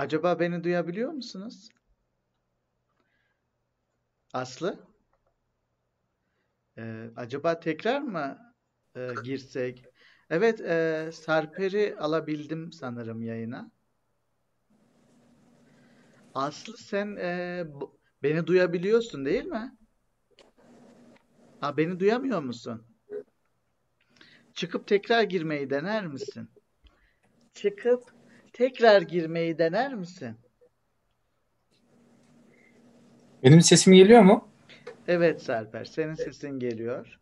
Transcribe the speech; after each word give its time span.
Acaba 0.00 0.40
beni 0.40 0.64
duyabiliyor 0.64 1.12
musunuz? 1.12 1.68
Aslı? 4.32 4.78
Ee, 6.78 7.10
acaba 7.16 7.60
tekrar 7.60 8.00
mı 8.00 8.54
e, 8.96 9.08
girsek? 9.24 9.84
Evet, 10.30 10.60
e, 10.60 11.10
Sarper'i 11.12 11.96
alabildim 11.98 12.72
sanırım 12.72 13.22
yayına. 13.22 13.70
Aslı 16.34 16.76
sen 16.76 17.16
e, 17.16 17.64
beni 18.22 18.46
duyabiliyorsun 18.46 19.24
değil 19.24 19.44
mi? 19.44 19.76
Ha, 21.60 21.76
beni 21.76 22.00
duyamıyor 22.00 22.42
musun? 22.42 22.86
Çıkıp 24.54 24.86
tekrar 24.86 25.22
girmeyi 25.22 25.70
dener 25.70 26.06
misin? 26.06 26.50
Çıkıp 27.54 28.19
tekrar 28.52 29.02
girmeyi 29.02 29.58
dener 29.58 29.94
misin? 29.94 30.36
Benim 33.42 33.60
sesim 33.60 33.92
geliyor 33.92 34.22
mu? 34.22 34.48
Evet 35.08 35.42
Sarper, 35.42 35.84
senin 35.84 36.14
sesin 36.14 36.58
geliyor. 36.58 37.18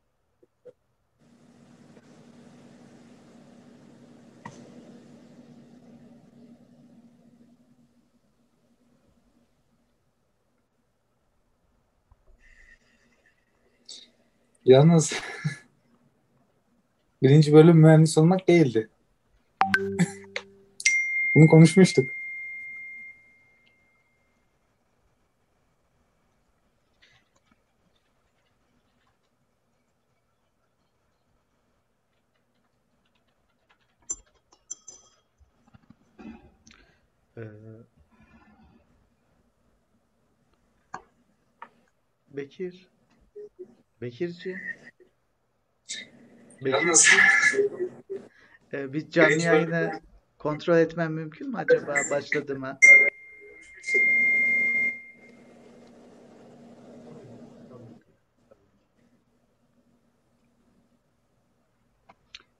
Yalnız 14.65 15.13
birinci 17.23 17.53
bölüm 17.53 17.77
mühendis 17.77 18.19
olmak 18.19 18.49
değildi. 18.49 18.89
Bunu 21.39 21.47
konuşmuştuk. 21.47 22.11
Ee, 37.37 37.43
Bekir. 42.29 42.89
Bekirciğim. 44.01 44.59
Bekir, 46.65 46.71
Yalnız 46.71 47.09
e, 48.73 48.93
bir 48.93 49.11
canlı 49.11 49.43
yayını 49.43 50.01
kontrol 50.39 50.79
etmem 50.79 51.13
mümkün 51.13 51.51
mü 51.51 51.57
acaba 51.57 51.95
başladı 52.11 52.59
mı? 52.59 52.79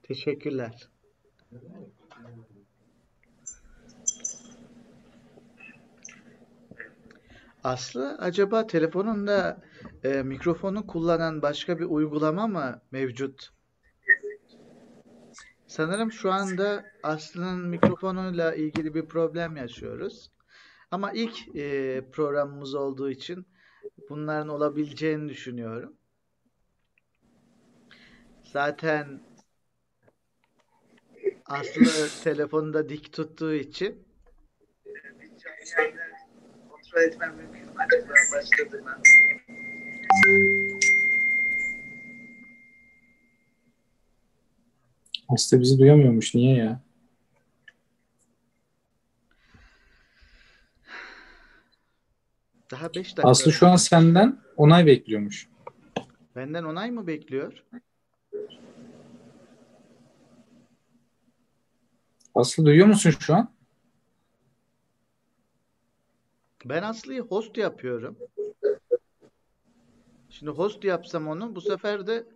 Teşekkürler. 0.03 0.89
Aslı, 7.63 8.17
acaba 8.19 8.67
telefonunda 8.67 9.61
e, 10.03 10.23
mikrofonu 10.23 10.87
kullanan 10.87 11.41
başka 11.41 11.79
bir 11.79 11.85
uygulama 11.85 12.47
mı 12.47 12.81
mevcut? 12.91 13.58
Sanırım 15.69 16.11
şu 16.11 16.31
anda 16.31 16.85
Aslı'nın 17.03 17.67
mikrofonuyla 17.67 18.55
ilgili 18.55 18.95
bir 18.95 19.05
problem 19.05 19.55
yaşıyoruz. 19.55 20.31
Ama 20.91 21.11
ilk 21.11 21.55
e, 21.55 22.01
programımız 22.11 22.75
olduğu 22.75 23.09
için 23.09 23.47
bunların 24.09 24.49
olabileceğini 24.49 25.29
düşünüyorum. 25.29 25.93
Zaten 28.43 29.21
Aslı 31.45 32.23
telefonu 32.23 32.73
da 32.73 32.89
dik 32.89 33.13
tuttuğu 33.13 33.53
için 33.53 34.07
kontrol 36.69 37.01
etmem 37.01 37.35
mümkün 37.35 37.65
mü 37.65 37.71
acaba 37.77 38.13
başladı? 38.33 38.83
Aslı 45.29 45.59
bizi 45.59 45.79
duyamıyormuş. 45.79 46.35
Niye 46.35 46.55
ya? 46.55 46.81
Daha 52.71 52.93
5 52.93 52.95
dakika. 52.95 53.29
Aslı 53.29 53.51
şu 53.51 53.67
an 53.67 53.75
senden 53.75 54.39
onay 54.57 54.85
bekliyormuş. 54.85 55.49
Benden 56.35 56.63
onay 56.63 56.91
mı 56.91 57.07
bekliyor? 57.07 57.63
Aslı 62.35 62.65
duyuyor 62.65 62.87
musun 62.87 63.13
şu 63.19 63.35
an? 63.35 63.51
Ben 66.65 66.83
Aslı'yı 66.83 67.21
host 67.21 67.57
yapıyorum. 67.57 68.17
Şimdi 70.29 70.51
host 70.51 70.83
yapsam 70.83 71.27
onu 71.27 71.55
bu 71.55 71.61
sefer 71.61 72.07
de 72.07 72.27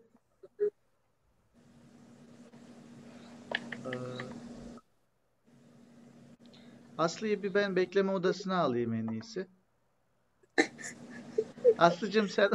Aslı'yı 6.98 7.44
bir 7.44 7.54
ben 7.54 7.76
bekleme 7.76 8.12
odasına 8.12 8.58
alayım 8.58 8.94
en 8.94 9.08
iyisi. 9.08 9.48
Aslı'cığım 11.78 12.30
sen 12.30 12.50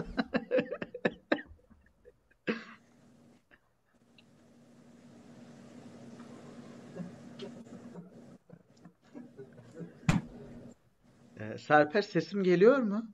Eee, 11.41 11.59
Sarper 11.59 12.03
sesim 12.03 12.43
geliyor 12.43 12.79
mu? 12.79 13.07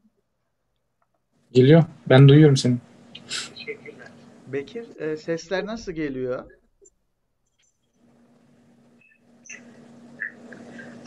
Geliyor. 1.52 1.84
Ben 2.08 2.28
duyuyorum 2.28 2.56
seni. 2.56 2.76
Teşekkürler. 3.54 4.08
Bekir, 4.46 5.00
e, 5.00 5.16
sesler 5.16 5.66
nasıl 5.66 5.92
geliyor? 5.92 6.50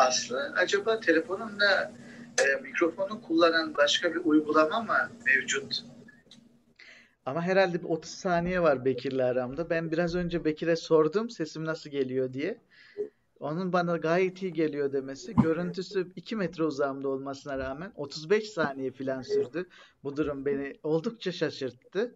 Aslı, 0.07 0.53
acaba 0.57 0.99
telefonunda 0.99 1.93
e, 2.39 2.61
mikrofonu 2.61 3.21
kullanan 3.21 3.75
başka 3.75 4.13
bir 4.13 4.21
uygulama 4.25 4.81
mı 4.81 5.11
mevcut? 5.25 5.83
Ama 7.25 7.41
herhalde 7.41 7.83
bir 7.83 7.89
30 7.89 8.11
saniye 8.11 8.61
var 8.61 8.85
Bekir'le 8.85 9.19
aramda. 9.19 9.69
Ben 9.69 9.91
biraz 9.91 10.15
önce 10.15 10.45
Bekir'e 10.45 10.75
sordum 10.75 11.29
sesim 11.29 11.65
nasıl 11.65 11.89
geliyor 11.89 12.33
diye. 12.33 12.61
Onun 13.39 13.73
bana 13.73 13.97
gayet 13.97 14.41
iyi 14.41 14.53
geliyor 14.53 14.93
demesi. 14.93 15.35
Görüntüsü 15.35 16.11
2 16.15 16.35
metre 16.35 16.63
uzağımda 16.63 17.09
olmasına 17.09 17.57
rağmen 17.57 17.91
35 17.95 18.49
saniye 18.49 18.91
falan 18.91 19.21
sürdü. 19.21 19.69
Bu 20.03 20.17
durum 20.17 20.45
beni 20.45 20.73
oldukça 20.83 21.31
şaşırttı. 21.31 22.15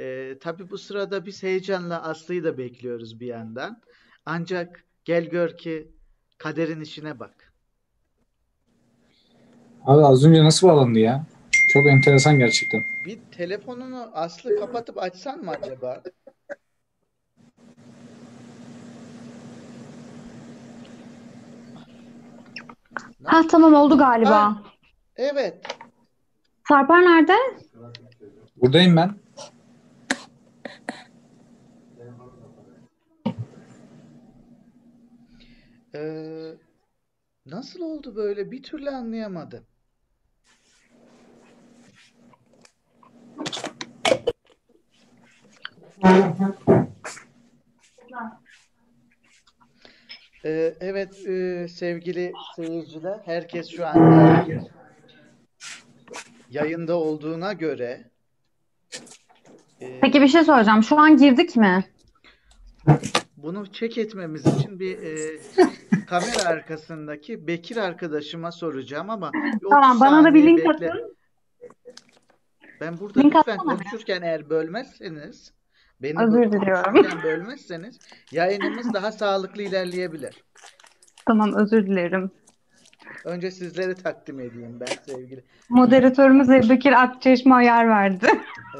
Ee, 0.00 0.38
tabii 0.40 0.70
bu 0.70 0.78
sırada 0.78 1.26
biz 1.26 1.42
heyecanla 1.42 2.02
Aslı'yı 2.02 2.44
da 2.44 2.58
bekliyoruz 2.58 3.20
bir 3.20 3.26
yandan. 3.26 3.82
Ancak 4.26 4.84
gel 5.04 5.24
gör 5.24 5.56
ki 5.56 5.92
kaderin 6.42 6.80
işine 6.80 7.20
bak. 7.20 7.52
Abi 9.86 10.04
az 10.06 10.24
önce 10.24 10.44
nasıl 10.44 10.68
bağlandı 10.68 10.98
ya? 10.98 11.24
Çok 11.68 11.86
enteresan 11.86 12.38
gerçekten. 12.38 12.80
Bir 13.06 13.18
telefonunu 13.36 14.10
Aslı 14.14 14.56
kapatıp 14.56 15.02
açsan 15.02 15.44
mı 15.44 15.50
acaba? 15.50 16.02
Ha 23.24 23.42
tamam 23.50 23.74
oldu 23.74 23.98
galiba. 23.98 24.30
Ha. 24.30 24.62
Evet. 25.16 25.66
Sarper 26.68 27.02
nerede? 27.02 27.34
Buradayım 28.56 28.96
ben. 28.96 29.21
Ee, 35.94 36.54
nasıl 37.46 37.80
oldu 37.80 38.16
böyle? 38.16 38.50
Bir 38.50 38.62
türlü 38.62 38.90
anlayamadım. 38.90 39.64
Ee, 50.44 50.74
evet 50.80 51.26
e, 51.26 51.66
sevgili 51.68 52.32
seyirciler, 52.56 53.18
herkes 53.24 53.68
şu 53.68 53.86
anda 53.86 54.46
yayında 56.50 56.96
olduğuna 56.96 57.52
göre 57.52 58.10
e, 59.80 60.00
Peki 60.00 60.20
bir 60.20 60.28
şey 60.28 60.44
soracağım. 60.44 60.82
Şu 60.82 60.98
an 60.98 61.16
girdik 61.16 61.56
mi? 61.56 61.84
Bunu 63.42 63.72
çek 63.72 63.98
etmemiz 63.98 64.46
için 64.46 64.80
bir 64.80 64.98
e, 64.98 65.38
kamera 66.06 66.48
arkasındaki 66.48 67.46
Bekir 67.46 67.76
arkadaşıma 67.76 68.52
soracağım 68.52 69.10
ama 69.10 69.32
bir 69.32 69.56
30 69.56 69.70
Tamam 69.70 70.00
bana 70.00 70.24
da 70.24 70.34
bir 70.34 70.46
link 70.46 70.58
bekle. 70.58 70.90
atın. 70.90 71.16
Ben 72.80 72.98
burada 72.98 73.20
Link 73.20 73.34
lütfen 73.36 73.56
konuşurken 73.56 74.22
eğer 74.22 74.50
bölmezseniz, 74.50 75.52
beni 76.00 76.22
Özür 76.22 76.52
diliyorum. 76.52 77.22
bölmezseniz 77.24 77.98
yayınımız 78.32 78.94
daha 78.94 79.12
sağlıklı 79.12 79.62
ilerleyebilir. 79.62 80.44
Tamam 81.26 81.54
özür 81.54 81.86
dilerim. 81.86 82.30
Önce 83.24 83.50
sizleri 83.50 83.94
takdim 83.94 84.40
edeyim 84.40 84.80
ben 84.80 85.14
sevgili. 85.14 85.44
Moderatörümüz 85.68 86.70
Bekir 86.70 87.02
Akçeşme 87.02 87.54
ayar 87.54 87.88
verdi. 87.88 88.26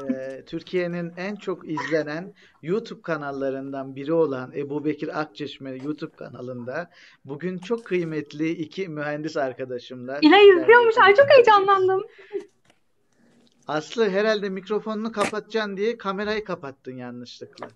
Ee, 0.09 0.43
Türkiye'nin 0.45 1.13
en 1.17 1.35
çok 1.35 1.69
izlenen 1.69 2.33
YouTube 2.61 3.01
kanallarından 3.01 3.95
biri 3.95 4.13
olan 4.13 4.51
Ebu 4.55 4.85
Bekir 4.85 5.21
Akçeşme 5.21 5.71
YouTube 5.71 6.15
kanalında 6.15 6.89
bugün 7.25 7.57
çok 7.57 7.85
kıymetli 7.85 8.49
iki 8.49 8.87
mühendis 8.87 9.37
arkadaşımla 9.37 10.19
İlay 10.21 10.39
sizlerle 10.41 10.61
izliyormuş. 10.61 10.95
Ay 10.97 11.15
çok 11.15 11.29
heyecanlandım. 11.29 12.01
Aslı 13.67 14.09
herhalde 14.09 14.49
mikrofonunu 14.49 15.11
kapatacaksın 15.11 15.77
diye 15.77 15.97
kamerayı 15.97 16.43
kapattın 16.43 16.95
yanlışlıkla. 16.97 17.67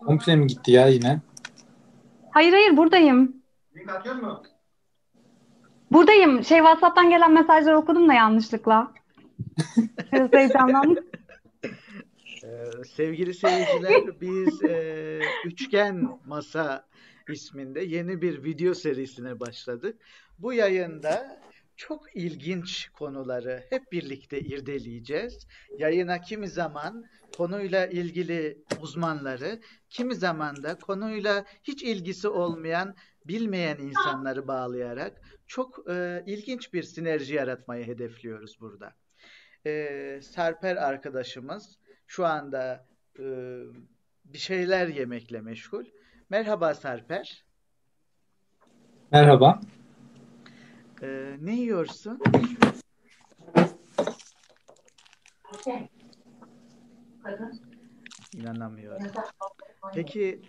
Komple 0.00 0.36
mi 0.36 0.46
gitti 0.46 0.72
ya 0.72 0.86
yine? 0.88 1.20
Hayır 2.30 2.52
hayır 2.52 2.76
buradayım. 2.76 3.42
Link 3.76 3.88
atıyor 3.88 4.14
mu? 4.14 4.42
Buradayım. 5.92 6.44
Şey 6.44 6.58
WhatsApp'tan 6.58 7.10
gelen 7.10 7.32
mesajları 7.32 7.78
okudum 7.78 8.08
da 8.08 8.14
yanlışlıkla. 8.14 8.92
Biraz 10.12 10.32
heyecanlandım. 10.32 11.04
Ee, 12.44 12.84
sevgili 12.96 13.34
seyirciler, 13.34 14.20
biz 14.20 14.62
e, 14.62 15.20
Üçgen 15.44 16.08
Masa 16.26 16.86
isminde 17.28 17.80
yeni 17.80 18.22
bir 18.22 18.44
video 18.44 18.74
serisine 18.74 19.40
başladık. 19.40 19.96
Bu 20.38 20.52
yayında 20.52 21.40
çok 21.80 22.16
ilginç 22.16 22.88
konuları 22.88 23.64
hep 23.70 23.92
birlikte 23.92 24.40
irdeleyeceğiz. 24.40 25.46
Yayına 25.78 26.20
kimi 26.20 26.48
zaman 26.48 27.04
konuyla 27.36 27.86
ilgili 27.86 28.64
uzmanları, 28.80 29.60
kimi 29.90 30.14
zaman 30.14 30.62
da 30.62 30.74
konuyla 30.74 31.44
hiç 31.62 31.82
ilgisi 31.82 32.28
olmayan, 32.28 32.94
bilmeyen 33.24 33.76
insanları 33.76 34.48
bağlayarak 34.48 35.20
çok 35.46 35.90
e, 35.90 36.22
ilginç 36.26 36.72
bir 36.72 36.82
sinerji 36.82 37.34
yaratmayı 37.34 37.86
hedefliyoruz 37.86 38.60
burada. 38.60 38.94
E, 39.66 40.20
Sarper 40.22 40.76
arkadaşımız 40.76 41.78
şu 42.06 42.26
anda 42.26 42.86
e, 43.18 43.24
bir 44.24 44.38
şeyler 44.38 44.88
yemekle 44.88 45.40
meşgul. 45.40 45.84
Merhaba 46.30 46.74
Sarper. 46.74 47.44
Merhaba. 49.12 49.60
E, 51.02 51.36
ne 51.40 51.54
yiyorsun? 51.54 52.20
İnanamıyorum. 58.34 59.06
Peki 59.94 60.42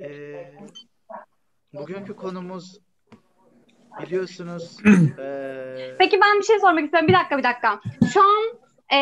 e, 0.00 0.44
bugünkü 1.72 2.16
konumuz 2.16 2.80
biliyorsunuz 4.00 4.76
e, 5.18 5.94
Peki 5.98 6.20
ben 6.20 6.38
bir 6.38 6.44
şey 6.44 6.58
sormak 6.58 6.84
istiyorum. 6.84 7.08
Bir 7.08 7.14
dakika 7.14 7.38
bir 7.38 7.42
dakika. 7.42 7.80
Şu 8.12 8.20
an 8.20 8.44
e, 8.92 8.98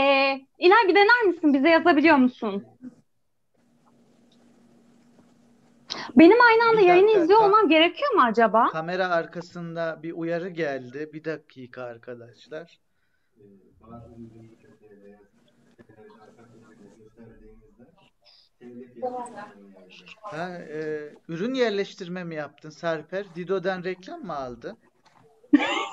İlay 0.59 0.89
bir 0.89 0.95
dener 0.95 1.23
misin? 1.27 1.55
Bize 1.55 1.69
yazabiliyor 1.69 2.17
musun? 2.17 2.67
Benim 6.17 6.41
aynı 6.41 6.69
anda 6.71 6.81
Bir 6.81 6.87
yayını 6.87 7.07
dakika, 7.07 7.23
izliyor 7.23 7.41
olmam 7.41 7.69
gerekiyor 7.69 8.11
mu 8.15 8.21
acaba? 8.23 8.69
kamera 8.69 9.09
arkasında 9.09 10.01
bir 10.03 10.13
uyarı 10.13 10.49
geldi. 10.49 11.11
Bir 11.13 11.25
dakika 11.25 11.83
arkadaşlar. 11.83 12.81
Ha, 20.23 20.59
e, 20.59 21.11
ürün 21.29 21.55
yerleştirme 21.55 22.25
mi 22.25 22.35
yaptın 22.35 22.71
Sarper? 22.71 23.35
Dido'dan 23.35 23.85
reklam 23.85 24.25
mı 24.25 24.37
aldın? 24.37 24.79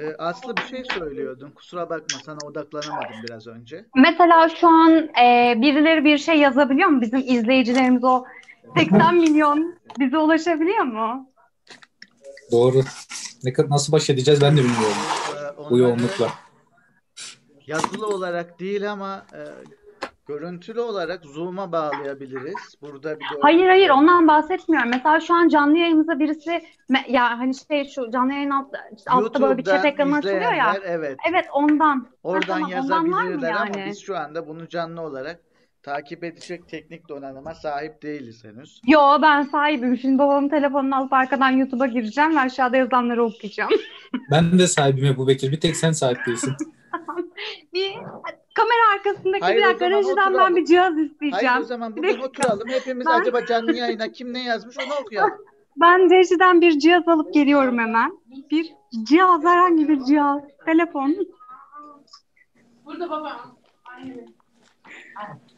E, 0.00 0.14
Aslı 0.18 0.56
bir 0.56 0.62
şey 0.62 0.84
söylüyordun. 0.84 1.50
Kusura 1.50 1.90
bakma 1.90 2.18
sana 2.24 2.38
odaklanamadım 2.46 3.16
biraz 3.28 3.46
önce. 3.46 3.84
Mesela 3.96 4.48
şu 4.48 4.68
an 4.68 4.92
e, 5.24 5.54
birileri 5.56 6.04
bir 6.04 6.18
şey 6.18 6.38
yazabiliyor 6.38 6.88
mu? 6.88 7.00
Bizim 7.00 7.18
izleyicilerimiz 7.18 8.04
o 8.04 8.24
80 8.76 9.14
milyon 9.14 9.74
bize 9.98 10.18
ulaşabiliyor 10.18 10.84
mu? 10.84 11.30
Doğru. 12.52 12.80
Ne 13.44 13.52
kadar 13.52 13.70
nasıl 13.70 13.92
baş 13.92 14.10
edeceğiz 14.10 14.40
ben 14.42 14.52
de 14.56 14.60
bilmiyorum 14.60 14.96
E, 15.66 15.70
bu 15.70 15.78
yoğunlukla. 15.78 16.28
yazılı 17.66 18.06
olarak 18.06 18.60
değil 18.60 18.92
ama 18.92 19.26
e, 19.32 19.40
görüntülü 20.26 20.80
olarak 20.80 21.24
Zoom'a 21.24 21.72
bağlayabiliriz. 21.72 22.74
Burada 22.82 23.20
bir 23.20 23.24
Hayır 23.40 23.66
hayır 23.66 23.88
görüntü 23.88 23.92
ondan 23.92 24.28
bahsetmiyorum. 24.28 24.90
Mesela 24.90 25.20
şu 25.20 25.34
an 25.34 25.48
canlı 25.48 25.78
yayınımıza 25.78 26.18
birisi 26.18 26.62
ya 27.08 27.38
hani 27.38 27.54
şey 27.54 27.84
şu 27.84 28.10
canlı 28.10 28.32
yayın 28.32 28.50
altta, 28.50 28.78
altta 29.06 29.42
böyle 29.42 29.58
bir 29.58 29.64
chat 29.64 29.84
ekranı 29.84 30.16
açılıyor 30.16 30.52
ya. 30.52 30.76
evet 30.84 31.18
Evet 31.30 31.46
ondan. 31.52 31.98
Ha, 31.98 32.06
oradan 32.22 32.60
tamam 32.60 32.72
ondan 32.72 32.90
var 32.90 33.00
mı 33.00 33.16
yazabilirler 33.16 33.52
ama 33.52 33.64
yani? 33.64 33.90
biz 33.90 34.00
şu 34.00 34.16
anda 34.16 34.48
bunu 34.48 34.68
canlı 34.68 35.00
olarak 35.00 35.40
takip 35.82 36.24
edecek 36.24 36.68
teknik 36.68 37.08
donanıma 37.08 37.54
sahip 37.54 38.02
değiliz 38.02 38.44
henüz. 38.44 38.80
Yo 38.86 39.00
ben 39.22 39.42
sahibim. 39.42 39.98
Şimdi 39.98 40.18
babamın 40.18 40.48
telefonunu 40.48 40.96
alıp 40.96 41.12
arkadan 41.12 41.50
YouTube'a 41.50 41.86
gireceğim 41.86 42.36
ve 42.36 42.40
aşağıda 42.40 42.76
yazılanları 42.76 43.24
okuyacağım. 43.24 43.70
Ben 44.30 44.58
de 44.58 44.66
sahibim 44.66 45.04
Ebu 45.04 45.28
Bekir. 45.28 45.52
Bir 45.52 45.60
tek 45.60 45.76
sen 45.76 45.92
sahip 45.92 46.26
değilsin. 46.26 46.56
Bir 47.74 47.92
kamera 48.54 48.92
arkasındaki 48.94 49.40
Hayır, 49.44 49.80
bir 49.80 49.90
rejiden 49.90 50.34
ben 50.34 50.56
bir 50.56 50.64
cihaz 50.64 50.94
Hayır 50.94 51.10
isteyeceğim. 51.10 51.56
o 51.60 51.64
zaman 51.64 51.96
dakika. 51.96 52.24
oturalım. 52.26 52.68
Hepimiz 52.68 53.06
Ben- 53.06 53.20
acaba 53.20 53.46
canlı 53.46 53.76
yayına 53.76 54.12
kim 54.12 54.32
ne 54.32 54.44
yazmış 54.44 54.76
onu 54.78 54.94
okuyalım. 55.02 55.32
Ben 55.80 56.10
rejiden 56.10 56.60
bir 56.60 56.78
cihaz 56.78 57.08
alıp 57.08 57.34
geliyorum 57.34 57.78
hemen. 57.78 58.18
Bir 58.50 58.74
cihaz 59.02 59.44
herhangi 59.44 59.88
bir 59.88 60.00
cihaz. 60.04 60.42
Telefon. 60.66 61.16
Burada 62.84 63.10
baba. 63.10 63.40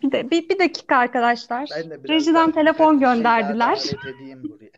Bir, 0.02 0.12
de, 0.12 0.30
bir, 0.30 0.48
bir 0.48 0.58
dakika 0.58 0.96
arkadaşlar. 0.96 1.68
Ben 1.76 1.90
de 1.90 2.04
biraz 2.04 2.08
Rejiden 2.08 2.34
daha- 2.34 2.52
telefon 2.52 3.00
bir 3.00 3.06
şey 3.06 3.06
daha 3.24 3.40
gönderdiler. 3.40 3.76
davet 3.76 4.16
edeyim 4.16 4.42
buraya. 4.44 4.70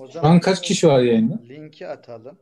O 0.00 0.10
Şu 0.10 0.26
an 0.26 0.40
kaç 0.40 0.62
kişi 0.62 0.88
var 0.88 1.00
yayında? 1.00 1.38
linki 1.48 1.88
atalım. 1.88 2.38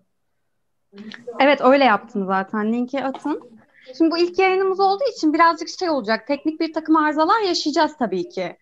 Evet 1.41 1.61
öyle 1.61 1.85
yaptım 1.85 2.27
zaten. 2.27 2.73
Linki 2.73 3.05
atın. 3.05 3.51
Şimdi 3.99 4.11
bu 4.11 4.19
ilk 4.19 4.39
yayınımız 4.39 4.81
olduğu 4.81 5.05
için 5.17 5.35
birazcık 5.35 5.69
şey 5.69 5.91
olacak. 5.91 6.27
Teknik 6.27 6.61
bir 6.61 6.73
takım 6.73 6.97
arızalar 6.97 7.41
yaşayacağız 7.41 7.97
tabii 7.99 8.29
ki. 8.29 8.57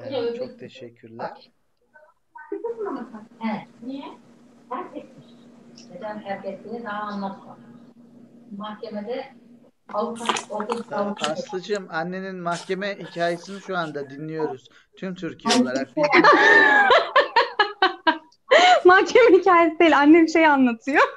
Evet, 0.00 0.36
çok 0.36 0.58
teşekkürler. 0.58 1.50
Evet. 3.44 3.66
Niye? 3.82 4.04
Terk 4.68 4.96
etmiş. 4.96 5.26
Neden 5.94 6.22
terk 6.22 6.44
ettiğini 6.44 6.84
daha 6.84 7.02
anlatma. 7.02 7.58
Mahkemede 8.56 9.34
avukat, 9.92 10.92
avukat. 10.92 11.30
Aslıcığım 11.30 11.86
annenin 11.90 12.36
mahkeme 12.36 12.98
hikayesini 12.98 13.60
şu 13.60 13.76
anda 13.76 14.10
dinliyoruz. 14.10 14.68
Tüm 14.96 15.14
Türkiye 15.14 15.62
olarak. 15.62 15.88
Mahkeme 18.84 19.38
hikayesi 19.38 19.78
değil. 19.78 19.98
Annem 19.98 20.28
şey 20.28 20.46
anlatıyor. 20.46 21.02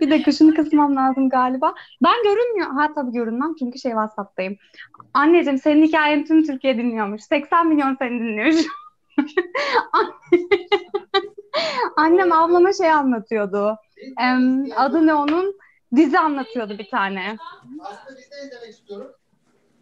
bir 0.00 0.10
dakika 0.10 0.32
şunu 0.32 0.54
kısmam 0.54 0.96
lazım 0.96 1.28
galiba. 1.28 1.74
Ben 2.02 2.22
görünmüyor. 2.24 2.70
Ha 2.70 2.94
tabii 2.94 3.12
görünmem 3.12 3.54
çünkü 3.58 3.78
şey 3.78 3.90
WhatsApp'tayım. 3.90 4.56
Anneciğim 5.14 5.58
senin 5.58 5.86
hikayeni 5.86 6.24
tüm 6.24 6.44
Türkiye 6.44 6.76
dinliyormuş. 6.76 7.22
80 7.22 7.68
milyon 7.68 7.96
seni 7.98 8.20
dinliyor. 8.20 8.54
Annem 11.96 12.32
ablama 12.32 12.72
şey 12.72 12.90
anlatıyordu. 12.90 13.76
Em, 14.20 14.66
adı 14.76 15.06
ne 15.06 15.14
onun? 15.14 15.58
Dizi 15.96 16.18
anlatıyordu 16.18 16.78
bir 16.78 16.90
tane. 16.90 17.36
Aslı 17.80 18.16
biz 18.18 18.30
de 18.30 18.36
izlemek 18.46 18.68
istiyorum. 18.70 19.12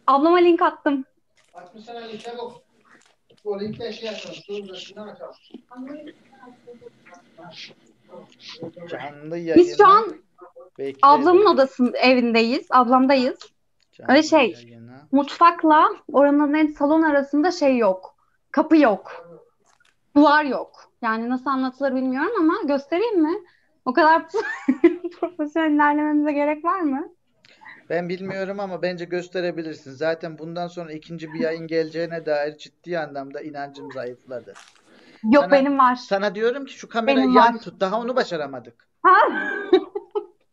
Ablama 0.07 0.37
link 0.37 0.61
attım. 0.61 1.05
60 1.53 1.85
sene 1.85 2.09
linke 2.13 2.31
yok. 2.31 2.61
O 3.45 3.59
linkte 3.59 3.93
şey 3.93 4.05
yapalım. 4.11 4.75
Şundan 4.75 5.07
açalım. 5.07 5.33
Canlı 8.89 9.37
yayını 9.37 9.55
Biz 9.55 9.77
şu 9.77 9.87
an 9.87 10.07
bekleyelim. 10.77 10.99
ablamın 11.01 11.45
odasının 11.45 11.93
evindeyiz. 11.93 12.67
Ablamdayız. 12.69 13.39
Canlı 13.91 14.11
öyle 14.11 14.23
şey. 14.23 14.51
yayını. 14.51 14.99
Mutfakla 15.11 15.89
oranın 16.13 16.53
en 16.53 16.67
salon 16.67 17.01
arasında 17.01 17.51
şey 17.51 17.77
yok. 17.77 18.15
Kapı 18.51 18.77
yok. 18.77 19.29
Duvar 20.15 20.43
yok. 20.43 20.91
Yani 21.01 21.29
nasıl 21.29 21.49
anlatılır 21.49 21.95
bilmiyorum 21.95 22.31
ama 22.39 22.53
göstereyim 22.63 23.21
mi? 23.21 23.37
O 23.85 23.93
kadar 23.93 24.25
profesyonel 25.19 25.71
ilerlememize 25.71 26.31
gerek 26.31 26.65
var 26.65 26.79
mı? 26.81 27.09
Ben 27.89 28.09
bilmiyorum 28.09 28.59
ama 28.59 28.81
bence 28.81 29.05
gösterebilirsin. 29.05 29.91
Zaten 29.91 30.37
bundan 30.37 30.67
sonra 30.67 30.91
ikinci 30.93 31.33
bir 31.33 31.39
yayın 31.39 31.67
geleceğine 31.67 32.25
dair 32.25 32.57
ciddi 32.57 32.99
anlamda 32.99 33.41
inancım 33.41 33.91
zayıfladı. 33.91 34.53
Yok 35.23 35.43
Sana- 35.43 35.51
benim 35.51 35.79
var. 35.79 35.95
Sana 35.95 36.35
diyorum 36.35 36.65
ki 36.65 36.73
şu 36.73 36.89
kamerayı 36.89 37.17
Benim 37.17 37.35
yan 37.35 37.53
var. 37.53 37.61
tut. 37.61 37.79
Daha 37.79 37.99
onu 38.01 38.15
başaramadık. 38.15 38.87
Ha? 39.03 39.13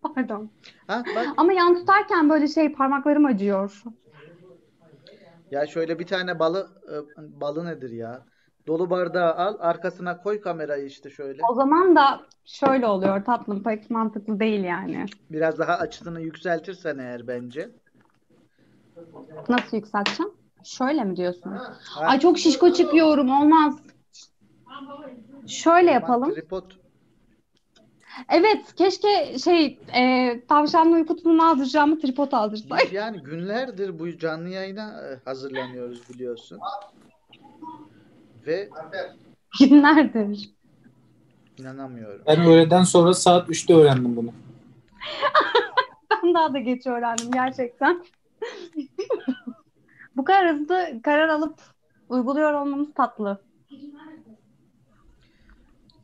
Pardon. 0.15 0.51
Ha 0.87 1.03
bak. 1.17 1.27
Ama 1.37 1.53
yan 1.53 1.75
tutarken 1.75 2.31
böyle 2.31 2.49
şey 2.49 2.73
parmaklarım 2.73 3.25
acıyor. 3.27 3.83
Ya 5.51 5.67
şöyle 5.67 5.99
bir 5.99 6.07
tane 6.07 6.39
balı 6.39 6.69
e, 6.89 6.95
balı 7.41 7.65
nedir 7.67 7.91
ya? 7.91 8.25
Dolu 8.67 8.91
bardağı 8.91 9.35
al, 9.35 9.57
arkasına 9.61 10.23
koy 10.23 10.41
kamerayı 10.41 10.87
işte 10.87 11.11
şöyle. 11.11 11.43
O 11.51 11.55
zaman 11.55 11.97
da 11.97 12.21
şöyle 12.45 12.87
oluyor 12.87 13.25
tatlım 13.25 13.63
pek 13.63 13.91
mantıklı 13.91 14.41
değil 14.41 14.65
yani. 14.65 15.05
Biraz 15.31 15.59
daha 15.59 15.73
açısını 15.79 16.21
yükseltirsen 16.21 16.99
eğer 16.99 17.27
bence. 17.27 17.71
Nasıl 19.49 19.77
yükselteceğim? 19.77 20.33
Şöyle 20.65 21.05
mi 21.05 21.17
diyorsun? 21.17 21.51
Ha, 21.51 21.77
Ay 21.97 22.21
çok 22.21 22.39
şişko 22.39 22.73
çıkıyorum 22.73 23.31
olmaz. 23.31 23.79
Şöyle 25.47 25.91
yapalım. 25.91 26.35
Tripod. 26.35 26.71
Evet 28.29 28.75
keşke 28.77 29.39
şey 29.39 29.81
e, 29.97 30.33
tavşanla 30.49 30.95
uyku 30.97 31.17
tulumu 31.17 31.43
aldıracağımı 31.45 32.01
tripod 32.01 32.33
aldırsak. 32.33 32.81
Biz 32.85 32.93
yani 32.93 33.23
günlerdir 33.23 33.99
bu 33.99 34.19
canlı 34.19 34.49
yayına 34.49 35.01
e, 35.07 35.19
hazırlanıyoruz 35.25 36.09
biliyorsun. 36.15 36.61
Ve 38.47 38.69
Günlerdir. 39.61 40.51
inanamıyorum. 41.59 42.23
Ben 42.27 42.41
öğleden 42.47 42.83
sonra 42.83 43.15
saat 43.15 43.49
3'te 43.49 43.75
öğrendim 43.75 44.17
bunu. 44.17 44.33
Ben 46.25 46.35
daha 46.35 46.55
da 46.55 46.59
geç 46.59 46.87
öğrendim 46.87 47.31
gerçekten. 47.33 48.05
Bu 50.17 50.25
kadar 50.25 50.55
hızlı 50.55 51.03
karar 51.03 51.29
alıp 51.29 51.59
uyguluyor 52.09 52.53
olmamız 52.53 52.95
tatlı. 52.95 53.41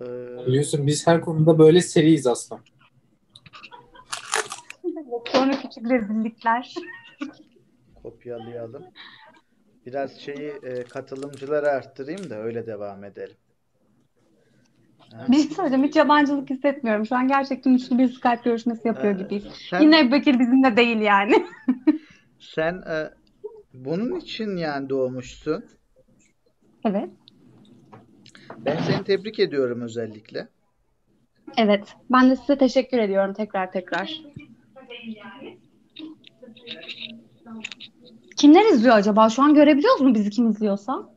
Ee, 0.01 0.05
Biliyorsun 0.47 0.87
biz 0.87 1.07
her 1.07 1.21
konuda 1.21 1.59
böyle 1.59 1.81
seriyiz 1.81 2.27
aslında. 2.27 2.61
Sonra 5.33 5.53
küçük 5.61 5.91
rezillikler. 5.91 6.75
kopyalayalım. 8.03 8.85
Biraz 9.87 10.21
şeyi 10.21 10.51
e, 10.63 10.83
katılımcıları 10.85 11.71
arttırayım 11.71 12.31
da 12.31 12.39
öyle 12.43 12.67
devam 12.67 13.05
edelim. 13.05 13.37
Ha. 15.13 15.27
Bir 15.29 15.37
şey 15.37 15.51
söyleyeceğim 15.51 15.85
hiç 15.85 15.97
yabancılık 15.97 16.51
hissetmiyorum. 16.51 17.07
Şu 17.07 17.17
an 17.17 17.29
gerçekten 17.29 17.75
üçlü 17.75 17.99
bir 17.99 18.09
Skype 18.09 18.41
görüşmesi 18.45 18.89
yapıyor 18.89 19.15
Ee, 19.15 19.23
gibiyiz. 19.23 19.45
Sen, 19.71 19.81
Yine 19.81 20.01
Ebu 20.01 20.13
Bekir 20.13 20.39
bizimle 20.39 20.77
değil 20.77 21.01
yani. 21.01 21.47
sen 22.39 22.75
e, 22.75 23.11
bunun 23.75 24.21
için 24.21 24.57
yani 24.57 24.89
doğmuşsun. 24.89 25.65
Evet. 26.85 27.11
Ben 28.59 28.77
seni 28.77 29.05
tebrik 29.05 29.39
ediyorum 29.39 29.81
özellikle. 29.81 30.49
Evet. 31.57 31.97
Ben 32.13 32.31
de 32.31 32.37
size 32.37 32.59
teşekkür 32.59 32.99
ediyorum 32.99 33.35
tekrar 33.35 33.73
tekrar. 33.73 34.23
Kimler 38.37 38.73
izliyor 38.73 38.97
acaba? 38.97 39.31
Şu 39.31 39.43
an 39.43 39.55
görebiliyoruz 39.55 40.01
mu 40.01 40.15
bizi 40.15 40.31
kim 40.31 40.51
izliyorsa? 40.51 41.09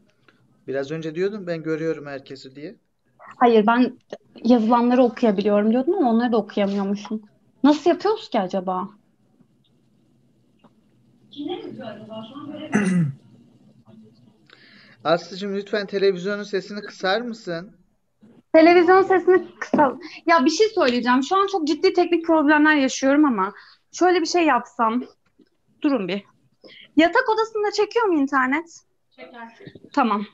Biraz 0.67 0.91
önce 0.91 1.15
diyordum 1.15 1.47
ben 1.47 1.63
görüyorum 1.63 2.05
herkesi 2.05 2.55
diye. 2.55 2.75
Hayır 3.17 3.67
ben 3.67 3.97
yazılanları 4.43 5.03
okuyabiliyorum 5.03 5.71
diyordum 5.71 5.95
ama 5.97 6.09
onları 6.09 6.31
da 6.31 6.37
okuyamıyormuşum. 6.37 7.21
Nasıl 7.63 7.89
yapıyoruz 7.89 8.29
ki 8.29 8.39
acaba? 8.39 8.89
Aslıcığım 15.03 15.55
lütfen 15.55 15.85
televizyonun 15.85 16.43
sesini 16.43 16.81
kısar 16.81 17.21
mısın? 17.21 17.71
Televizyon 18.53 19.01
sesini 19.01 19.45
kısal. 19.59 19.99
Ya 20.25 20.45
bir 20.45 20.49
şey 20.49 20.67
söyleyeceğim. 20.67 21.23
Şu 21.23 21.35
an 21.35 21.47
çok 21.47 21.67
ciddi 21.67 21.93
teknik 21.93 22.25
problemler 22.25 22.75
yaşıyorum 22.75 23.25
ama 23.25 23.53
şöyle 23.91 24.21
bir 24.21 24.25
şey 24.25 24.45
yapsam. 24.45 25.03
Durun 25.81 26.07
bir. 26.07 26.23
Yatak 26.99 27.29
odasında 27.29 27.71
çekiyor 27.71 28.05
mu 28.05 28.21
internet? 28.21 28.79
Çeker. 29.11 29.59
Tamam. 29.93 30.25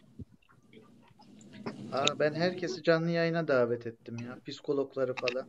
Aa, 1.93 2.19
ben 2.19 2.33
herkesi 2.33 2.83
canlı 2.83 3.09
yayına 3.11 3.47
davet 3.47 3.87
ettim 3.87 4.17
ya. 4.25 4.39
Psikologları 4.47 5.13
falan. 5.15 5.47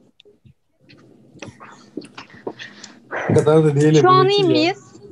O 3.30 3.35
kadar 3.35 3.64
da 3.64 3.75
değil. 3.75 4.00
Şu 4.00 4.11
an 4.11 4.28
iyi 4.28 4.44
miyiz? 4.44 4.92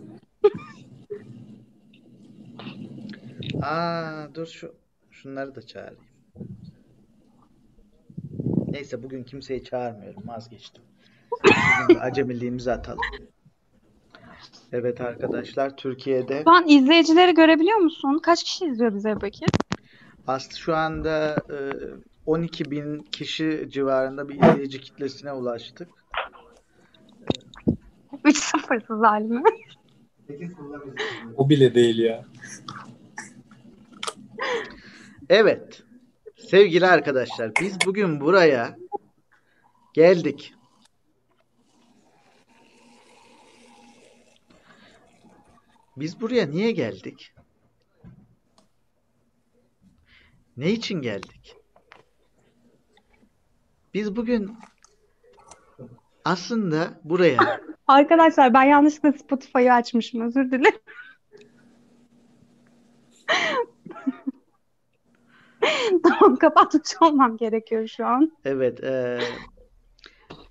Aa, 3.62 4.34
dur 4.34 4.46
şu 4.46 4.74
şunları 5.10 5.54
da 5.54 5.62
çağırayım. 5.66 6.04
Neyse 8.68 9.02
bugün 9.02 9.24
kimseyi 9.24 9.64
çağırmıyorum. 9.64 10.28
Vazgeçtim. 10.28 10.82
Acemiliğimizi 12.00 12.72
atalım. 12.72 13.00
Evet 14.72 15.00
arkadaşlar 15.00 15.76
Türkiye'de 15.76 16.42
Şu 16.44 16.50
an 16.50 16.68
izleyicileri 16.68 17.34
görebiliyor 17.34 17.78
musun? 17.78 18.20
Kaç 18.22 18.44
kişi 18.44 18.64
izliyor 18.64 18.94
bizi 18.94 19.08
Ebu 19.08 19.20
Bekir? 19.20 19.48
Aslı 20.26 20.58
şu 20.58 20.76
anda 20.76 21.36
e, 21.50 21.56
12 22.26 22.70
bin 22.70 22.98
kişi 22.98 23.68
civarında 23.70 24.28
bir 24.28 24.34
izleyici 24.34 24.80
kitlesine 24.80 25.32
ulaştık. 25.32 25.88
3-0'sız 28.24 29.06
halimi. 29.06 29.42
O 31.36 31.48
bile 31.48 31.74
değil 31.74 31.98
ya. 31.98 32.24
Evet. 35.28 35.82
Sevgili 36.36 36.86
arkadaşlar, 36.86 37.52
biz 37.60 37.76
bugün 37.86 38.20
buraya 38.20 38.76
geldik. 39.94 40.54
Biz 45.96 46.20
buraya 46.20 46.46
niye 46.46 46.70
geldik? 46.70 47.34
Ne 50.56 50.70
için 50.70 51.02
geldik? 51.02 51.56
Biz 53.94 54.16
bugün 54.16 54.56
aslında 56.24 57.00
buraya 57.04 57.60
Arkadaşlar 57.86 58.54
ben 58.54 58.62
yanlışlıkla 58.62 59.12
Spotify'ı 59.12 59.72
açmışım. 59.72 60.20
Özür 60.20 60.50
dilerim. 60.50 60.80
Tamam 66.02 66.36
kapatmış 66.36 67.02
olmam 67.02 67.36
gerekiyor 67.36 67.88
şu 67.88 68.06
an. 68.06 68.32
Evet, 68.44 68.80
eee, 68.82 69.20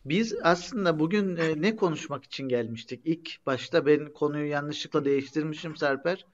biz 0.05 0.35
aslında 0.43 0.99
bugün 0.99 1.35
e, 1.35 1.61
ne 1.61 1.75
konuşmak 1.75 2.23
için 2.23 2.47
gelmiştik? 2.49 3.01
İlk 3.05 3.45
başta 3.45 3.85
ben 3.85 4.13
konuyu 4.13 4.49
yanlışlıkla 4.49 5.05
değiştirmişim 5.05 5.75
Serper. 5.75 6.25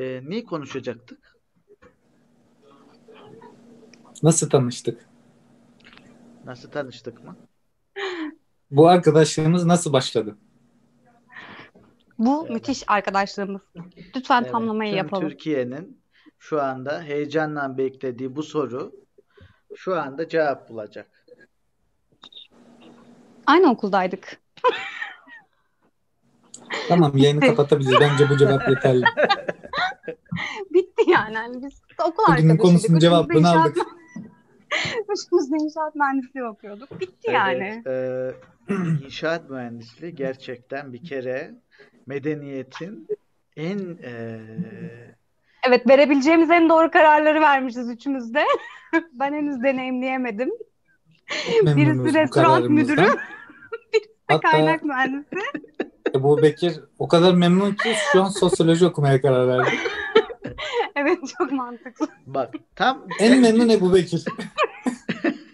E, 0.00 0.20
ne 0.24 0.44
konuşacaktık? 0.44 1.36
Nasıl 4.22 4.50
tanıştık? 4.50 5.08
Nasıl 6.44 6.70
tanıştık 6.70 7.24
mı? 7.24 7.36
Bu 8.70 8.88
arkadaşlığımız 8.88 9.64
nasıl 9.64 9.92
başladı? 9.92 10.36
Bu 12.18 12.40
Evet. 12.42 12.50
müthiş 12.54 12.84
arkadaşlığımız. 12.86 13.60
Lütfen 14.16 14.42
Evet, 14.42 14.52
tamlamayı 14.52 14.90
tüm 14.90 14.98
yapalım. 14.98 15.28
Türkiye'nin 15.28 16.02
şu 16.38 16.62
anda 16.62 17.02
heyecanla 17.02 17.78
beklediği 17.78 18.36
bu 18.36 18.42
soru 18.42 18.92
şu 19.76 19.96
anda 19.96 20.28
cevap 20.28 20.68
bulacak. 20.68 21.21
Aynı 23.52 23.70
okuldaydık. 23.70 24.40
Tamam 26.88 27.16
yayını 27.16 27.40
kapatabiliriz. 27.40 28.00
Bence 28.00 28.30
bu 28.30 28.36
cevap 28.36 28.68
yeterli. 28.68 29.04
Bitti 30.74 31.10
yani. 31.10 31.36
Hani 31.36 31.62
biz 31.62 31.82
okul 32.00 32.08
Bugünün 32.08 32.28
arkadaşıydık. 32.28 32.60
konusunun 32.60 32.98
cevabını 32.98 33.38
inşaat- 33.38 33.56
aldık. 33.56 33.76
Üçümüz 35.02 35.52
de 35.52 35.56
inşaat 35.64 35.94
mühendisliği 35.94 36.44
okuyorduk. 36.46 37.00
Bitti 37.00 37.30
yani. 37.30 37.82
Evet, 37.86 38.32
e, 38.70 38.74
inşaat 39.04 39.50
mühendisliği 39.50 40.14
gerçekten 40.14 40.92
bir 40.92 41.04
kere 41.04 41.54
medeniyetin 42.06 43.08
en 43.56 43.78
e, 44.02 44.40
Evet 45.68 45.88
verebileceğimiz 45.88 46.50
en 46.50 46.68
doğru 46.68 46.90
kararları 46.90 47.40
vermişiz 47.40 47.90
üçümüz 47.90 48.34
de. 48.34 48.44
Ben 49.12 49.32
henüz 49.32 49.62
deneyimleyemedim. 49.62 50.50
Memnunuz 51.64 52.04
Birisi 52.04 52.18
restoran 52.18 52.72
müdürü, 52.72 53.06
Hatta 54.32 54.50
kaynak 54.50 54.84
mühendisi. 54.84 55.36
Ebu 56.14 56.42
Bekir 56.42 56.80
o 56.98 57.08
kadar 57.08 57.34
memnun 57.34 57.74
ki 57.74 57.94
şu 58.12 58.22
an 58.22 58.28
sosyoloji 58.28 58.86
okumaya 58.86 59.20
karar 59.20 59.48
verdi. 59.48 59.70
Evet 60.96 61.18
çok 61.38 61.52
mantıklı. 61.52 62.08
Bak 62.26 62.54
tam 62.76 63.06
En 63.20 63.40
memnun 63.40 63.68
Ebu 63.68 63.94
Bekir. 63.94 64.24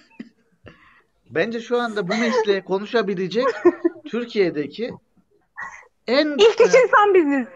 bence 1.31 1.61
şu 1.61 1.81
anda 1.81 2.09
bu 2.09 2.15
mesleğe 2.17 2.65
konuşabilecek 2.65 3.47
Türkiye'deki 4.07 4.91
en 6.07 6.27
İlk 6.27 6.61
üç 6.61 6.75
insan 6.75 7.15
biziz. 7.15 7.47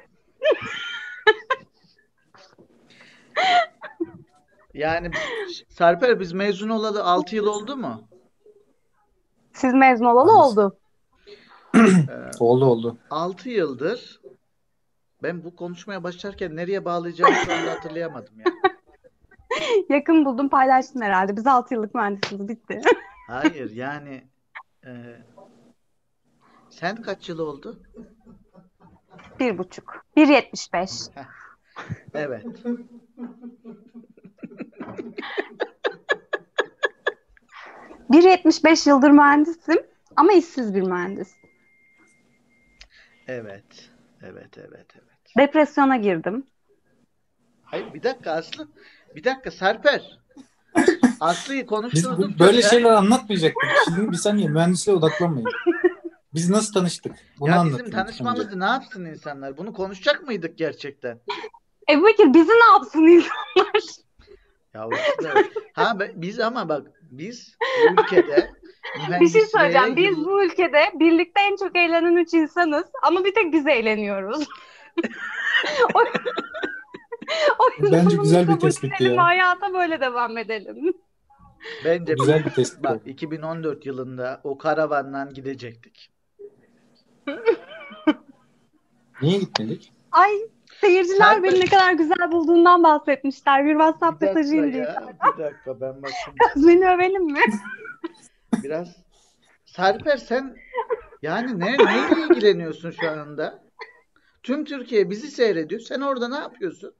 yani 4.75 5.11
Sarper 5.69 6.21
biz 6.21 6.33
mezun 6.33 6.69
olalı 6.69 7.05
6 7.05 7.37
yıl 7.37 7.47
oldu 7.47 7.77
mu? 7.77 8.03
Siz 9.53 9.75
mezun 9.75 10.05
olalı 10.05 10.33
Maalesef. 10.33 10.82
oldu. 12.41 12.41
Oldu 12.41 12.65
oldu. 12.65 12.99
6 13.11 13.51
yıldır 13.51 14.21
ben 15.23 15.45
bu 15.45 15.57
konuşmaya 15.57 16.03
başlarken 16.03 16.57
nereye 16.57 16.85
bağlayacağımı 16.85 17.35
şu 17.35 17.53
anda 17.53 17.71
hatırlayamadım 17.71 18.41
ya. 18.41 18.45
Yakın 19.89 20.25
buldum 20.25 20.49
paylaştım 20.49 21.03
herhalde. 21.03 21.37
Biz 21.37 21.47
6 21.47 21.75
yıllık 21.75 21.95
mühendisiz 21.95 22.49
bitti. 22.49 22.81
Hayır 23.29 23.71
yani 23.71 24.25
e, 24.87 24.91
sen 26.71 27.03
kaç 27.03 27.29
yıl 27.29 27.39
oldu? 27.39 27.83
Bir 29.41 29.59
buçuk. 29.59 30.05
1.75. 30.17 31.11
Evet. 32.15 32.47
Bir 38.11 38.23
1.75 38.23 38.89
yıldır 38.89 39.11
mühendisim 39.11 39.79
ama 40.17 40.33
işsiz 40.33 40.75
bir 40.75 40.83
mühendis. 40.83 41.35
Evet. 43.33 43.91
Evet, 44.23 44.59
evet, 44.59 44.87
evet. 44.95 45.37
Depresyona 45.39 45.97
girdim. 45.97 46.47
Hayır 47.63 47.95
bir 47.95 48.03
dakika 48.03 48.31
Aslı. 48.33 48.69
Bir 49.17 49.25
dakika 49.25 49.51
Sarper. 49.51 50.19
Aslı'yı 51.21 51.61
Biz 51.61 51.69
konuşturduk. 51.69 52.35
bu- 52.35 52.39
böyle 52.39 52.63
şeyler 52.63 52.91
anlatmayacaktık. 52.91 53.71
Şimdi 53.85 54.13
bir 54.13 54.17
saniye 54.17 54.49
mühendisliğe 54.49 54.97
odaklanmayın. 54.97 55.49
Biz 56.35 56.51
nasıl 56.51 56.73
tanıştık? 56.73 57.13
Bunu 57.41 57.51
Ya 57.51 57.65
bizim 57.65 57.91
tanışmamızı 57.91 58.61
ne 58.61 58.65
yapsın 58.65 59.05
insanlar? 59.05 59.57
Bunu 59.57 59.73
konuşacak 59.73 60.23
mıydık 60.23 60.59
gerçekten? 60.59 61.21
Ebu 61.91 62.07
Bekir 62.07 62.35
bizi 62.35 62.51
ne 62.51 62.73
yapsın 62.73 63.01
insanlar? 63.01 63.83
Ya 64.75 64.89
işte, 65.19 65.33
ha 65.73 65.99
biz 66.15 66.41
ama 66.41 66.69
bak 66.69 66.87
biz 67.11 67.57
bu 67.61 68.03
ülkede 68.03 68.53
Bir 69.21 69.29
şey 69.29 69.47
söyleyeceğim. 69.47 69.97
Biz 69.97 70.25
bu 70.25 70.45
ülkede 70.45 70.81
birlikte 70.95 71.41
en 71.41 71.57
çok 71.57 71.77
eğlenen 71.77 72.17
üç 72.17 72.35
insanız. 72.35 72.85
Ama 73.03 73.25
bir 73.25 73.35
tek 73.35 73.53
biz 73.53 73.67
eğleniyoruz. 73.67 74.49
o, 75.95 75.99
o 77.59 77.83
yüzden 77.83 78.05
Bence 78.05 78.17
güzel 78.17 78.49
bir 78.49 78.55
edelim 78.55 79.15
ya. 79.15 79.25
Hayata 79.25 79.75
böyle 79.75 80.01
devam 80.01 80.39
edelim. 80.39 80.95
bence 81.85 82.15
Güzel 82.15 82.45
bir 82.45 82.51
tespit 82.51 82.85
bak 82.85 82.93
oldu. 82.97 83.03
2014 83.07 83.87
yılında 83.87 84.41
o 84.45 84.59
karavanla 84.59 85.29
gidecektik. 85.35 86.11
Niye 89.23 89.39
gitmedik? 89.39 89.93
Ay 90.13 90.31
seyirciler 90.81 91.35
Sen- 91.35 91.43
beni 91.43 91.61
ne 91.61 91.67
kadar 91.67 91.93
güzel 91.93 92.33
bulduğundan 92.33 92.83
bahsetmişler. 92.83 93.65
Bir 93.65 93.73
WhatsApp 93.73 94.23
mesajı 94.23 94.55
indirdim. 94.55 94.85
bir 95.39 95.45
dakika 95.45 95.81
ben 95.81 96.03
bakayım. 96.03 96.37
Biraz 96.41 96.69
beni 96.69 96.89
övelim 96.89 97.25
mi? 97.25 97.41
Biraz 98.63 98.97
Sarper 99.67 100.17
sen 100.17 100.57
yani 101.23 101.61
ne 101.61 101.73
neyle 101.73 102.23
ilgileniyorsun 102.31 102.91
şu 102.91 103.11
anda? 103.11 103.63
Tüm 104.43 104.65
Türkiye 104.65 105.11
bizi 105.11 105.29
seyrediyor. 105.31 105.81
Sen 105.81 106.01
orada 106.01 106.29
ne 106.29 106.37
yapıyorsun? 106.37 106.95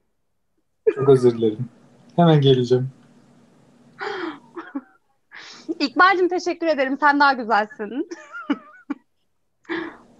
Çok 0.95 1.09
özür 1.09 1.37
dilerim. 1.37 1.69
Hemen 2.15 2.41
geleceğim. 2.41 2.89
İkbal'cim 5.79 6.29
teşekkür 6.29 6.67
ederim. 6.67 6.97
Sen 6.99 7.19
daha 7.19 7.33
güzelsin. 7.33 8.09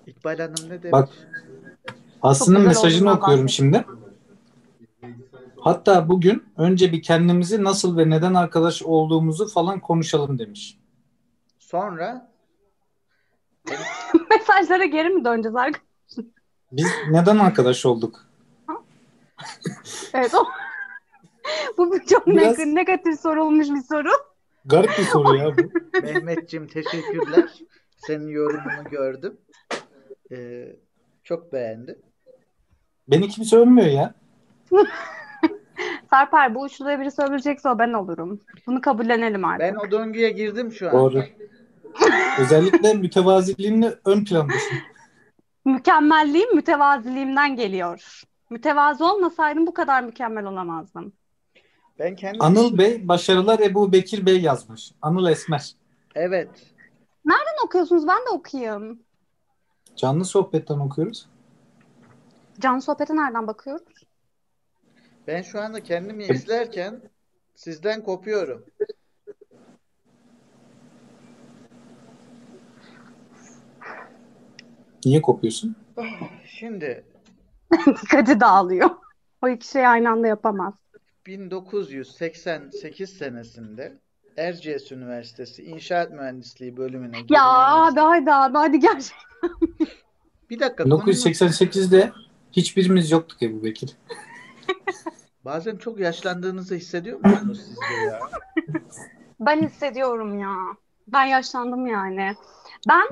İkbal 0.08 0.38
Hanım 0.38 0.70
ne 0.70 0.84
demiş? 0.84 0.92
Bak, 0.92 1.10
Aslı'nın 2.22 2.62
mesajını 2.62 3.12
okuyorum 3.12 3.50
şimdi. 3.50 3.86
Hatta 5.60 6.10
bugün 6.10 6.44
önce 6.58 6.92
bir 6.92 7.02
kendimizi 7.02 7.64
nasıl 7.64 7.98
ve 7.98 8.10
neden 8.10 8.34
arkadaş 8.34 8.84
olduğumuzu 8.84 9.48
falan 9.48 9.80
konuşalım 9.80 10.40
demiş. 10.40 10.78
Sonra 11.64 12.32
Mesajlara 14.30 14.86
geri 14.86 15.10
mi 15.10 15.26
döneceğiz 15.26 15.56
arkadaşlar? 15.56 16.26
Biz 16.72 16.88
neden 17.12 17.38
arkadaş 17.40 17.86
olduk? 17.86 18.26
Evet 20.14 20.34
o. 20.36 20.46
Bu 21.78 22.06
çok 22.06 22.28
Biraz- 22.28 22.60
neg- 22.60 22.76
negatif 22.76 23.20
sorulmuş 23.20 23.70
bir 23.70 23.82
soru. 23.82 24.10
Garip 24.66 24.90
bir 25.00 25.04
soru 25.04 25.36
ya 25.38 25.58
bu. 25.58 25.62
Mehmetciğim 26.04 26.68
teşekkürler. 26.68 27.50
Senin 27.98 28.28
yorumunu 28.28 28.84
gördüm. 28.92 29.38
Ee, 30.32 30.76
çok 31.24 31.54
beğendim. 31.54 31.98
Beni 33.08 33.28
kimse 33.28 33.58
övmüyor 33.58 33.88
ya. 33.88 34.14
Sarper 36.10 36.56
bu 36.56 36.62
uçluya 36.62 37.00
biri 37.00 37.12
söyleyecekse 37.12 37.70
o 37.70 37.80
ben 37.80 37.94
olurum. 37.94 38.42
Bunu 38.68 38.82
kabullenelim 38.82 39.46
artık. 39.46 39.60
Ben 39.62 39.76
o 39.88 39.92
döngüye 39.92 40.30
girdim 40.30 40.72
şu 40.72 40.88
an. 40.88 40.94
Doğru. 40.94 41.24
Özellikle 42.40 42.94
mütevaziliğinle 42.94 43.96
ön 44.06 44.26
plandasın. 44.26 44.78
Mükemmelliğim 45.66 46.56
mütevaziliğimden 46.56 47.56
geliyor. 47.56 48.22
Mütevazı 48.50 49.06
olmasaydım 49.06 49.68
bu 49.68 49.74
kadar 49.74 50.04
mükemmel 50.04 50.46
olamazdım. 50.46 51.14
Ben 52.00 52.16
kendim 52.16 52.42
Anıl 52.42 52.78
Bey, 52.78 53.08
başarılar 53.08 53.60
Ebu 53.60 53.92
Bekir 53.92 54.26
Bey 54.26 54.42
yazmış. 54.42 54.92
Anıl 55.02 55.28
Esmer. 55.28 55.72
evet. 56.16 56.50
Neden 57.26 57.66
okuyorsunuz? 57.66 58.08
Ben 58.08 58.18
de 58.18 58.30
okuyayım. 58.32 59.00
Canlı 59.96 60.26
sohbetten 60.26 60.80
okuyoruz. 60.80 61.30
Canlı 62.60 62.82
sohbete 62.82 63.16
nereden 63.16 63.48
bakıyoruz? 63.48 63.84
Ben 65.28 65.42
şu 65.42 65.62
anda 65.62 65.84
kendimi 65.84 66.24
izlerken 66.24 67.02
sizden 67.56 68.04
kopuyorum. 68.04 68.66
Niye 75.06 75.22
kopuyorsun? 75.22 75.76
Şimdi 76.46 77.04
Dikkati 77.88 78.40
dağılıyor. 78.40 78.90
O 79.42 79.48
iki 79.48 79.68
şeyi 79.68 79.88
aynı 79.88 80.10
anda 80.10 80.28
yapamaz. 80.28 80.74
1988 81.26 83.10
senesinde 83.10 83.94
Erciyes 84.38 84.92
Üniversitesi 84.92 85.64
İnşaat 85.64 86.12
Mühendisliği 86.12 86.78
bölümüne 86.78 87.18
Ya 87.30 87.44
abi 87.46 88.00
hadi 88.00 88.32
abi 88.34 88.58
hadi 88.58 88.80
gerçekten. 88.80 89.20
Bir 90.50 90.60
dakika 90.60 90.84
konunun- 90.84 91.02
1988'de 91.06 92.12
hiçbirimiz 92.52 93.12
yoktuk 93.12 93.44
Ebu 93.44 93.64
Bekir. 93.64 93.98
bazen 95.46 95.76
çok 95.78 96.00
yaşlandığınızı 96.00 96.76
hissediyor 96.76 97.20
musunuz 97.26 97.62
siz 97.68 97.78
de 97.78 97.94
ya? 98.12 98.20
Ben 99.40 99.62
hissediyorum 99.62 100.40
ya. 100.40 100.56
Ben 101.08 101.26
yaşlandım 101.26 101.88
yani. 101.88 102.34
Ben 102.90 103.08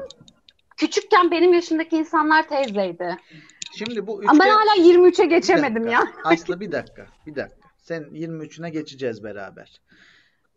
küçükken 0.86 1.32
benim 1.32 1.54
yaşımdaki 1.54 1.96
insanlar 1.96 2.48
teyzeydi. 2.50 3.18
Şimdi 3.78 4.08
bu 4.08 4.22
Ama 4.28 4.44
ben 4.44 4.50
hala 4.50 4.76
23'e 4.88 5.24
Bir 5.26 5.30
geçemedim 5.30 5.76
dakika. 5.84 5.92
ya. 5.92 6.04
Aslı 6.24 6.60
bir 6.60 6.72
dakika. 6.72 7.08
Bir 7.28 7.36
dakika. 7.36 7.70
Sen 7.78 8.02
23'üne 8.04 8.70
geçeceğiz 8.70 9.24
beraber. 9.24 9.82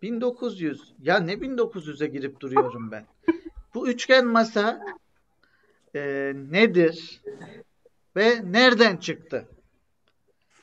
1900 0.02 0.94
ya 1.02 1.18
ne 1.18 1.32
1900'e 1.32 2.06
girip 2.06 2.40
duruyorum 2.40 2.90
ben. 2.90 3.06
Bu 3.74 3.88
üçgen 3.88 4.26
masa 4.26 4.80
e, 5.94 6.32
nedir 6.50 7.20
ve 8.16 8.40
nereden 8.52 8.96
çıktı? 8.96 9.48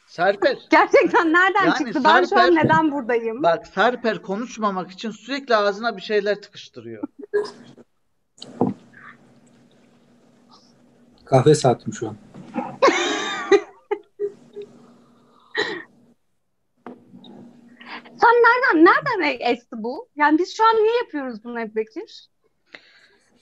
Sarper. 0.07 0.57
Gerçekten 0.71 1.33
nereden 1.33 1.65
Yani 1.65 1.77
çıktı? 1.77 2.01
Ben 2.03 2.23
şu 2.25 2.35
an 2.39 2.47
Sarper- 2.47 2.55
neden 2.55 2.91
buradayım? 2.91 3.43
Bak 3.43 3.67
Sarper 3.67 4.21
konuşmamak 4.21 4.91
için 4.91 5.11
sürekli 5.11 5.55
ağzına 5.55 5.97
bir 5.97 6.01
şeyler 6.01 6.41
tıkıştırıyor. 6.41 7.03
Kahve 11.31 11.55
saatim 11.55 11.93
şu 11.93 12.07
an. 12.09 12.17
Sen 18.21 18.31
nereden 18.43 18.85
nereden 18.85 19.51
esti 19.51 19.75
bu? 19.83 20.07
Yani 20.15 20.37
biz 20.39 20.57
şu 20.57 20.63
an 20.65 20.75
niye 20.75 20.97
yapıyoruz 20.97 21.43
bunu 21.43 21.59
Ebu 21.61 21.75
Bekir? 21.75 22.29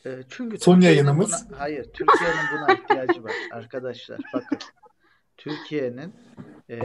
E, 0.05 0.09
çünkü 0.29 0.57
Son 0.57 0.73
Türkiye'nin 0.73 0.95
yayınımız. 0.97 1.45
buna- 1.49 1.59
hayır, 1.59 1.83
Türkiye'nin 1.93 2.37
buna 2.53 2.73
ihtiyacı 2.73 3.23
var 3.23 3.33
arkadaşlar. 3.51 4.19
Bakın. 4.33 4.57
Türkiye'nin 5.37 6.13
e, 6.69 6.79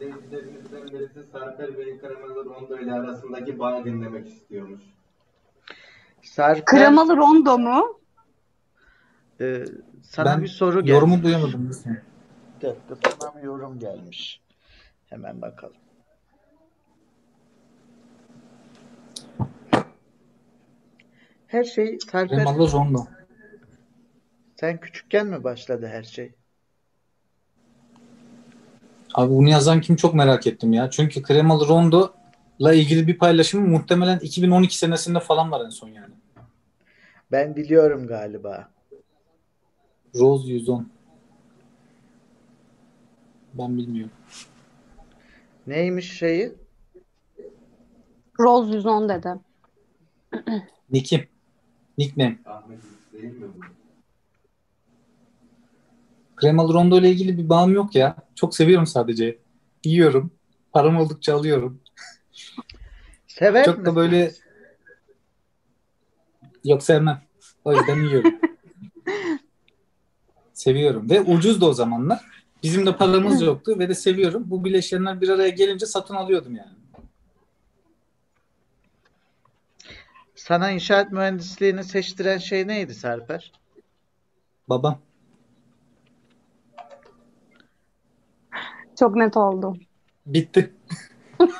izleyicilerimizden 0.00 0.88
birisi 0.88 1.24
Sarper 1.32 1.78
Bey 1.78 1.98
Kremalı 1.98 2.44
Rondo 2.44 2.78
ile 2.78 2.92
arasındaki 2.92 3.58
bağı 3.58 3.84
dinlemek 3.84 4.28
istiyormuş. 4.28 4.82
Sarper, 6.22 6.64
Kremalı 6.64 7.16
rondo 7.16 7.58
mu? 7.58 8.00
E, 9.40 9.64
sana 10.02 10.24
Ben 10.26 10.42
bir 10.42 10.48
soru 10.48 10.80
geldi. 10.80 10.90
yorumu 10.90 11.22
duyamadım. 11.22 11.68
lütfen. 11.68 12.02
Bir 12.62 12.68
dakika, 12.68 13.10
sana 13.20 13.34
bir 13.36 13.42
yorum 13.42 13.78
gelmiş. 13.78 14.40
Hemen 15.06 15.42
bakalım. 15.42 15.76
Her 21.46 21.64
şey 21.64 21.98
Sarper, 22.12 22.28
Kremalı 22.28 22.72
rondo. 22.72 23.06
sen 24.56 24.80
küçükken 24.80 25.26
mi 25.26 25.44
başladı 25.44 25.86
her 25.92 26.02
şey? 26.02 26.32
Abi 29.14 29.30
bunu 29.34 29.48
yazan 29.48 29.80
kim 29.80 29.96
çok 29.96 30.14
merak 30.14 30.46
ettim 30.46 30.72
ya. 30.72 30.90
Çünkü 30.90 31.22
kremalı 31.22 31.68
rondo 31.68 32.12
ile 32.58 32.76
ilgili 32.76 33.06
bir 33.06 33.18
paylaşım 33.18 33.70
muhtemelen 33.70 34.18
2012 34.18 34.78
senesinde 34.78 35.20
falan 35.20 35.50
var 35.50 35.64
en 35.64 35.70
son 35.70 35.88
yani. 35.88 36.14
Ben 37.32 37.56
biliyorum 37.56 38.06
galiba. 38.06 38.68
Rose 40.18 40.52
110. 40.52 40.88
Ben 43.54 43.76
bilmiyorum. 43.78 44.12
Neymiş 45.66 46.18
şeyi? 46.18 46.52
Rose 48.40 48.74
110 48.76 49.08
dedi. 49.08 49.28
Nick'im. 50.90 51.28
Nickname. 51.98 52.38
Ahmet 52.46 52.78
değil 53.12 53.24
mi 53.24 53.46
bu? 53.56 53.60
Kremalı 56.36 56.74
rondo 56.74 56.98
ile 57.00 57.10
ilgili 57.10 57.38
bir 57.38 57.48
bağım 57.48 57.74
yok 57.74 57.94
ya. 57.94 58.16
Çok 58.34 58.56
seviyorum 58.56 58.86
sadece. 58.86 59.38
Yiyorum. 59.84 60.30
Param 60.72 60.96
oldukça 60.96 61.34
alıyorum. 61.36 61.80
Sever 63.26 63.64
Çok 63.64 63.74
da 63.76 63.78
misiniz? 63.80 63.96
böyle 63.96 64.32
yok 66.64 66.82
sevmem. 66.82 67.22
O 67.64 67.72
yüzden 67.72 67.96
yiyorum. 68.02 68.34
Seviyorum 70.64 71.10
ve 71.10 71.20
ucuz 71.20 71.60
da 71.60 71.66
o 71.66 71.72
zamanlar. 71.72 72.20
Bizim 72.62 72.86
de 72.86 72.96
paramız 72.96 73.42
yoktu 73.42 73.78
ve 73.78 73.88
de 73.88 73.94
seviyorum. 73.94 74.44
Bu 74.46 74.64
bileşenler 74.64 75.20
bir 75.20 75.28
araya 75.28 75.48
gelince 75.48 75.86
satın 75.86 76.14
alıyordum 76.14 76.56
yani. 76.56 76.72
Sana 80.34 80.70
inşaat 80.70 81.12
mühendisliğini 81.12 81.84
seçtiren 81.84 82.38
şey 82.38 82.66
neydi 82.66 82.94
Sarper? 82.94 83.52
Babam. 84.68 84.98
Çok 88.98 89.16
net 89.16 89.36
oldu. 89.36 89.76
Bitti. 90.26 90.72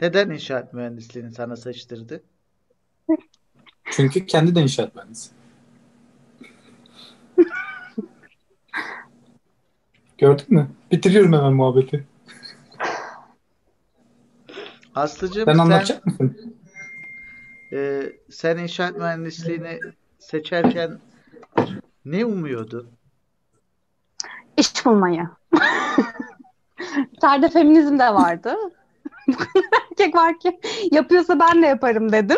Neden 0.00 0.30
inşaat 0.30 0.74
mühendisliğini 0.74 1.32
sana 1.32 1.56
seçtirdi? 1.56 2.22
Çünkü 3.90 4.26
kendi 4.26 4.54
de 4.54 4.62
inşaat 4.62 4.94
mühendisi. 4.94 5.37
Gördün 10.18 10.46
mü? 10.48 10.68
Bitiriyorum 10.92 11.32
hemen 11.32 11.52
muhabbeti. 11.52 12.06
Aslıcığım 14.94 15.44
Sen 15.44 15.52
sen 15.52 15.58
anlatacak 15.58 16.06
mısın? 16.06 16.56
e, 17.72 18.02
sen 18.30 18.56
inşaat 18.58 18.96
mühendisliğini 18.96 19.80
seçerken 20.18 20.98
ne 22.04 22.24
umuyordun? 22.24 22.88
İş 24.56 24.86
bulmayı. 24.86 25.28
İçeride 27.12 27.48
feminizm 27.48 27.98
de 27.98 28.14
vardı. 28.14 28.54
Erkek 29.90 30.14
var 30.14 30.38
ki 30.40 30.60
yapıyorsa 30.92 31.40
ben 31.40 31.62
de 31.62 31.66
yaparım 31.66 32.12
dedim. 32.12 32.36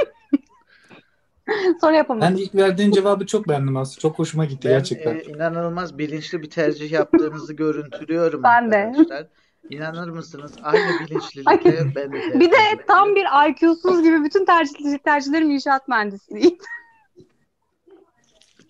Sonra 1.80 1.92
Ben 1.92 1.96
yapamadım. 1.98 2.36
ilk 2.36 2.54
verdiğin 2.54 2.92
cevabı 2.92 3.26
çok 3.26 3.48
beğendim 3.48 3.76
aslında. 3.76 4.00
Çok 4.00 4.18
hoşuma 4.18 4.44
gitti 4.44 4.68
Ben 4.68 4.72
gerçekten. 4.74 5.14
e, 5.14 5.22
inanılmaz 5.22 5.98
bilinçli 5.98 6.42
bir 6.42 6.50
tercih 6.50 6.90
yaptığınızı 6.92 7.52
görüntülüyorum 7.52 8.42
Ben 8.42 8.70
de. 8.70 8.76
arkadaşlar. 8.76 9.26
İnanır 9.70 10.08
mısınız? 10.08 10.52
Aynı 10.62 11.00
bilinçlilikle 11.00 11.50
Ay, 11.50 11.94
ben 11.94 12.12
de 12.12 12.40
Bir 12.40 12.50
de 12.50 12.56
tam 12.88 13.14
bir 13.14 13.24
IQ'suz 13.50 14.02
gibi 14.02 14.24
bütün 14.24 14.44
tercih, 14.44 14.98
tercihlerim 14.98 15.50
inşaat 15.50 15.88
mühendisliği. 15.88 16.58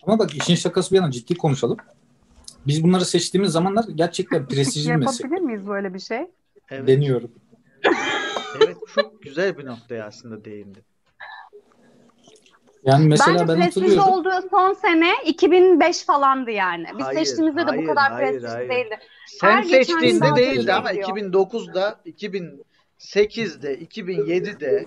Ama 0.03 0.19
bak 0.19 0.35
işin 0.35 0.55
şakası 0.55 0.91
bir 0.91 0.97
yana 0.97 1.11
ciddi 1.11 1.35
konuşalım. 1.35 1.77
Biz 2.67 2.83
bunları 2.83 3.05
seçtiğimiz 3.05 3.53
zamanlar 3.53 3.85
gerçekten 3.95 4.47
prestijli 4.47 4.91
bir 4.91 4.97
meslek. 4.97 5.21
Yapabilir 5.21 5.41
miyiz 5.47 5.67
böyle 5.67 5.95
bir 5.95 5.99
şey? 5.99 6.27
Evet, 6.71 6.89
Deniyorum. 6.89 7.31
evet 8.63 8.77
çok 8.95 9.23
güzel 9.23 9.59
bir 9.59 9.67
noktaya 9.67 10.07
aslında 10.07 10.45
değindi. 10.45 10.79
Yani 12.85 13.09
mesela 13.09 13.35
Bence 13.35 13.49
ben 13.49 13.57
prestijli 13.57 13.87
hatırlıyorum. 13.87 14.13
olduğu 14.13 14.49
son 14.51 14.73
sene 14.73 15.13
2005 15.25 16.05
falandı 16.05 16.51
yani. 16.51 16.87
Biz 16.99 17.07
Hayır, 17.07 17.19
seçtiğimizde 17.19 17.61
de 17.61 17.65
hayır, 17.65 17.83
bu 17.83 17.87
kadar 17.87 18.13
hayır, 18.13 18.43
değildi. 18.43 18.99
Sen 19.27 19.51
Her 19.51 19.63
seçtiğinde 19.63 20.37
değildi 20.37 20.73
ama 20.73 20.89
kötü 20.89 21.03
2009'da, 21.03 22.01
2008'de, 22.07 23.79
2007'de 23.79 24.87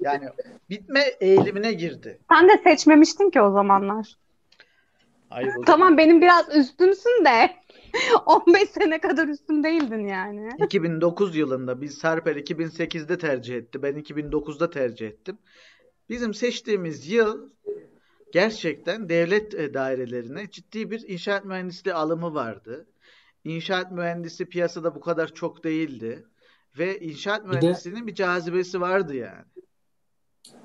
yani 0.00 0.24
bitme 0.70 1.04
eğilimine 1.20 1.72
girdi. 1.72 2.18
Sen 2.32 2.48
de 2.48 2.60
seçmemiştin 2.64 3.30
ki 3.30 3.40
o 3.40 3.52
zamanlar. 3.52 4.16
Hayır, 5.30 5.52
o 5.58 5.64
Tamam 5.64 5.98
benim 5.98 6.20
biraz 6.20 6.56
üstümsün 6.56 7.24
de 7.24 7.50
15 8.26 8.68
sene 8.68 9.00
kadar 9.00 9.28
üstüm 9.28 9.64
değildin 9.64 10.06
yani. 10.06 10.48
2009 10.64 11.36
yılında 11.36 11.80
biz 11.80 11.98
Sarper 11.98 12.36
2008'de 12.36 13.18
tercih 13.18 13.56
etti. 13.56 13.82
Ben 13.82 13.94
2009'da 13.94 14.70
tercih 14.70 15.06
ettim. 15.06 15.38
Bizim 16.08 16.34
seçtiğimiz 16.34 17.08
yıl 17.10 17.50
gerçekten 18.32 19.08
devlet 19.08 19.54
e, 19.54 19.74
dairelerine 19.74 20.50
ciddi 20.50 20.90
bir 20.90 21.08
inşaat 21.08 21.44
mühendisliği 21.44 21.94
alımı 21.94 22.34
vardı. 22.34 22.86
İnşaat 23.44 23.92
mühendisi 23.92 24.46
piyasada 24.46 24.94
bu 24.94 25.00
kadar 25.00 25.34
çok 25.34 25.64
değildi. 25.64 26.24
Ve 26.78 27.00
inşaat 27.00 27.44
de- 27.44 27.48
mühendisliğinin 27.48 28.06
bir 28.06 28.14
cazibesi 28.14 28.80
vardı 28.80 29.16
yani. 29.16 29.44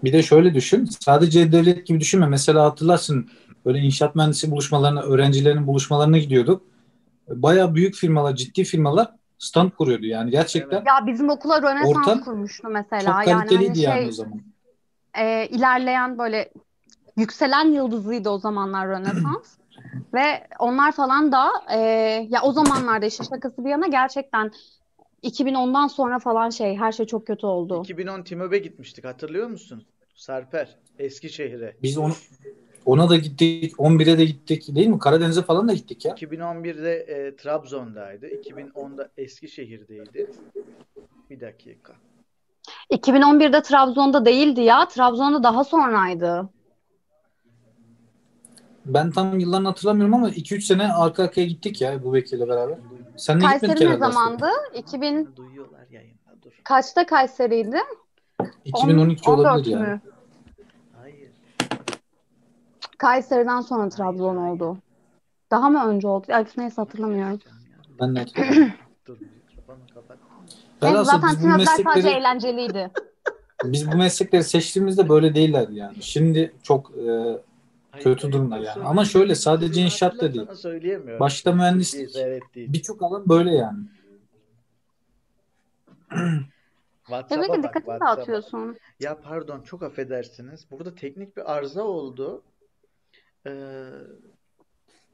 Bir 0.04 0.14
de 0.14 0.24
şöyle 0.24 0.54
düşün. 0.54 0.86
Sadece 0.86 1.52
devlet 1.52 1.88
gibi 1.88 2.00
düşünme. 2.00 2.28
Mesela 2.28 2.64
hatırlarsın 2.64 3.30
böyle 3.66 3.80
inşaat 3.80 4.16
mühendisi 4.16 4.52
buluşmalarına, 4.52 5.02
öğrencilerin 5.02 5.68
buluşmalarına 5.68 6.18
gidiyorduk. 6.18 6.62
Baya 7.28 7.76
büyük 7.76 7.96
firmalar, 7.96 8.36
ciddi 8.36 8.64
firmalar 8.64 9.16
stand 9.38 9.72
kuruyordu. 9.72 10.06
Yani 10.06 10.32
gerçekten 10.32 10.78
Evet. 10.78 10.88
Ya 10.88 11.08
bizim 11.08 11.30
okula 11.30 11.62
Rönesans 11.62 12.26
kurmuştu 12.26 12.68
mesela. 12.72 13.00
çok 13.00 13.08
Yani 13.08 13.26
hani 13.26 13.48
kaliteliydi 13.48 13.80
yani 13.80 14.00
şey 14.00 14.08
o 14.10 14.12
zaman. 14.12 14.42
E, 15.18 15.48
ilerleyen 15.48 16.18
böyle 16.18 16.52
yükselen 17.18 17.66
yıldızıydı 17.66 18.30
o 18.30 18.38
zamanlar 18.38 18.88
Rönesans. 18.88 19.58
Ve 20.14 20.48
onlar 20.60 20.92
falan 20.92 21.32
da 21.32 21.52
e, 21.74 21.78
ya 22.30 22.42
o 22.44 22.52
zamanlarda 22.52 23.06
işin 23.06 23.24
şakası 23.24 23.66
bir 23.66 23.70
yana 23.70 23.88
gerçekten 23.88 24.52
2010'dan 25.24 25.88
sonra 25.88 26.20
falan 26.20 26.50
şey 26.50 26.76
her 26.76 26.92
şey 26.92 27.06
çok 27.06 27.28
kötü 27.28 27.46
oldu. 27.46 27.82
2010 27.84 28.22
TİMÖB'e 28.24 28.58
gitmiştik 28.58 29.06
hatırlıyor 29.06 29.48
musun? 29.48 29.86
Sarper, 30.16 30.76
Eskişehir'e. 31.00 31.76
Biz 31.84 31.98
onu, 31.98 32.14
ona 32.86 33.10
da 33.10 33.16
gittik, 33.16 33.74
11'e 33.74 34.18
de 34.18 34.26
gittik. 34.26 34.76
Değil 34.76 34.88
mi? 34.88 35.00
Karadeniz'e 35.00 35.42
falan 35.42 35.68
da 35.68 35.74
gittik 35.74 36.06
ya. 36.06 36.14
2011'de 36.14 36.96
e, 36.96 37.36
Trabzon'daydı. 37.36 38.28
2010'da 38.28 39.10
Eskişehir'deydi. 39.18 40.32
Bir 41.30 41.40
dakika. 41.40 41.94
2011'de 42.92 43.62
Trabzon'da 43.62 44.26
değildi 44.26 44.62
ya. 44.62 44.88
Trabzon'da 44.88 45.44
daha 45.44 45.64
sonraydı. 45.64 46.50
Ben 48.86 49.12
tam 49.12 49.40
yıllarını 49.40 49.68
hatırlamıyorum 49.68 50.14
ama 50.14 50.30
2-3 50.30 50.62
sene 50.62 50.94
arka 50.94 51.24
arkaya 51.24 51.46
gittik 51.46 51.82
ya 51.82 52.04
bu 52.04 52.14
Bekir'le 52.14 52.48
beraber. 52.48 52.78
Sen 53.18 53.42
de 53.42 53.46
Kayseri 53.46 53.90
ne 53.90 53.98
zamandı? 53.98 54.48
2000 54.74 55.36
Duyuyorlar 55.36 55.88
yayında. 55.92 56.20
Dur. 56.44 56.52
kaçta 56.64 57.06
Kayseri'ydi? 57.06 57.78
2012 58.66 59.30
On- 59.30 59.34
14 59.34 59.52
olabilir 59.52 59.72
yani. 59.72 59.88
mü? 59.88 60.02
Hayır. 61.02 61.30
Kayseri'den 62.98 63.62
sonra 63.62 63.90
Trabzon 63.90 64.36
oldu. 64.36 64.78
Daha 65.52 65.70
mı 65.70 65.86
önce 65.88 66.08
oldu? 66.08 66.26
Ay, 66.34 66.46
neyse 66.58 66.82
hatırlamıyorum. 66.82 67.40
Ben 68.00 68.16
de 68.16 68.20
hatırlamıyorum. 68.20 68.74
Neyse, 70.82 70.94
Velhasıl 70.96 71.12
zaten 71.12 71.30
biz 71.30 71.38
bu 71.38 71.42
tüm 71.42 71.66
sadece 71.66 71.84
meslekleri 71.84 72.16
eğlenceliydi. 72.16 72.92
biz 73.64 73.92
bu 73.92 73.98
meslekleri 73.98 74.44
seçtiğimizde 74.44 75.10
böyle 75.10 75.36
değillerdi 75.36 75.76
yani. 75.76 76.04
Şimdi 76.04 76.54
çok 76.64 76.92
e, 76.98 77.40
kötü 78.00 78.32
durumda 78.32 78.58
dur, 78.58 78.64
yani. 78.64 78.84
Ama 78.84 79.06
şöyle 79.06 79.36
sadece 79.36 79.82
inşaat 79.82 80.22
da 80.22 80.34
değil. 80.34 80.48
Başta 81.20 81.52
mühendislik, 81.52 82.16
evet 82.16 82.44
değil. 82.56 82.74
birçok 82.74 83.04
alan 83.04 83.30
böyle 83.30 83.56
yani. 83.56 83.80
WhatsApp'a 87.06 87.46
Eve 87.46 87.50
bak, 87.50 87.64
dikkatini 87.64 88.00
dağıtıyorsun. 88.00 88.78
Ya 89.00 89.20
pardon 89.22 89.62
çok 89.62 89.84
affedersiniz. 89.84 90.72
Burada 90.72 90.96
teknik 90.96 91.38
bir 91.38 91.54
arıza 91.54 91.84
oldu. 91.84 92.44
Ee, 93.48 93.90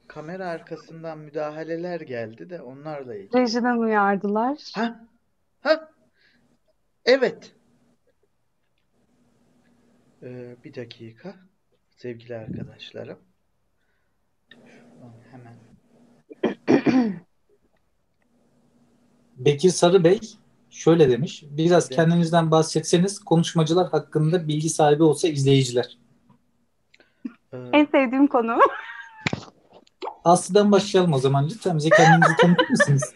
kamera 0.08 0.46
arkasından 0.46 1.18
müdahaleler 1.18 2.00
geldi 2.00 2.50
de 2.50 2.62
onlarla 2.62 3.14
ilgili. 3.14 3.40
Rejiden 3.40 3.76
uyardılar. 3.76 4.58
Ha? 4.74 5.00
Ha? 5.66 5.88
Evet. 7.04 7.54
Ee, 10.22 10.56
bir 10.64 10.74
dakika. 10.74 11.34
Sevgili 11.90 12.36
arkadaşlarım. 12.36 13.18
Şuradan 14.50 15.14
hemen. 15.30 15.56
Bekir 19.36 19.70
Sarı 19.70 20.04
Bey 20.04 20.20
şöyle 20.70 21.10
demiş. 21.10 21.44
Biraz 21.50 21.86
Evet. 21.86 21.96
kendinizden 21.96 22.50
bahsetseniz 22.50 23.18
konuşmacılar 23.18 23.90
hakkında 23.90 24.48
bilgi 24.48 24.70
sahibi 24.70 25.02
olsa 25.02 25.28
izleyiciler. 25.28 25.98
Ee, 27.52 27.56
En 27.72 27.86
sevdiğim 27.86 28.26
konu. 28.26 28.58
Aslı'dan 30.24 30.72
başlayalım 30.72 31.12
o 31.12 31.18
zaman. 31.18 31.48
Lütfen 31.48 31.76
bize 31.76 31.88
kendinizi 31.90 32.36
tanıtır 32.40 32.70
mısınız? 32.70 33.14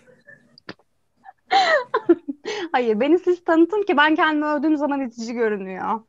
Hayır, 2.72 3.00
beni 3.00 3.18
siz 3.18 3.44
tanıtın 3.44 3.82
ki 3.82 3.96
ben 3.96 4.14
kendimi 4.14 4.44
övdüğüm 4.44 4.76
zaman 4.76 5.00
itici 5.00 5.34
görünüyor. 5.34 6.00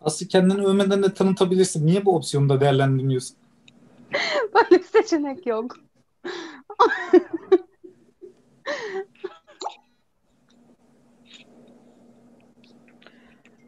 Aslı 0.00 0.28
kendini 0.28 0.66
övmeden 0.66 1.02
de 1.02 1.14
tanıtabilirsin. 1.14 1.86
Niye 1.86 2.04
bu 2.04 2.16
opsiyonu 2.16 2.48
da 2.48 2.60
değerlendirmiyorsun? 2.60 3.36
Böyle 4.54 4.70
bir 4.70 4.86
seçenek 4.86 5.46
yok. 5.46 5.76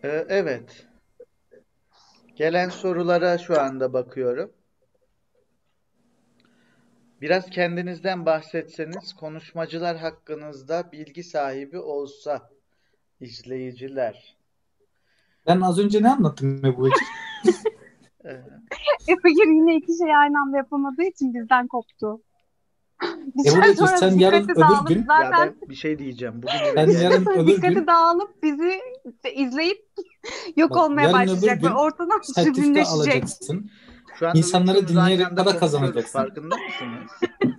e, 0.03 0.27
evet. 0.29 0.87
Gelen 2.37 2.69
sorulara 2.69 3.39
şu 3.39 3.61
anda 3.61 3.93
bakıyorum. 3.93 4.53
Biraz 7.25 7.51
kendinizden 7.51 8.27
bahsetseniz, 8.27 9.13
konuşmacılar 9.21 9.97
hakkınızda 9.97 10.93
bilgi 10.93 11.25
sahibi 11.25 11.79
olsa 11.79 12.51
izleyiciler. 13.21 14.37
Ben 15.47 15.61
az 15.61 15.79
önce 15.79 16.03
ne 16.03 16.11
anlattım 16.11 16.65
Ebu 16.65 16.85
Bekir? 16.85 17.07
Ee, 18.25 18.31
E 19.09 19.15
Fakir 19.23 19.47
yine 19.49 19.77
iki 19.77 19.99
şey 19.99 20.17
aynı 20.17 20.41
anda 20.43 20.57
yapamadığı 20.57 21.03
için 21.03 21.35
bizden 21.35 21.67
koptu. 21.67 22.21
Bir 23.03 23.47
E 23.49 23.51
süre 23.51 23.63
Bekir, 23.63 23.75
sonra 23.77 23.97
sen 23.97 24.19
yarın 24.19 24.43
dikkati 24.49 24.61
öbür 24.61 24.95
gün- 24.95 25.01
ya 25.01 25.05
zaten 25.09 25.55
ben 25.63 25.69
bir 25.69 25.75
şey 25.75 25.99
diyeceğim. 25.99 26.35
Bugün 26.43 26.77
Ben 26.77 26.91
yarın 26.91 27.27
öbür 27.37 27.47
dikkati 27.57 27.75
gün 27.75 27.87
dağılıp 27.87 28.43
bizi 28.43 28.81
izleyip 29.35 29.87
yok 30.57 30.71
Bak, 30.71 30.77
olmaya 30.85 31.03
yarın 31.11 31.19
öbür 31.19 31.33
başlayacak 31.33 31.61
gün 31.63 31.69
ve 31.69 31.75
ortadan 31.75 32.21
sertifika 32.21 32.43
sürgünleşecek. 32.55 32.95
alacaksın. 32.95 33.71
Şu 34.19 34.27
anda 34.29 34.39
İnsanları 34.39 34.89
dinleyerek 34.89 35.37
para 35.37 35.59
kazanacaksın. 35.59 36.19
Farkında 36.19 36.57
mısınız? 36.57 37.11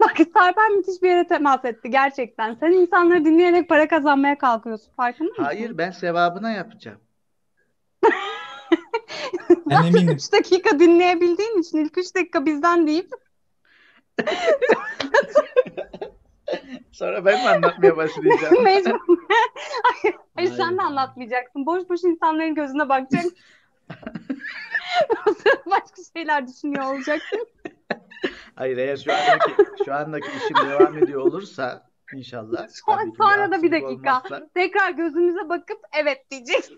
Bak 0.00 0.16
Sarper 0.34 0.68
müthiş 0.68 1.02
bir 1.02 1.08
yere 1.08 1.26
temas 1.26 1.64
etti 1.64 1.90
gerçekten. 1.90 2.54
Sen 2.54 2.72
insanları 2.72 3.24
dinleyerek 3.24 3.68
para 3.68 3.88
kazanmaya 3.88 4.38
kalkıyorsun. 4.38 4.92
Farkında 4.96 5.28
mısın? 5.28 5.42
Hayır, 5.44 5.78
ben 5.78 5.90
sevabına 5.90 6.50
yapacağım. 6.50 6.98
Ben 9.70 9.82
eminim. 9.84 10.14
3 10.16 10.32
dakika 10.32 10.78
dinleyebildiğin 10.78 11.60
için 11.60 11.78
ilk 11.78 11.98
3 11.98 12.14
dakika 12.14 12.46
bizden 12.46 12.86
deyip 12.86 13.10
Sonra 16.92 17.24
ben 17.24 17.42
mi 17.44 17.48
anlatmaya 17.48 17.96
başlayacağım? 17.96 18.62
mecbur. 18.64 19.18
Hayır, 19.82 20.16
hayır 20.36 20.48
sen 20.50 20.62
Hayır. 20.64 20.78
de 20.78 20.82
anlatmayacaksın. 20.82 21.66
Boş 21.66 21.88
boş 21.88 22.04
insanların 22.04 22.54
gözüne 22.54 22.88
bakacaksın. 22.88 23.36
Başka 25.66 26.02
şeyler 26.16 26.46
düşünüyor 26.48 26.94
olacaksın. 26.94 27.46
Hayır, 28.54 28.76
eğer 28.76 28.96
şu 28.96 29.12
andaki 29.12 29.54
şu 29.84 29.94
andaki 29.94 30.28
işim 30.36 30.70
devam 30.70 30.98
ediyor 30.98 31.20
olursa 31.20 31.88
inşallah. 32.14 32.68
Sonra- 32.68 33.12
sonra 33.18 33.50
da 33.52 33.62
bir 33.62 33.72
dakika. 33.72 33.88
olmazsa. 33.88 34.48
Tekrar 34.54 34.90
gözümüze 34.90 35.48
bakıp 35.48 35.78
evet 36.02 36.30
diyeceksin. 36.30 36.76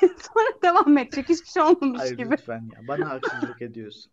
Sonra 0.00 0.48
devam 0.62 0.98
edecek. 0.98 1.28
Hiçbir 1.28 1.46
şey 1.50 1.62
olmamış 1.62 2.00
Hayır 2.00 2.16
gibi. 2.16 2.30
lütfen 2.32 2.70
ya. 2.74 2.88
Bana 2.88 3.10
haksızlık 3.10 3.62
ediyorsun. 3.62 4.12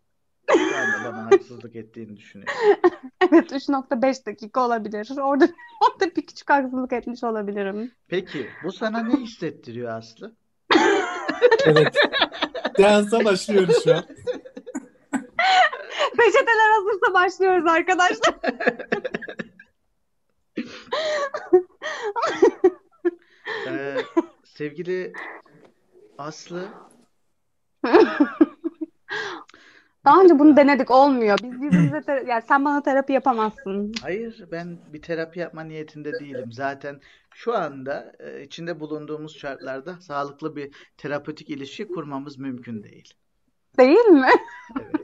Şu 0.50 0.76
anda 0.76 1.12
bana 1.12 1.26
haksızlık 1.26 1.76
ettiğini 1.76 2.16
düşünüyorum. 2.16 2.54
Evet 3.32 3.52
3.5 3.52 4.26
dakika 4.26 4.66
olabilir. 4.66 5.08
Orada 5.16 5.48
orada 5.80 6.16
bir 6.16 6.26
küçük 6.26 6.50
haksızlık 6.50 6.92
etmiş 6.92 7.24
olabilirim. 7.24 7.92
Peki, 8.08 8.50
bu 8.64 8.72
sana 8.72 9.02
ne 9.02 9.16
hissettiriyor 9.16 9.90
Aslı? 9.98 10.32
Evet. 11.66 11.96
Seansa 12.76 13.24
başlıyoruz 13.24 13.84
şu 13.84 13.94
an. 13.94 14.04
Peçeteler 16.16 16.70
hazırsa 16.74 17.14
başlıyoruz 17.14 17.66
arkadaşlar. 17.66 18.34
Ee, 23.66 23.96
sevgili 24.44 25.12
Aslı, 26.18 26.68
Daha 30.04 30.22
önce 30.22 30.38
bunu 30.38 30.56
denedik 30.56 30.90
olmuyor. 30.90 31.38
Biz 31.42 31.52
birbirimize 31.52 31.96
tera- 31.96 32.28
yani 32.28 32.42
sen 32.48 32.64
bana 32.64 32.82
terapi 32.82 33.12
yapamazsın. 33.12 33.92
hayır 34.02 34.44
ben 34.52 34.78
bir 34.92 35.02
terapi 35.02 35.40
yapma 35.40 35.62
niyetinde 35.62 36.12
değilim. 36.12 36.52
Zaten 36.52 37.00
şu 37.34 37.54
anda 37.54 38.12
e, 38.18 38.42
içinde 38.42 38.80
bulunduğumuz 38.80 39.36
şartlarda 39.38 40.00
sağlıklı 40.00 40.56
bir 40.56 40.74
terapötik 40.96 41.50
ilişki 41.50 41.88
kurmamız 41.88 42.38
mümkün 42.38 42.82
değil. 42.82 43.14
Değil 43.78 44.06
mi? 44.06 44.30
Evet. 44.80 44.94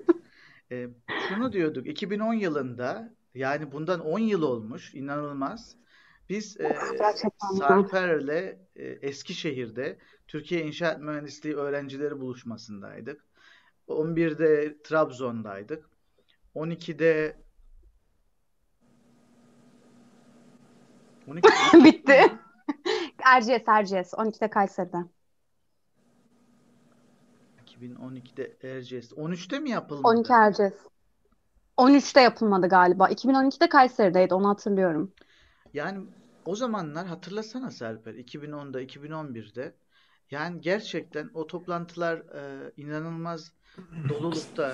Ee, 0.72 0.88
şunu 1.28 1.52
diyorduk 1.52 1.86
2010 1.86 2.34
yılında 2.34 3.14
yani 3.34 3.72
bundan 3.72 4.00
10 4.00 4.18
yıl 4.18 4.42
olmuş 4.42 4.94
inanılmaz. 4.94 5.76
Biz 6.28 6.60
e? 6.60 6.76
Sarper'le 7.58 8.58
e, 8.76 8.84
Eskişehir'de 8.84 9.98
Türkiye 10.26 10.62
İnşaat 10.62 11.00
Mühendisliği 11.00 11.54
öğrencileri 11.56 12.20
buluşmasındaydık. 12.20 13.27
11'de 13.88 14.82
Trabzon'daydık. 14.82 15.90
12'de 16.54 17.36
12 21.28 21.48
Bitti. 21.84 22.38
Erciyes 23.24 23.62
Erciyes 23.68 24.12
12'de 24.12 24.50
Kayseri'de. 24.50 24.96
2012'de 27.80 28.56
Erciyes. 28.62 29.12
13'te 29.12 29.58
mi 29.58 29.70
yapılmadı? 29.70 30.18
12 30.18 30.32
Erciyes. 30.32 30.74
13'te 31.78 32.20
yapılmadı 32.20 32.68
galiba. 32.68 33.10
2012'de 33.10 33.68
Kayseri'deydi 33.68 34.34
onu 34.34 34.48
hatırlıyorum. 34.48 35.12
Yani 35.74 36.06
o 36.46 36.54
zamanlar 36.54 37.06
hatırlasana 37.06 37.70
Serper 37.70 38.14
2010'da 38.14 38.82
2011'de 38.82 39.74
yani 40.30 40.60
gerçekten 40.60 41.30
o 41.34 41.46
toplantılar 41.46 42.18
e, 42.18 42.72
inanılmaz 42.76 43.52
dolulukta 44.08 44.72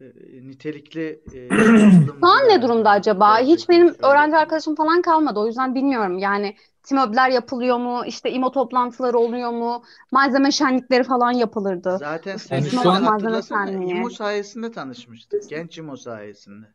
e, 0.00 0.04
nitelikli 0.48 1.20
e, 1.34 1.48
Şu 2.20 2.26
an 2.26 2.48
ne 2.48 2.62
durumda 2.62 2.90
acaba? 2.90 3.38
Hiç 3.38 3.68
benim 3.68 3.94
öğrenci 4.02 4.36
arkadaşım 4.36 4.74
falan 4.74 5.02
kalmadı. 5.02 5.40
O 5.40 5.46
yüzden 5.46 5.74
bilmiyorum. 5.74 6.18
Yani 6.18 6.56
TİMÖB'ler 6.82 7.30
yapılıyor 7.30 7.78
mu? 7.78 8.02
İşte 8.06 8.30
İMO 8.30 8.52
toplantıları 8.52 9.18
oluyor 9.18 9.50
mu? 9.50 9.82
Malzeme 10.12 10.50
şenlikleri 10.50 11.04
falan 11.04 11.32
yapılırdı. 11.32 11.96
Zaten 11.98 12.36
İşte 12.36 12.48
sen 12.48 12.56
Yani 12.56 12.82
şu 12.82 12.90
an 12.90 13.02
Malzeme 13.02 13.32
İMO 13.32 13.42
Şenliği. 13.42 14.10
sayesinde 14.10 14.72
tanışmıştık. 14.72 15.48
Genç 15.50 15.78
İMO 15.78 15.96
sayesinde. 15.96 16.66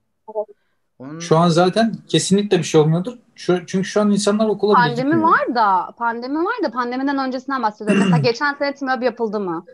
Onun 0.99 1.19
Şu 1.19 1.37
an 1.37 1.49
zaten 1.49 1.93
kesinlikle 2.07 2.57
bir 2.57 2.63
şey 2.63 2.81
olmuyordur. 2.81 3.17
Şu, 3.35 3.65
çünkü 3.65 3.87
şu 3.87 4.01
an 4.01 4.11
insanlar 4.11 4.47
okula 4.47 4.75
bile 4.75 4.81
Pandemi 4.81 5.23
var 5.23 5.55
da, 5.55 5.91
pandemi 5.97 6.37
var 6.39 6.63
da 6.63 6.71
pandemiden 6.71 7.17
öncesinden 7.17 7.63
bahsediyorum. 7.63 8.03
Mesela 8.03 8.17
geçen 8.23 8.53
sene 8.53 8.73
TİMÖB 8.73 9.01
yapıldı 9.01 9.39
mı? 9.39 9.65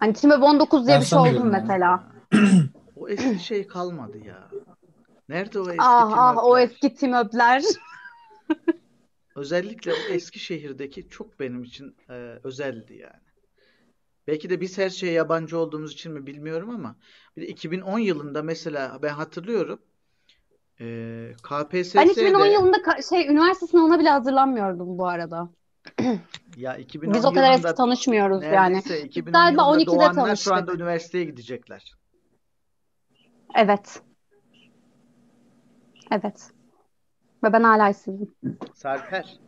Hani 0.00 0.12
TİMÖB 0.12 0.42
19 0.42 0.86
diye 0.86 0.96
Ben 0.96 1.00
bir 1.00 1.06
şey 1.06 1.18
oldu 1.18 1.26
mu 1.26 1.34
sanmıyorum 1.34 1.52
yani. 1.52 1.62
mesela? 1.62 2.04
o 2.96 3.08
eski 3.08 3.38
şey 3.38 3.66
kalmadı 3.66 4.18
ya. 4.18 4.50
Nerede 5.28 5.60
o 5.60 5.62
eski 5.62 5.78
Ah 5.78 6.12
ah 6.12 6.44
o 6.44 6.58
eski 6.58 6.94
TİMÖB'ler. 6.94 7.62
Özellikle 9.36 9.92
o 9.92 10.12
Eskişehir'deki 10.12 11.08
çok 11.08 11.40
benim 11.40 11.62
için 11.62 11.96
e, 12.10 12.38
özeldi 12.44 12.94
yani. 12.94 13.22
Belki 14.26 14.50
de 14.50 14.60
biz 14.60 14.78
her 14.78 14.90
şeye 14.90 15.12
yabancı 15.12 15.58
olduğumuz 15.58 15.92
için 15.92 16.12
mi 16.12 16.26
bilmiyorum 16.26 16.70
ama 16.70 16.96
bir 17.36 17.42
de 17.42 17.46
2010 17.46 17.98
yılında 17.98 18.42
mesela 18.42 18.98
ben 19.02 19.08
hatırlıyorum 19.08 19.82
e, 20.80 20.84
Ben 21.96 22.08
2010 22.08 22.40
KPSS'de 22.42 22.52
yılında 22.52 22.76
ka- 22.76 23.08
şey 23.08 23.26
üniversite 23.26 23.66
sınavına 23.66 23.98
bile 23.98 24.08
hazırlanmıyordum 24.08 24.98
bu 24.98 25.06
arada. 25.08 25.50
Ya 26.56 26.76
2010 26.76 27.14
Biz 27.14 27.24
o 27.24 27.32
kadar 27.32 27.52
eski 27.52 27.74
tanışmıyoruz 27.74 28.42
yani. 28.42 28.52
neredeyse 28.74 29.02
2010 29.02 29.32
Galiba 29.32 29.62
yılında 29.62 29.82
12'de 29.82 29.86
doğanlar 29.86 30.36
şu 30.36 30.52
anda 30.52 30.60
tanıştık. 30.60 30.80
üniversiteye 30.80 31.24
gidecekler. 31.24 31.94
Evet. 33.54 34.02
Evet. 36.10 36.50
Ve 37.44 37.52
ben 37.52 37.62
hala 37.62 37.88
işsizim. 37.90 38.34
Sarper. 38.74 39.38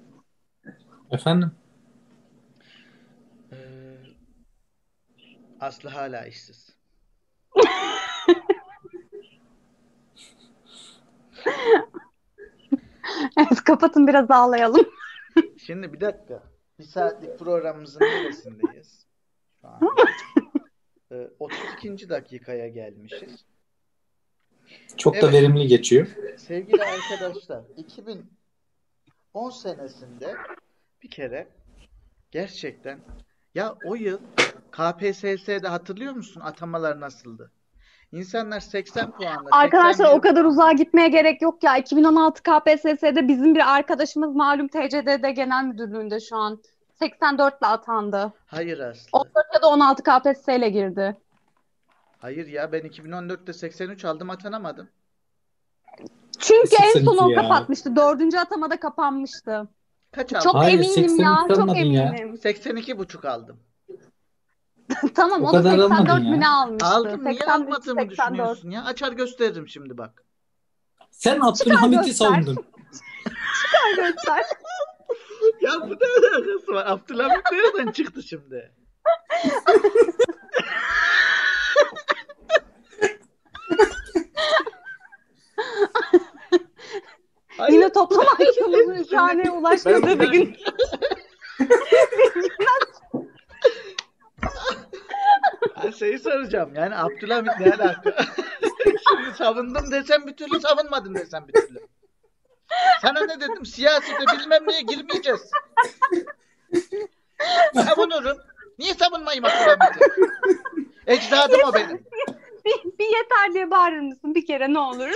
Efendim? 1.11 1.53
e, 3.53 3.57
Aslı 5.61 5.89
hala 5.89 6.27
işsiz. 6.27 6.77
Evet 13.37 13.65
kapatın 13.65 14.07
biraz 14.07 14.31
ağlayalım. 14.31 14.87
Şimdi 15.67 15.93
bir 15.93 16.01
dakika. 16.01 16.43
Bir 16.79 16.85
saatlik 16.85 17.39
programımızın 17.39 18.01
neresindeyiz? 18.01 19.07
Şu 19.61 19.69
an. 19.69 19.81
Ee, 21.13 21.31
32. 21.39 22.09
dakikaya 22.09 22.69
gelmişiz. 22.69 23.45
Çok 24.97 25.15
da 25.15 25.19
Evet. 25.19 25.33
verimli 25.33 25.67
geçiyor. 25.67 26.07
Sevgili 26.37 26.83
arkadaşlar, 26.83 27.65
2010 27.77 29.51
senesinde 29.51 30.37
bir 31.03 31.11
kere 31.11 31.49
gerçekten 32.31 33.01
ya 33.55 33.77
o 33.85 33.95
yıl 33.95 34.19
KPSS'de 34.71 35.69
hatırlıyor 35.69 36.13
musun 36.13 36.41
atamalar 36.41 37.01
nasıldı? 37.01 37.53
İnsanlar 38.13 38.61
80 38.61 39.11
puanla 39.11 39.49
Arkadaşlar 39.53 39.93
81 39.93 40.17
o 40.17 40.21
kadar 40.21 40.45
uzağa 40.45 40.73
gitmeye 40.73 41.09
gerek 41.09 41.43
yok 41.43 41.65
ya. 41.65 41.77
2016 41.77 42.43
KPSS'de 42.43 43.29
bizim 43.29 43.55
bir 43.55 43.75
arkadaşımız 43.75 44.37
malum 44.37 44.69
TCDD 44.69 45.29
Genel 45.29 45.65
Müdürlüğü'nde 45.65 46.21
şu 46.21 46.37
an. 46.37 46.63
84 46.99 47.59
ile 47.59 47.67
atandı. 47.67 48.33
Hayır 48.47 48.79
Aslı. 48.79 49.09
14 49.13 49.35
ya 49.55 49.63
da 49.63 49.69
16 49.69 50.03
KPSS 50.03 50.49
ile 50.49 50.69
girdi. 50.69 51.17
Hayır 52.19 52.47
ya 52.47 52.73
ben 52.73 52.81
2014'te 52.81 53.53
83 53.53 54.05
aldım 54.05 54.31
atanamadım. 54.31 54.89
Çünkü 56.39 56.77
en 56.83 56.93
82 56.93 57.05
son 57.05 57.17
o 57.17 57.31
ya. 57.31 57.43
kapatmıştı. 57.43 57.97
Dördüncü 57.97 58.39
atamada 58.39 58.81
kapanmıştı. 58.81 59.69
Kaç 60.13 60.33
aldım? 60.33 60.45
Çok 60.45 60.55
Hayır, 60.55 60.79
eminim 60.79 60.95
83 60.95 61.21
ya. 61.21 61.37
Çok 61.49 61.59
almadın 61.59 61.79
ya. 61.79 62.03
eminim. 62.03 62.39
82 62.39 62.99
buçuk 62.99 63.25
aldım. 63.25 63.61
Tamam 65.15 65.45
O 65.45 65.49
o 65.49 65.53
da 65.53 65.63
kadar 65.63 65.79
almadın 65.79 65.97
84 65.97 66.25
ya. 66.25 66.31
mü 66.31 66.41
ne 66.41 66.49
almıştı? 66.49 66.87
Aldım 66.87 67.25
niye 67.25 67.35
83, 67.35 67.49
almadığımı 67.49 68.01
84. 68.01 68.11
düşünüyorsun 68.11 68.71
ya? 68.71 68.85
Açar 68.85 69.13
gösteririm 69.13 69.69
şimdi 69.69 69.99
bak. 69.99 70.25
Sen 71.11 71.41
Abdülhamit'i 71.41 72.15
savundun. 72.15 72.57
Göster. 73.97 74.43
Ya 75.61 75.71
bu 75.81 75.91
ne 75.91 76.29
alakası 76.29 76.73
var? 76.73 76.87
Abdülhamit 76.87 77.43
nereden 77.53 77.93
çıktı 77.93 78.23
şimdi? 78.23 78.73
Yine 87.71 87.93
toplam 87.93 88.27
IQ'muzun 88.41 88.95
üç 88.95 89.13
haneye 89.13 89.51
ulaşmadığı 89.51 90.21
bir 90.21 90.29
gün. 90.33 90.57
Şeyi 96.03 96.19
soracağım. 96.19 96.75
Yani 96.75 96.97
Abdülhamit 96.97 97.61
ne 97.61 97.73
alaka? 97.73 98.17
Şimdi 98.83 99.37
savundum 99.37 99.91
desem 99.91 100.27
bir 100.27 100.37
türlü 100.37 100.61
savunmadım 100.61 101.15
desem 101.15 101.49
bir 101.49 101.53
türlü. 101.53 101.79
Sana 103.03 103.21
ne 103.21 103.41
dedim? 103.41 103.67
Siyasete 103.67 104.39
bilmem 104.39 104.69
neye 104.69 104.81
girmeyeceğiz. 104.81 105.51
Savunurum. 107.75 108.39
Niye 108.79 108.95
savunmayayım 108.95 109.45
Abdülhamit'i? 109.45 110.01
Ecdadım 111.07 111.61
o 111.69 111.75
benim. 111.75 112.05
Bir, 112.65 112.99
bir 112.99 113.05
yeter 113.05 113.55
diye 113.55 113.71
bağırır 113.71 114.01
mısın 114.01 114.35
bir 114.35 114.47
kere 114.47 114.73
ne 114.73 114.79
olur? 114.79 115.11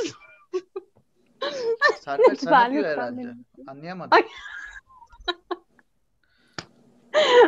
Sarper 2.00 2.24
sana 2.24 2.30
Lütfen, 2.30 2.72
diyor 2.72 2.84
herhalde. 2.84 3.34
Anlayamadım. 3.66 4.10
Ay. 4.12 4.26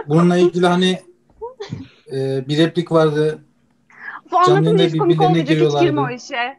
Bununla 0.07 0.37
ilgili 0.37 0.67
hani 0.67 1.08
e, 2.13 2.49
bir 2.49 2.59
replik 2.59 2.93
vardı. 2.93 3.45
Bu 4.31 4.39
anlatınca 4.39 4.85
hiç 4.85 4.97
komik 4.99 5.21
olmayacak 5.21 5.59
hiç 5.59 5.81
girme 5.81 6.01
o 6.01 6.11
işe. 6.11 6.59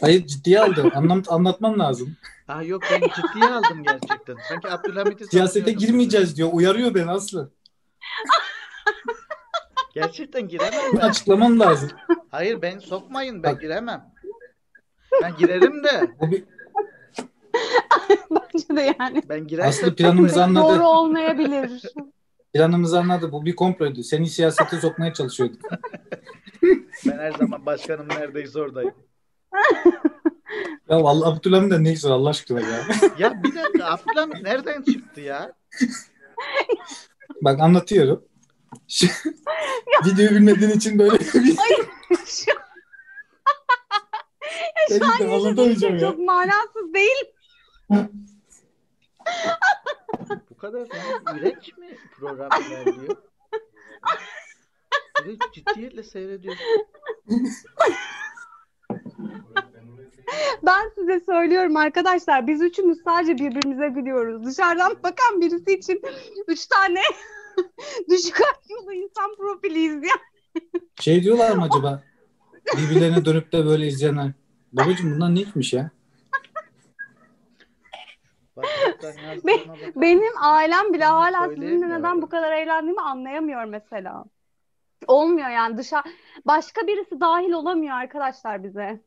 Hayır 0.00 0.26
ciddiye 0.26 0.60
aldı. 0.60 0.90
Anlam 0.94 1.22
anlatmam 1.28 1.78
lazım. 1.78 2.16
Aa 2.48 2.62
yok 2.62 2.82
ben 2.92 3.00
ciddiye 3.00 3.50
aldım 3.52 3.82
gerçekten. 3.82 4.36
Sanki 4.48 4.68
Abdülhamit'i 4.70 5.26
Siyasete 5.26 5.72
girmeyeceğiz 5.72 6.36
diyor. 6.36 6.48
Uyarıyor 6.52 6.94
beni 6.94 7.10
Aslı. 7.10 7.50
Gerçekten 9.94 10.48
giremem 10.48 10.80
Bunu 10.92 11.00
ben. 11.00 11.08
açıklamam 11.08 11.60
lazım. 11.60 11.90
Hayır 12.30 12.62
ben 12.62 12.78
sokmayın 12.78 13.42
ben 13.42 13.54
Bak. 13.54 13.60
giremem. 13.60 14.12
Ben 15.22 15.36
girerim 15.36 15.84
de. 15.84 16.10
Bu 16.20 16.30
bir, 16.30 16.44
Bence 18.30 18.76
de 18.76 18.94
yani. 19.00 19.22
Ben 19.28 19.46
girersem 19.46 19.84
Aslı 19.84 19.96
planımızı 19.96 20.44
anladı. 20.44 20.74
doğru 20.74 20.86
olmayabilir. 20.88 21.82
Planımızı 22.54 22.98
anladı. 22.98 23.32
Bu 23.32 23.44
bir 23.46 23.56
komploydu. 23.56 24.02
Seni 24.02 24.26
siyasete 24.30 24.80
sokmaya 24.80 25.14
çalışıyordu. 25.14 25.56
ben 27.06 27.18
her 27.18 27.32
zaman 27.32 27.66
başkanım 27.66 28.08
neredeyse 28.08 28.60
oradayım. 28.60 28.94
Ya 30.88 30.96
Allah 30.96 31.26
Abdülhamit 31.28 31.70
de 31.72 31.84
ne 31.84 31.92
güzel 31.92 32.12
Allah 32.12 32.28
aşkına 32.28 32.60
ya. 32.60 32.84
Ya 33.18 33.42
bir 33.42 33.54
dakika 33.54 33.84
Abdülhamit 33.84 34.42
nereden 34.42 34.82
çıktı 34.82 35.20
ya? 35.20 35.52
Bak 37.42 37.60
anlatıyorum. 37.60 38.24
Şu, 38.88 39.06
videoyu 40.06 40.30
bilmediğin 40.30 40.70
için 40.70 40.98
böyle 40.98 41.18
bir 41.20 41.24
Şu, 42.26 42.52
Ben 44.90 44.98
şu 44.98 45.06
an 45.06 45.28
anlatamayacağım 45.28 45.76
şey 45.78 45.90
ya. 45.92 46.00
çok 46.00 46.18
manasız 46.18 46.94
değil. 46.94 47.24
Bu 50.62 50.66
kadar 50.66 50.86
yürek 51.34 51.78
mi 51.78 51.96
program 52.18 52.50
ilerliyor? 52.68 53.16
Bir 55.24 55.40
de 55.40 55.44
ciddiyetle 55.52 56.02
seyrediyor. 56.02 56.56
Ben 60.62 60.90
size 60.94 61.20
söylüyorum 61.20 61.76
arkadaşlar 61.76 62.46
biz 62.46 62.62
üçümüz 62.62 62.98
sadece 63.04 63.34
birbirimize 63.34 63.88
gülüyoruz. 63.88 64.46
Dışarıdan 64.46 64.96
bakan 65.02 65.40
birisi 65.40 65.72
için 65.72 66.02
üç 66.48 66.66
tane 66.66 67.00
düşük 68.10 68.36
IQ'lu 68.36 68.92
insan 68.92 69.36
profiliyiz 69.36 70.02
ya. 70.04 70.14
Şey 71.00 71.22
diyorlar 71.22 71.56
mı 71.56 71.62
acaba? 71.62 72.02
Birbirlerine 72.76 73.24
dönüp 73.24 73.52
de 73.52 73.66
böyle 73.66 73.86
izleyenler. 73.86 74.32
Babacım 74.72 75.14
bunlar 75.14 75.34
ne 75.34 75.40
içmiş 75.40 75.72
ya? 75.72 75.90
Bak. 78.62 79.96
Benim 79.96 80.32
ailem 80.40 80.92
bile 80.92 81.04
hala 81.04 81.48
sizinle 81.48 81.88
neden 81.88 82.22
bu 82.22 82.28
kadar 82.28 82.52
eğlendiğimi 82.52 83.00
anlayamıyor 83.00 83.64
mesela. 83.64 84.24
Olmuyor 85.06 85.48
yani 85.48 85.76
dışarı 85.78 86.08
başka 86.46 86.86
birisi 86.86 87.20
dahil 87.20 87.52
olamıyor 87.52 87.96
arkadaşlar 87.96 88.64
bize. 88.64 89.00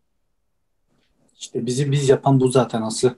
İşte 1.39 1.65
bizi 1.65 1.91
biz 1.91 2.09
yapan 2.09 2.39
bu 2.39 2.47
zaten 2.47 2.81
Aslı. 2.81 3.15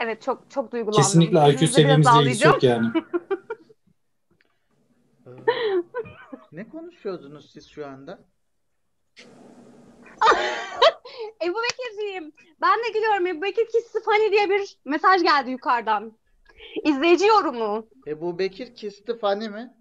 Evet 0.00 0.22
çok 0.22 0.50
çok 0.50 0.72
duygulandım. 0.72 1.02
Kesinlikle 1.02 1.50
IQ 1.50 1.66
seviyemizle 1.66 2.22
ilgisi 2.22 2.46
yok 2.46 2.62
yani. 2.62 2.86
Ee, 5.26 5.30
ne 6.52 6.68
konuşuyordunuz 6.68 7.50
siz 7.52 7.68
şu 7.68 7.86
anda? 7.86 8.18
Ebu 11.44 11.54
Bekirciğim 11.62 12.32
ben 12.60 12.78
de 12.78 12.88
gülüyorum. 12.94 13.26
Ebu 13.26 13.42
Bekir 13.42 13.66
Kissi 13.66 14.02
Fani 14.02 14.32
diye 14.32 14.50
bir 14.50 14.76
mesaj 14.84 15.22
geldi 15.22 15.50
yukarıdan. 15.50 16.12
İzleyici 16.84 17.26
yorumu. 17.26 17.86
Ebu 18.06 18.38
Bekir 18.38 18.74
kisti 18.74 19.18
Fani 19.18 19.48
mi? 19.48 19.74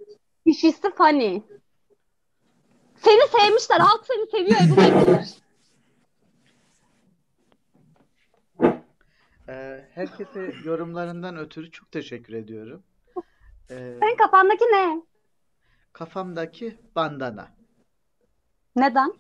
Kişisi 0.48 0.95
Fani. 0.95 1.43
Seni 2.95 3.28
sevmişler. 3.28 3.80
Halk 3.80 4.06
seni 4.08 4.28
seviyor 4.32 4.60
Ebu 4.67 4.78
Bekir. 4.78 5.30
Ee, 9.50 9.86
herkese 9.93 10.54
yorumlarından 10.65 11.38
ötürü 11.38 11.72
çok 11.72 11.91
teşekkür 11.91 12.34
ediyorum. 12.34 12.84
Ee, 13.69 13.98
Senin 14.00 14.17
kafandaki 14.17 14.63
ne? 14.65 15.02
kafamdaki 15.93 16.78
bandana. 16.96 17.48
Neden? 18.75 19.13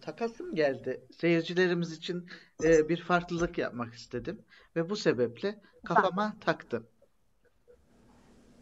Takasım 0.00 0.54
geldi. 0.54 1.06
Seyircilerimiz 1.20 1.92
için 1.92 2.26
e, 2.64 2.88
bir 2.88 3.00
farklılık 3.02 3.58
yapmak 3.58 3.94
istedim. 3.94 4.42
Ve 4.76 4.90
bu 4.90 4.96
sebeple 4.96 5.60
kafama 5.84 6.36
taktım. 6.40 6.86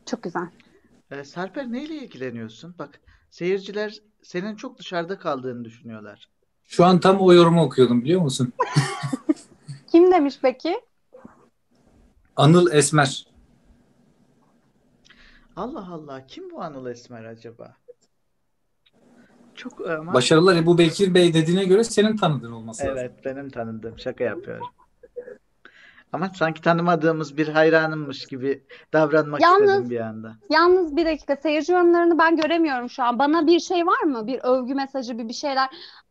Çok 0.07 0.22
güzel. 0.22 0.49
Ee, 1.11 1.25
Sarper 1.25 1.72
neyle 1.72 1.95
ilgileniyorsun? 1.95 2.75
Bak 2.79 3.01
seyirciler 3.31 3.99
senin 4.22 4.57
çok 4.57 4.79
dışarıda 4.79 5.18
kaldığını 5.18 5.64
düşünüyorlar. 5.64 6.29
Şu 6.64 6.85
an 6.85 7.01
tam 7.01 7.20
o 7.20 7.33
yorumu 7.33 7.62
okuyordum 7.62 8.05
biliyor 8.05 8.20
musun? 8.20 8.53
Kim 9.87 10.12
demiş 10.12 10.39
peki? 10.43 10.81
Anıl 12.37 12.72
Esmer. 12.72 13.27
Allah 15.57 15.89
Allah 15.93 16.27
kim 16.27 16.51
bu 16.51 16.62
Anıl 16.62 16.87
Esmer 16.87 17.25
acaba? 17.25 17.77
Çok 19.65 19.87
e, 19.89 19.93
ama 19.93 20.15
Başarılar 20.15 20.57
Ebu 20.57 20.79
Bekir 20.79 21.15
Bey 21.15 21.35
dediğine 21.35 21.65
göre 21.65 21.85
senin 21.85 22.17
tanıdığın 22.17 22.53
olması 22.53 22.87
lazım. 22.87 22.99
evet 22.99 23.25
benim 23.25 23.51
tanıdığım 23.51 23.99
şaka 23.99 24.25
yapıyorum. 24.25 24.67
Ama 26.12 26.29
sanki 26.29 26.61
tanımadığımız 26.61 27.37
bir 27.37 27.49
hayranımmış 27.49 28.27
gibi 28.27 28.65
davranmak 28.93 29.41
Yalnız- 29.41 29.71
istedim 29.71 29.91
bir 29.91 30.01
anda. 30.01 30.37
Yalnız 30.51 30.97
bir 30.97 31.07
dakika 31.07 31.37
seyirci 31.37 31.73
yorumlarını 31.73 32.19
ben 32.19 32.37
göremiyorum 32.37 32.91
şu 32.91 33.03
an. 33.03 33.19
Bana 33.19 33.47
bir 33.47 33.61
şey 33.61 33.87
var 33.87 34.03
mı? 34.03 34.27
Bir 34.27 34.41
övgü 34.43 34.75
mesajı, 34.75 35.19
bir 35.19 35.29
bir 35.29 35.35
şeyler. 35.35 35.69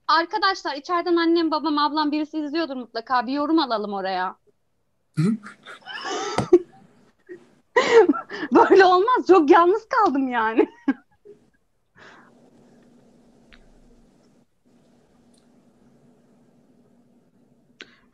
Arkadaşlar 0.07 0.75
içeriden 0.75 1.15
annem, 1.15 1.51
babam, 1.51 1.77
ablam 1.77 2.11
birisi 2.11 2.39
izliyordur 2.39 2.75
mutlaka. 2.75 3.27
Bir 3.27 3.33
yorum 3.33 3.59
alalım 3.59 3.93
oraya. 3.93 4.35
Böyle 8.53 8.85
olmaz. 8.85 9.27
Çok 9.27 9.49
yalnız 9.49 9.87
kaldım 9.89 10.27
yani. 10.27 10.67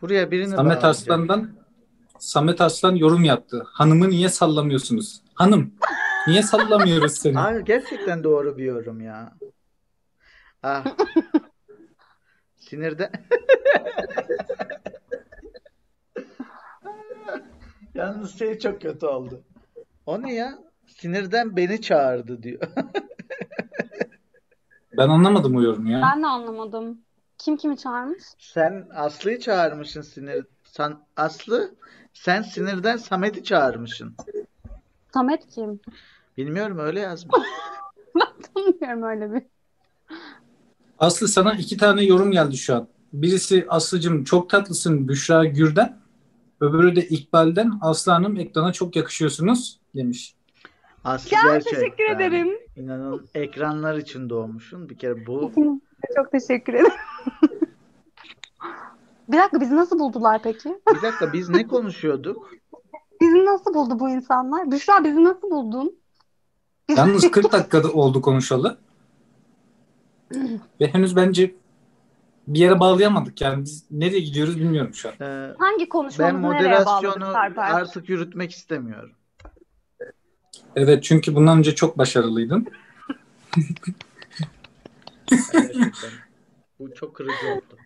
Buraya 0.02 0.32
birini 0.32 0.56
Samet. 0.56 0.84
Arslan'dan 0.84 1.50
Samet 2.20 2.62
Arslan 2.62 2.96
yorum 2.96 3.24
yaptı. 3.24 3.64
Hanımı 3.68 4.10
niye 4.10 4.30
sallamıyorsunuz? 4.30 5.22
Hanım 5.34 5.74
niye 6.28 6.44
sallamıyoruz 6.44 7.14
seni? 7.14 7.40
Abi 7.48 7.64
gerçekten 7.66 8.24
doğru 8.24 8.58
bir 8.58 8.64
yorum 8.64 9.02
ya. 9.02 9.34
Ah. 10.64 10.86
Sinirden. 12.56 13.12
Yalnız 17.96 18.40
şey 18.40 18.60
çok 18.60 18.82
kötü 18.82 19.06
oldu. 19.06 19.42
O 20.06 20.22
ne 20.22 20.34
ya? 20.34 20.60
Sinirden 20.88 21.56
beni 21.58 21.82
çağırdı 21.82 22.44
diyor. 22.44 22.62
Ben 24.98 25.10
anlamadım 25.10 25.56
o 25.56 25.62
yorumu 25.62 25.92
ya. 25.92 26.02
Ben 26.02 26.24
de 26.24 26.28
anlamadım. 26.28 27.02
Kim 27.40 27.58
kimi 27.58 27.78
çağırmış? 27.78 28.24
Sen 28.40 28.88
Aslı'yı 28.96 29.40
çağırmışsın 29.40 30.02
sinir. 30.02 30.46
Sen, 30.64 30.98
Aslı 31.18 31.76
sen 32.14 32.42
sinirden 32.42 32.98
Samet'i 32.98 33.44
çağırmışsın. 33.44 34.16
Samet 35.14 35.48
kim? 35.48 35.80
Bilmiyorum 36.38 36.80
öyle 36.80 37.00
yazmış. 37.00 37.36
Ben 38.16 38.42
tanımıyorum 38.54 39.04
öyle 39.04 39.34
bir. 39.34 39.44
Aslı 41.00 41.28
sana 41.28 41.54
iki 41.54 41.78
tane 41.78 42.04
yorum 42.04 42.32
geldi 42.32 42.58
şu 42.58 42.76
an. 42.76 42.88
Birisi 43.14 43.66
Aslı'cım 43.70 44.24
çok 44.24 44.50
tatlısın 44.50 45.08
Büşra 45.08 45.46
Gür'den. 45.46 46.00
Öbürü 46.62 46.96
de 46.96 47.08
İkbal'den 47.08 47.72
Aslı 47.82 48.12
Hanım 48.12 48.38
ekrana 48.38 48.74
çok 48.74 48.96
yakışıyorsunuz 48.96 49.80
demiş. 49.96 50.36
Aslı 51.04 51.36
Ya 51.36 51.42
gerçekten. 51.54 51.80
teşekkür 51.80 52.04
ederim. 52.16 52.48
İnanın 52.76 53.28
ekranlar 53.36 53.98
için 53.98 54.30
doğmuşsun. 54.30 54.90
Bir 54.90 54.98
kere 54.98 55.26
bu 55.26 55.52
Çok 56.16 56.32
teşekkür 56.32 56.74
ederim. 56.74 56.92
Bir 59.30 59.38
dakika 59.38 59.62
bizi 59.62 59.76
nasıl 59.76 60.00
buldular 60.00 60.42
peki? 60.44 60.80
bir 60.96 61.02
dakika 61.02 61.34
biz 61.34 61.50
ne 61.50 61.68
konuşuyorduk? 61.68 62.52
Bizi 63.22 63.46
nasıl 63.46 63.74
buldu 63.74 64.00
bu 64.00 64.10
insanlar? 64.10 64.72
Büşra 64.72 65.04
bizi 65.04 65.24
nasıl 65.24 65.52
buldun? 65.52 65.96
Yalnız 66.90 67.32
40 67.32 67.52
dakikada 67.52 67.92
oldu 67.92 68.22
konuşalı. 68.22 68.78
Ve 70.82 70.88
henüz 70.88 71.16
bence 71.16 71.56
bir 72.48 72.60
yere 72.60 72.80
bağlayamadık. 72.80 73.42
Yani 73.42 73.64
biz 73.64 73.86
nereye 73.92 74.20
gidiyoruz 74.20 74.60
bilmiyorum 74.60 74.94
şu 74.94 75.10
an. 75.10 75.16
Ee, 75.22 75.54
Hangi 75.60 75.80
ben 75.80 75.90
konuşmamızı 75.90 76.54
nereye 76.54 76.86
bağladık 76.86 77.04
moderasyonu 77.04 77.34
Sarper? 77.34 77.72
artık 77.72 78.10
yürütmek 78.10 78.52
istemiyorum. 78.52 79.12
Evet 80.76 81.04
çünkü 81.04 81.36
bundan 81.36 81.58
önce 81.58 81.76
çok 81.76 81.98
başarılıydın. 81.98 82.68
Gerçekten. 85.54 86.12
Bu 86.80 86.94
çok 86.94 87.16
kırıcı 87.16 87.48
oldu. 87.56 87.78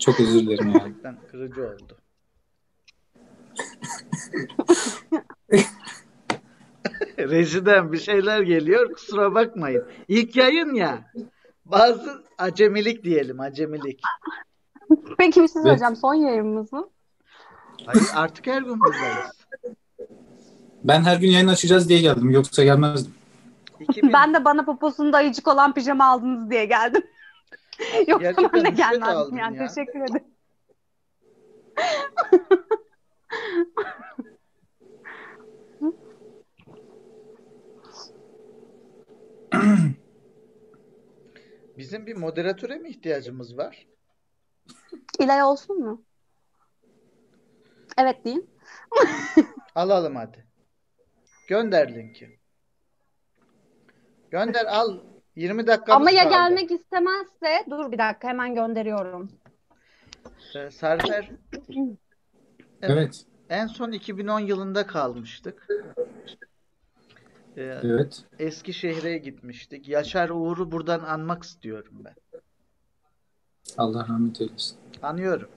Çok 0.00 0.20
özür 0.20 0.40
dilerim 0.40 0.68
yani. 0.68 0.78
Gerçekten 0.78 1.18
kırıcı 1.30 1.66
oldu. 1.66 1.98
Rejiden 7.18 7.92
bir 7.92 7.98
şeyler 7.98 8.40
geliyor. 8.40 8.92
Kusura 8.92 9.34
bakmayın. 9.34 9.84
İlk 10.08 10.36
yayın 10.36 10.74
ya. 10.74 11.12
Bazı 11.64 12.24
acemilik 12.38 13.04
diyelim, 13.04 13.40
acemilik. 13.40 14.00
Peki 15.18 15.42
bir 15.42 15.48
şey 15.48 15.62
söyleyeceğim. 15.62 15.96
Son 15.96 16.14
yayınımız 16.14 16.72
mı? 16.72 16.88
Hayır, 17.86 18.06
artık 18.14 18.46
her 18.46 18.62
gün 18.62 18.80
buradayız. 18.80 19.46
Ben 20.84 21.02
her 21.02 21.16
gün 21.16 21.30
yayın 21.30 21.48
açacağız 21.48 21.88
diye 21.88 22.00
geldim. 22.00 22.30
Yoksa 22.30 22.64
gelmezdim. 22.64 23.14
2000 23.80 24.12
Ben 24.12 24.34
de 24.34 24.44
bana 24.44 24.64
poposunda 24.64 25.16
ayıcık 25.16 25.48
olan 25.48 25.74
pijama 25.74 26.04
aldınız 26.06 26.50
diye 26.50 26.64
geldim. 26.64 27.02
Yoksa 28.06 28.30
Gerçekten 28.30 28.52
ben 28.52 28.64
de 28.64 28.70
gelmezdim 28.70 29.36
yani. 29.36 29.56
ya. 29.56 29.66
Teşekkür 29.66 30.00
ederim. 30.00 30.24
bizim 41.78 42.06
bir 42.06 42.16
moderatöre 42.16 42.78
mi 42.78 42.88
ihtiyacımız 42.88 43.58
var? 43.58 43.86
İlay 45.18 45.42
olsun 45.42 45.78
mu? 45.78 46.04
Evet 47.98 48.24
deyin. 48.24 48.50
Alalım 49.74 50.16
hadi. 50.16 50.46
Gönder 51.48 51.94
linki. 51.94 52.35
Gönder 54.36 54.64
al. 54.66 54.98
20 55.36 55.66
dakikamız 55.66 56.00
Ama 56.08 56.10
ya 56.10 56.22
kaldı. 56.24 56.34
gelmek 56.34 56.70
istemezse 56.70 57.64
dur 57.70 57.92
bir 57.92 57.98
dakika 57.98 58.28
hemen 58.28 58.54
gönderiyorum. 58.54 59.30
Ee, 60.56 60.70
Sarper 60.70 61.30
Evet. 62.82 63.24
en 63.48 63.66
son 63.66 63.92
2010 63.92 64.40
yılında 64.40 64.86
kalmıştık. 64.86 65.68
Ee, 67.56 67.62
Evet. 67.82 68.24
Eskişehir'e 68.38 69.18
gitmiştik. 69.18 69.88
Yaşar 69.88 70.30
Uğur'u 70.30 70.72
buradan 70.72 71.00
anmak 71.00 71.42
istiyorum 71.42 71.92
ben. 72.04 72.14
Allah 73.78 74.06
rahmet 74.08 74.40
eylesin. 74.40 74.76
Anıyorum. 75.02 75.48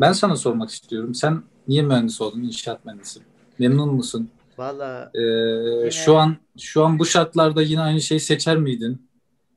Ben 0.00 0.12
sana 0.12 0.36
sormak 0.36 0.70
istiyorum. 0.70 1.14
Sen 1.14 1.42
niye 1.68 1.82
mühendis 1.82 2.20
oldun? 2.20 2.40
İnşaat 2.42 2.84
mühendisi. 2.84 3.20
Memnun 3.58 3.94
musun? 3.94 4.30
Valla 4.58 5.12
Ee, 5.14 5.90
şu 5.90 6.16
an 6.16 6.36
şu 6.58 6.84
an 6.84 6.98
bu 6.98 7.04
şartlarda 7.06 7.62
yine 7.62 7.80
aynı 7.80 8.00
şeyi 8.00 8.20
seçer 8.20 8.56
miydin? 8.56 9.08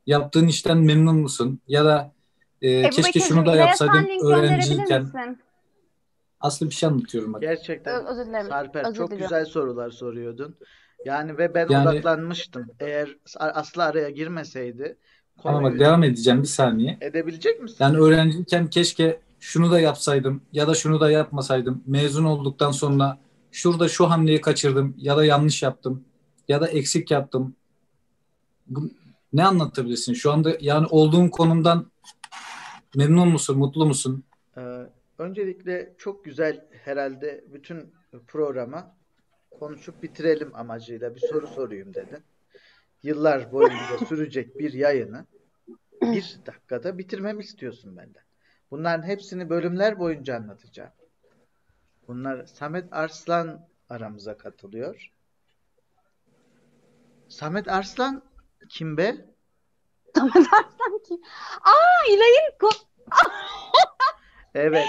Yaptığın 0.08 0.48
işten 0.48 0.78
memnun 0.78 1.16
musun? 1.16 1.60
Ya 1.68 1.86
da 1.86 2.12
e, 2.62 2.80
Ebu 2.82 2.90
keşke 2.90 3.20
şunu 3.20 3.46
da 3.46 3.56
yapsaydım 3.56 4.08
öğrenciyken. 4.26 5.02
misin? 5.02 5.40
Aslı 6.40 6.70
bir 6.70 6.76
şey 6.76 6.90
anlatıyorum 6.90 7.34
bak. 7.34 7.42
gerçekten 7.42 8.06
Ö- 8.06 8.08
özür 8.12 8.26
dilerim. 8.26 8.48
Sarper 8.48 8.86
Özür 8.86 8.96
çok 8.98 9.20
güzel 9.20 9.46
sorular 9.46 9.90
soruyordun. 9.92 10.56
Yani 11.06 11.38
ve 11.38 11.54
ben 11.54 11.68
Yani- 11.70 11.90
odaklanmıştım. 11.90 12.68
Eğer 12.80 13.16
Aslı 13.40 13.84
araya 13.84 14.10
girmeseydi 14.10 14.98
Ama 15.44 15.54
konuyu 15.58 15.74
bak 15.74 15.80
devam 15.80 16.04
edeceğim 16.04 16.42
bir 16.42 16.48
saniye. 16.48 16.98
edebilecek 17.02 17.62
misin? 17.62 17.78
Yani 17.80 17.98
öğrenciyken 17.98 18.68
keşke 18.68 19.20
şunu 19.40 19.72
da 19.72 19.80
yapsaydım 19.80 20.42
ya 20.54 20.68
da 20.68 20.74
şunu 20.74 21.00
da 21.00 21.12
yapmasaydım. 21.12 21.84
Mezun 21.88 22.24
olduktan 22.26 22.72
sonra 22.72 23.18
şurada 23.52 23.90
şu 23.90 24.10
hamleyi 24.10 24.42
kaçırdım 24.42 24.96
ya 24.98 25.18
da 25.18 25.26
yanlış 25.26 25.64
yaptım 25.64 26.06
ya 26.48 26.62
da 26.62 26.68
eksik 26.68 27.12
yaptım. 27.12 27.56
Bu, 28.68 28.92
ne 29.34 29.46
anlatabilirsin? 29.46 30.14
Şu 30.14 30.32
anda 30.32 30.58
yani 30.60 30.88
olduğun 30.90 31.28
konumdan 31.28 31.92
memnun 32.96 33.28
musun, 33.28 33.58
mutlu 33.58 33.86
musun? 33.86 34.24
Ee, 34.58 34.62
öncelikle 35.18 35.94
çok 35.98 36.26
güzel 36.26 36.66
herhalde 36.84 37.46
bütün 37.54 37.94
programa 38.28 38.96
konuşup 39.60 40.04
bitirelim 40.04 40.56
amacıyla 40.56 41.16
bir 41.16 41.20
soru 41.20 41.48
sorayım 41.48 41.94
dedim. 41.94 42.24
Yıllar 43.04 43.52
boyunca 43.52 43.98
sürecek 44.10 44.60
bir 44.60 44.74
yayını 44.74 45.26
bir 46.02 46.40
dakikada 46.46 46.98
bitirmemi 46.98 47.44
istiyorsun 47.44 47.98
benden. 47.98 48.24
Bunların 48.72 49.08
hepsini 49.08 49.50
bölümler 49.50 50.00
boyunca 50.00 50.36
anlatacağım. 50.36 50.92
Bunlar 52.08 52.46
Samet 52.46 52.94
Arslan 52.94 53.68
aramıza 53.90 54.38
katılıyor. 54.38 55.12
Samet 57.30 57.68
Arslan 57.68 58.24
kim 58.70 58.98
be? 58.98 59.16
Samet 60.16 60.36
Arslan 60.36 61.00
kim? 61.08 61.22
Aa 61.62 62.06
İlay'ın 62.10 62.52
Evet. 64.56 64.86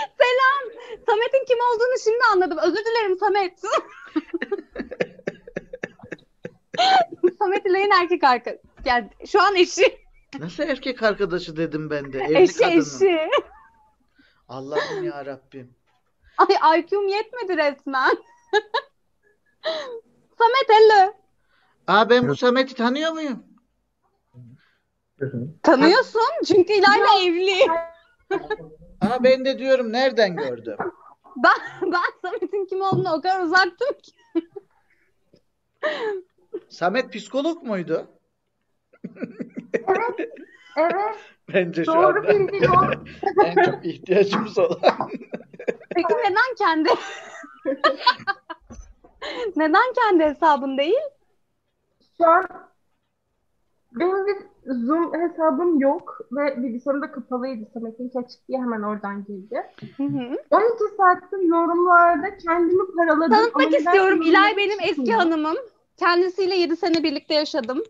Samet'in 1.09 1.45
kim 1.49 1.59
olduğunu 1.59 1.99
şimdi 2.05 2.19
anladım. 2.33 2.59
Özür 2.59 2.85
dilerim 2.85 3.19
Samet. 3.19 3.59
Samet 7.39 7.67
İlay'ın 7.67 7.91
erkek 7.91 8.25
arkadaşı. 8.25 8.61
Yani 8.85 9.11
şu 9.27 9.43
an 9.43 9.57
eşi. 9.57 9.99
Nasıl 10.39 10.63
erkek 10.63 11.03
arkadaşı 11.03 11.57
dedim 11.57 11.91
ben 11.91 12.13
de. 12.13 12.19
Evli 12.19 12.39
Eşi 12.39 12.59
kadının. 12.59 12.81
eşi. 12.81 13.31
Allah'ım 14.49 15.05
ya 15.05 15.27
Rabbim. 15.27 15.75
Ay 16.43 16.81
IQ'm 16.81 17.09
yetmedi 17.09 17.57
resmen. 17.57 18.11
Samet 20.39 20.69
hello. 20.69 21.15
Aa 21.87 22.11
ben 22.11 22.29
bu 22.29 22.37
Samet'i 22.37 22.75
tanıyor 22.75 23.13
muyum? 23.13 23.45
Tanıyorsun 25.63 26.21
çünkü 26.47 26.73
İlay'la 26.73 27.21
evli. 27.23 27.67
Aa 29.01 29.25
ben 29.25 29.45
de 29.45 29.59
diyorum 29.59 29.93
nereden 29.93 30.37
gördüm? 30.37 30.77
Ben, 31.37 31.91
ben 31.93 32.01
Samet'in 32.23 32.67
kim 32.67 32.81
olduğunu 32.81 33.13
o 33.13 33.21
kadar 33.21 33.43
uzaktım 33.43 33.97
ki. 34.03 34.13
Samet 36.69 37.13
psikolog 37.13 37.63
muydu? 37.63 38.09
Evet. 39.87 40.31
Bence 41.55 41.85
şu 41.85 41.93
Doğru 41.93 42.07
anda 42.07 42.29
bildin 42.29 42.65
o. 42.69 42.91
en 43.45 43.65
çok 43.65 43.87
ihtiyacımız 43.87 44.59
olan. 44.59 45.11
Peki 45.95 46.15
neden 46.15 46.55
kendi 46.59 46.89
neden 49.57 49.93
kendi 49.95 50.25
hesabın 50.25 50.79
değil? 50.79 51.01
Şu 52.19 52.29
an 52.29 52.45
benim 53.93 54.27
bir 54.27 54.37
Zoom 54.67 55.13
hesabım 55.15 55.81
yok 55.81 56.21
ve 56.33 56.63
bilgisayarım 56.63 57.03
da 57.03 57.13
kapalıydı. 57.13 57.71
Samet'inki 57.75 58.19
açık 58.19 58.49
diye 58.49 58.59
hemen 58.59 58.83
oradan 58.83 59.25
girdi. 59.25 59.63
Hı 59.97 60.03
hı. 60.03 60.37
12 60.51 60.95
saattir 60.97 61.39
yorumlarda 61.49 62.37
kendimi 62.37 62.83
paraladım. 62.97 63.31
Tanıtmak 63.31 63.75
istiyorum. 63.75 64.23
İlay 64.23 64.57
benim 64.57 64.81
eski 64.81 64.95
tutmuyor? 64.97 65.19
hanımım. 65.21 65.57
Kendisiyle 65.97 66.55
7 66.57 66.77
sene 66.77 67.03
birlikte 67.03 67.35
yaşadım. 67.35 67.83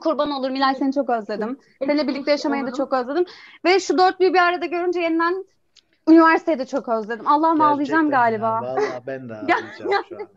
Kurban 0.00 0.30
olurum. 0.30 0.56
İlay 0.56 0.74
seni 0.74 0.92
çok 0.92 1.10
özledim. 1.10 1.58
Seninle 1.78 2.08
birlikte 2.08 2.30
yaşamayı 2.30 2.66
da 2.66 2.72
çok 2.72 2.92
özledim. 2.92 3.24
Ve 3.64 3.80
şu 3.80 3.98
dörtlüyü 3.98 4.34
bir 4.34 4.38
arada 4.38 4.66
görünce 4.66 5.00
yeniden 5.00 5.44
üniversiteyi 6.10 6.58
de 6.58 6.66
çok 6.66 6.88
özledim. 6.88 7.28
Allah'ım 7.28 7.60
ağlayacağım 7.60 8.10
Gerçekten 8.10 8.32
ya, 8.32 8.38
galiba. 8.38 8.62
Vallahi 8.62 9.06
ben 9.06 9.28
de 9.28 9.32
Ya- 9.32 9.40
ağlayacağım 9.56 10.04
şu 10.08 10.16
an. 10.16 10.28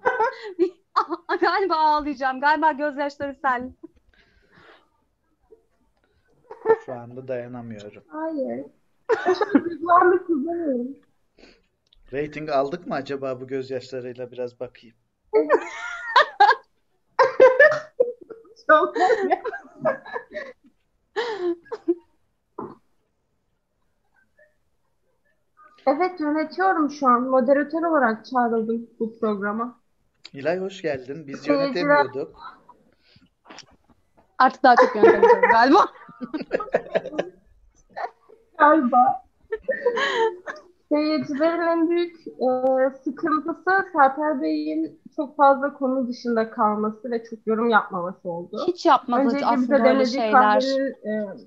galiba 1.42 1.76
ağlayacağım. 1.76 2.42
Galiba 2.42 2.72
gözyaşları 2.72 3.36
sel. 3.42 3.72
Şu 6.86 6.94
anda 6.94 7.28
dayanamıyorum. 7.28 8.04
Hayır. 8.08 8.66
Duygulanmak 9.54 10.22
istemiyorum. 10.22 10.88
Rating 12.14 12.50
aldık 12.50 12.88
mı 12.88 12.94
acaba 12.94 13.42
bu 13.42 13.48
gözyaşlarıyla 13.48 14.32
biraz 14.32 14.60
bakayım. 14.60 14.96
Çok 18.68 18.96
Evet 25.88 26.20
yönetiyorum 26.20 26.92
şu 26.92 27.08
an. 27.08 27.22
Moderatör 27.22 27.84
olarak 27.84 28.26
çağrıldım 28.26 28.88
bu 29.00 29.20
programa. 29.20 29.80
İlay 30.34 30.60
hoş 30.60 30.82
geldin. 30.82 31.28
Biz 31.28 31.48
Seyirciler- 31.48 31.64
yönetemiyorduk. 31.64 32.36
Artık 34.38 34.64
daha 34.64 34.76
çok 34.76 34.96
yönetemiyorum 34.96 35.50
galiba. 35.52 35.86
Galiba. 38.58 39.24
Seyircilerin 40.90 41.62
en 41.62 41.90
büyük 41.90 42.28
e, 42.28 42.48
sıkıntısı 43.04 43.86
Serper 43.94 44.42
Bey'in 44.42 45.02
çok 45.16 45.38
fazla 45.38 45.74
konu 45.74 46.08
dışında 46.08 46.50
kalması 46.50 47.12
ve 47.12 47.24
çok 47.24 47.48
yorum 47.48 47.70
yapmaması 47.70 48.30
oldu. 48.30 48.64
Hiç 48.68 48.86
yapmadı 48.86 49.38
aslında 49.46 49.90
öyle 49.90 50.06
şeyler. 50.06 50.32
kahvenin 50.32 50.94
e, 51.08 51.38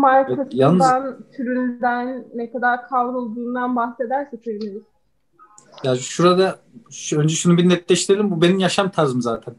markasından, 0.00 0.48
yalnız- 0.52 1.16
türünden, 1.36 2.24
ne 2.34 2.52
kadar 2.52 2.88
kavrulduğundan 2.88 3.76
bahsederse 3.76 4.36
seviniriz. 4.44 4.82
Ya 5.84 5.96
şurada 5.96 6.58
şu, 6.90 7.20
önce 7.20 7.34
şunu 7.34 7.58
bir 7.58 7.68
netleştirelim. 7.68 8.30
Bu 8.30 8.42
benim 8.42 8.58
yaşam 8.58 8.90
tarzım 8.90 9.22
zaten. 9.22 9.54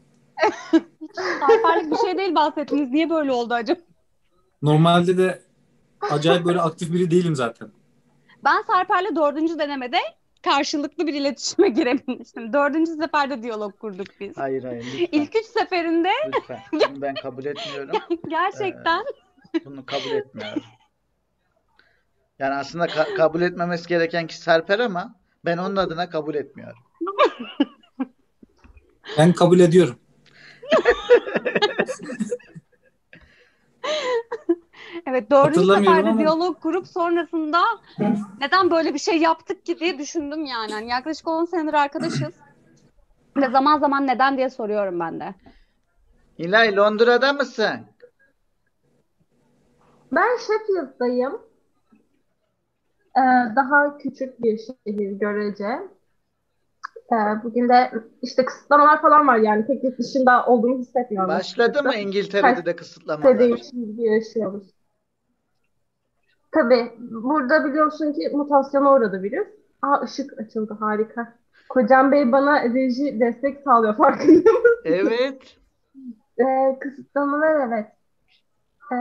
Serperlik 1.48 1.92
bir 1.92 1.96
şey 1.96 2.18
değil 2.18 2.34
bahsettiniz. 2.34 2.90
Niye 2.90 3.10
böyle 3.10 3.32
oldu 3.32 3.54
acaba? 3.54 3.80
Normalde 4.62 5.18
de 5.18 5.42
acayip 6.10 6.44
böyle 6.44 6.60
aktif 6.60 6.92
biri 6.92 7.10
değilim 7.10 7.36
zaten. 7.36 7.68
Ben 8.44 8.62
Serper'le 8.66 9.16
dördüncü 9.16 9.58
denemede 9.58 9.96
karşılıklı 10.44 11.06
bir 11.06 11.14
iletişime 11.14 11.68
girebilmiştim. 11.68 12.52
Dördüncü 12.52 12.92
seferde 12.92 13.42
diyalog 13.42 13.78
kurduk 13.78 14.06
biz. 14.20 14.36
Hayır 14.36 14.64
hayır 14.64 14.84
lütfen. 14.84 15.18
İlk 15.18 15.36
üç 15.36 15.44
seferinde 15.46 16.08
Lütfen. 16.36 16.58
Bunu 16.72 17.02
ben 17.02 17.14
kabul 17.14 17.44
etmiyorum. 17.44 17.96
gerçekten 18.28 19.04
Bunu 19.64 19.86
kabul 19.86 20.10
etmiyorum. 20.10 20.62
Yani 22.38 22.54
aslında 22.54 22.86
ka- 22.86 23.14
kabul 23.14 23.40
etmemesi 23.42 23.88
gereken 23.88 24.26
kişi 24.26 24.40
Serper 24.40 24.78
ama 24.78 25.14
ben 25.44 25.58
onun 25.58 25.76
adına 25.76 26.10
kabul 26.10 26.34
etmiyorum. 26.34 26.78
Ben 29.18 29.32
kabul 29.32 29.60
ediyorum. 29.60 29.98
evet 35.06 35.30
dördüncü 35.30 35.56
Hatırlamıyorum 35.60 35.84
seferde 35.96 36.08
ama- 36.10 36.18
diyalog 36.20 36.60
kurup 36.60 36.88
sonrasında 36.88 37.62
neden 38.40 38.70
böyle 38.70 38.94
bir 38.94 38.98
şey 38.98 39.18
yaptık 39.18 39.66
ki 39.66 39.78
diye 39.80 39.98
düşündüm 39.98 40.44
yani. 40.44 40.72
Hani 40.72 40.88
yaklaşık 40.88 41.28
10 41.28 41.44
senedir 41.44 41.74
arkadaşız. 41.74 42.34
Ve 43.36 43.48
zaman 43.50 43.78
zaman 43.78 44.06
neden 44.06 44.36
diye 44.36 44.50
soruyorum 44.50 45.00
ben 45.00 45.20
de. 45.20 45.34
İlay 46.38 46.76
Londra'da 46.76 47.32
mısın? 47.32 47.80
Ben 50.12 50.36
Sheffield'dayım. 50.36 51.40
Ee, 53.16 53.56
daha 53.56 53.98
küçük 53.98 54.42
bir 54.42 54.58
şehir 54.58 55.12
görece. 55.12 55.66
Ee, 57.12 57.42
bugün 57.44 57.68
de 57.68 57.92
işte 58.22 58.44
kısıtlamalar 58.44 59.02
falan 59.02 59.26
var 59.26 59.36
yani 59.36 59.66
pek 59.66 59.84
yurt 59.84 59.98
dışında 59.98 60.46
olduğumu 60.46 60.78
hissetmiyorum. 60.78 61.30
Başladı 61.30 61.82
mı. 61.82 61.94
İngiltere'de 61.94 62.66
de 62.66 62.76
kısıtlamalar? 62.76 63.34
Gibi 63.34 64.02
yaşıyoruz. 64.02 64.70
Tabii 66.52 66.92
burada 66.98 67.64
biliyorsun 67.64 68.12
ki 68.12 68.30
mutasyona 68.32 68.94
uğradı 68.94 69.22
virüs. 69.22 69.48
Aa 69.82 70.02
ışık 70.02 70.40
açıldı 70.40 70.76
harika. 70.80 71.34
Kocam 71.68 72.12
Bey 72.12 72.32
bana 72.32 72.64
reji 72.64 73.20
destek 73.20 73.60
sağlıyor 73.60 73.96
farkında 73.96 74.52
mısın? 74.52 74.80
Evet. 74.84 75.56
Ee, 76.38 76.78
kısıtlamalar 76.80 77.68
evet. 77.68 77.86
Ee, 78.92 78.96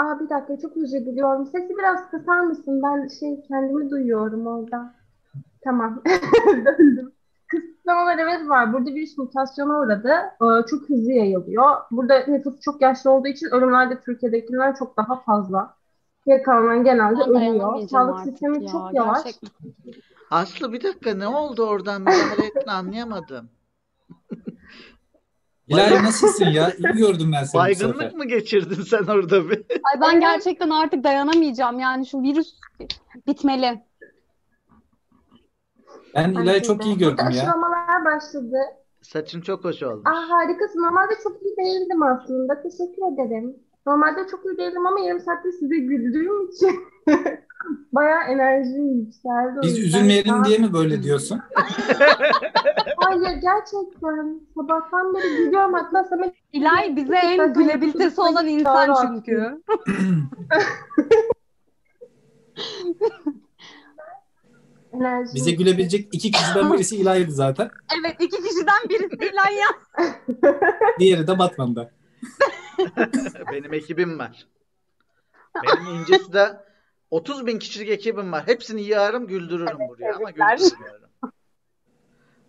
aa 0.00 0.20
bir 0.20 0.28
dakika 0.28 0.58
çok 0.58 0.76
özür 0.76 1.00
diliyorum. 1.00 1.46
Sesi 1.46 1.78
biraz 1.78 2.10
kısar 2.10 2.40
mısın? 2.40 2.82
Ben 2.82 3.08
şey 3.08 3.42
kendimi 3.48 3.90
duyuyorum 3.90 4.46
orada. 4.46 4.94
Tamam. 5.64 6.02
Döndüm. 6.46 7.12
Kısıtlamalar 7.48 8.18
evet 8.18 8.48
var. 8.48 8.72
Burada 8.72 8.90
virüs 8.90 9.18
mutasyona 9.18 9.78
uğradı. 9.78 10.12
Ee, 10.42 10.66
çok 10.66 10.88
hızlı 10.88 11.12
yayılıyor. 11.12 11.76
Burada 11.90 12.24
nüfus 12.28 12.60
çok 12.60 12.82
yaşlı 12.82 13.10
olduğu 13.10 13.28
için 13.28 13.46
ölümler 13.46 13.90
de 13.90 14.00
Türkiye'dekinden 14.00 14.74
çok 14.74 14.96
daha 14.96 15.20
fazla. 15.20 15.74
Yakalanan 16.26 16.84
genelde 16.84 17.20
Ben 17.20 17.52
ölüyor. 17.52 17.88
Sağlık 17.88 18.20
sistemi 18.20 18.64
ya, 18.64 18.72
çok 18.72 18.94
yavaş. 18.94 19.24
gerçekten. 19.24 19.50
Aslı 20.30 20.72
bir 20.72 20.82
dakika 20.82 21.14
ne 21.14 21.28
oldu 21.28 21.62
oradan 21.66 22.00
müdahale 22.00 22.46
ettin 22.46 22.70
anlayamadım. 22.70 23.48
İlahi 25.70 26.04
nasılsın 26.04 26.44
ya? 26.44 26.72
İyi 26.78 26.82
gördüm 26.98 27.32
ben 27.32 27.44
seni 27.44 27.62
bu 27.70 27.74
sefer. 27.74 27.88
Baygınlık 27.88 28.14
mı 28.14 28.24
geçirdin 28.24 28.82
sen 28.82 29.04
orada 29.04 29.50
bir? 29.50 29.58
Ay 29.70 30.00
ben 30.00 30.20
gerçekten 30.20 30.70
artık 30.70 31.04
dayanamayacağım. 31.04 31.78
Yani 31.78 32.06
şu 32.06 32.22
virüs 32.22 32.54
bitmeli. 33.26 33.80
Ben 36.14 36.30
İlah'ı 36.32 36.62
çok 36.62 36.86
iyi 36.86 36.98
gördüm 36.98 37.24
ya. 37.24 37.26
Aşılamalar 37.26 38.04
başladı. 38.04 38.56
Saçın 39.02 39.40
çok 39.40 39.64
hoş 39.64 39.82
olmuş. 39.82 40.02
Aa, 40.06 40.28
harikasın. 40.30 40.78
Normalde 40.82 41.12
çok 41.22 41.42
iyi 41.42 41.56
değildim 41.56 42.02
aslında. 42.02 42.62
Teşekkür 42.62 43.14
ederim. 43.14 43.56
Normalde 43.86 44.26
çok 44.30 44.44
iyi 44.44 44.58
değildim 44.58 44.86
ama 44.86 45.00
yarım 45.00 45.20
saatte 45.20 45.52
size 45.52 45.76
güldüğüm 45.76 46.48
için 46.50 46.80
bayağı 47.92 48.22
enerjim 48.22 48.98
yükseldi. 48.98 49.58
Biz 49.62 49.78
üzülmeyelim 49.78 50.32
daha- 50.32 50.44
diye 50.44 50.58
mi 50.58 50.72
böyle 50.72 51.02
diyorsun? 51.02 51.40
Hayır 52.96 53.36
gerçekten. 53.42 54.40
Sabahtan 54.54 55.14
beri 55.14 55.36
gülüyorum. 55.36 55.74
Hatta 55.74 56.04
Samet 56.04 56.34
İlay 56.52 56.96
bize 56.96 57.16
en 57.16 57.36
YouTube'da 57.36 58.22
olan 58.22 58.46
insan 58.46 58.94
çünkü. 59.02 59.62
enerjim 64.92 65.34
Bize 65.34 65.50
gülebilecek 65.50 66.08
iki 66.12 66.30
kişiden 66.30 66.72
birisi 66.72 66.96
İlahi'ydi 66.96 67.30
zaten. 67.30 67.70
Evet 68.00 68.16
iki 68.20 68.42
kişiden 68.42 68.88
birisi 68.88 69.32
İlay 69.32 69.54
ya. 69.54 69.68
Diğeri 70.98 71.26
de 71.26 71.38
Batman'da. 71.38 71.90
Benim 73.52 73.74
ekibim 73.74 74.18
var. 74.18 74.46
Benim 75.54 76.00
incesi 76.00 76.32
de 76.32 76.56
30 77.10 77.46
bin 77.46 77.58
kişilik 77.58 77.88
ekibim 77.88 78.32
var. 78.32 78.46
Hepsini 78.46 78.82
yığarım 78.82 79.26
güldürürüm 79.26 79.78
buraya 79.88 80.16
ama 80.16 80.30
güldürmüyorum. 80.30 81.10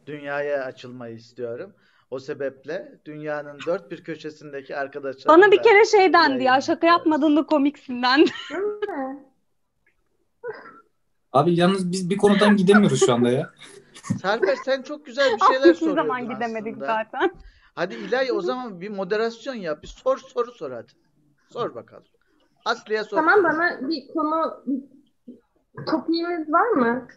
Dünyaya 0.05 0.63
açılmayı 0.63 1.15
istiyorum. 1.15 1.73
O 2.11 2.19
sebeple 2.19 2.99
dünyanın 3.05 3.59
dört 3.67 3.91
bir 3.91 4.03
köşesindeki 4.03 4.77
arkadaşlarım 4.77 5.41
Bana 5.41 5.51
bir 5.51 5.63
kere 5.63 5.85
şey 5.85 6.13
dendi 6.13 6.43
ya 6.43 6.61
şaka 6.61 6.87
yapmadığında 6.87 7.45
komiksin 7.45 8.03
dendi. 8.03 8.31
Değil 8.49 8.61
mi? 8.61 9.19
Abi 11.33 11.55
yalnız 11.55 11.91
biz 11.91 12.09
bir 12.09 12.17
konudan 12.17 12.55
gidemiyoruz 12.55 13.05
şu 13.05 13.13
anda 13.13 13.29
ya. 13.29 13.49
Serper 14.21 14.55
sen 14.55 14.81
çok 14.81 15.05
güzel 15.05 15.35
bir 15.35 15.45
şeyler 15.45 15.73
Hiçbir 15.73 15.85
zaman 15.85 16.19
soruyordun 16.19 16.35
gidemedik 16.35 16.73
aslında. 16.73 16.85
zaten. 16.85 17.31
Hadi 17.75 17.95
İlay 17.95 18.31
o 18.31 18.41
zaman 18.41 18.81
bir 18.81 18.89
moderasyon 18.89 19.55
yap. 19.55 19.83
Bir 19.83 19.87
sor 19.87 20.17
soru 20.17 20.51
sor 20.51 20.71
hadi. 20.71 20.91
Sor 21.49 21.75
bakalım. 21.75 22.03
Aslı'ya 22.65 23.03
sor. 23.03 23.17
Tamam 23.17 23.43
bana 23.43 23.89
bir 23.89 24.07
konu 24.07 24.63
topimiz 25.87 26.51
var 26.51 26.69
mı? 26.69 27.07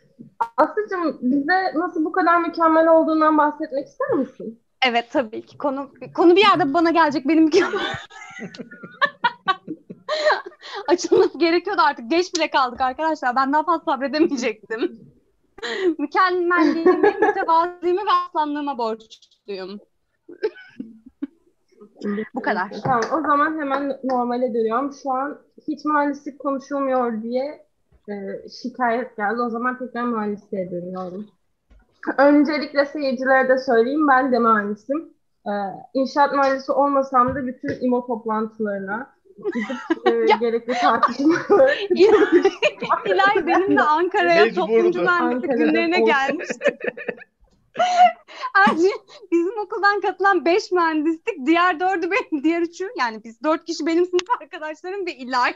Aslıcığım 0.56 1.18
bize 1.22 1.74
nasıl 1.74 2.04
bu 2.04 2.12
kadar 2.12 2.38
mükemmel 2.38 2.88
olduğundan 2.88 3.38
bahsetmek 3.38 3.86
ister 3.86 4.10
misin? 4.10 4.60
Evet 4.86 5.08
tabii 5.12 5.46
ki. 5.46 5.58
Konu 5.58 5.90
konu 6.14 6.36
bir 6.36 6.40
yerde 6.40 6.74
bana 6.74 6.90
gelecek 6.90 7.28
benim 7.28 7.50
Açılması 10.88 11.38
gerekiyordu 11.38 11.80
artık. 11.84 12.10
Geç 12.10 12.34
bile 12.34 12.50
kaldık 12.50 12.80
arkadaşlar. 12.80 13.36
Ben 13.36 13.52
daha 13.52 13.62
fazla 13.62 13.84
sabredemeyecektim. 13.84 15.00
Mükemmelliğimi, 15.98 17.16
mütevaziliğimi 17.20 18.00
ve 18.00 18.10
aslanlığıma 18.28 18.78
borçluyum. 18.78 19.80
Bu 22.34 22.40
kadar. 22.42 22.70
Tamam 22.84 23.02
o 23.12 23.22
zaman 23.22 23.60
hemen 23.60 23.98
normale 24.04 24.54
dönüyorum. 24.54 24.92
Şu 25.02 25.10
an 25.10 25.38
hiç 25.68 25.84
mühendislik 25.84 26.38
konuşulmuyor 26.38 27.22
diye 27.22 27.66
e, 28.08 28.14
şikayet 28.62 29.16
geldi. 29.16 29.40
O 29.40 29.50
zaman 29.50 29.78
tekrar 29.78 30.04
mühendisliğe 30.04 30.70
dönüyorum. 30.70 31.26
Öncelikle 32.18 32.84
seyircilere 32.84 33.48
de 33.48 33.58
söyleyeyim. 33.58 34.08
Ben 34.08 34.32
de 34.32 34.38
mühendisim. 34.38 35.14
Ee, 35.46 35.50
inşaat 35.94 36.32
mühendisi 36.32 36.72
olmasam 36.72 37.34
da 37.34 37.46
bütün 37.46 37.80
İMO 37.80 38.06
toplantılarına 38.06 39.14
gidip 39.36 40.06
e, 40.06 40.36
gerekli 40.40 40.72
tartışmaları 40.72 41.74
İlay 43.06 43.46
benim 43.46 43.76
de 43.76 43.82
Ankara'ya 43.82 44.54
toplumcu 44.54 45.00
mühendislik 45.02 45.50
Ankara'da 45.50 45.56
günlerine 45.56 46.02
olsun. 46.02 46.06
gelmişti. 46.06 46.78
Ayrıca 48.54 48.88
bizim 49.32 49.58
okuldan 49.58 50.00
katılan 50.00 50.44
5 50.44 50.72
mühendislik, 50.72 51.46
diğer 51.46 51.80
dördü 51.80 52.10
benim, 52.10 52.44
diğer 52.44 52.62
üçü 52.62 52.88
yani 52.98 53.24
biz 53.24 53.42
dört 53.42 53.64
kişi 53.64 53.86
benim 53.86 54.06
sınıf 54.06 54.40
arkadaşlarım 54.40 55.06
ve 55.06 55.14
İlay. 55.14 55.54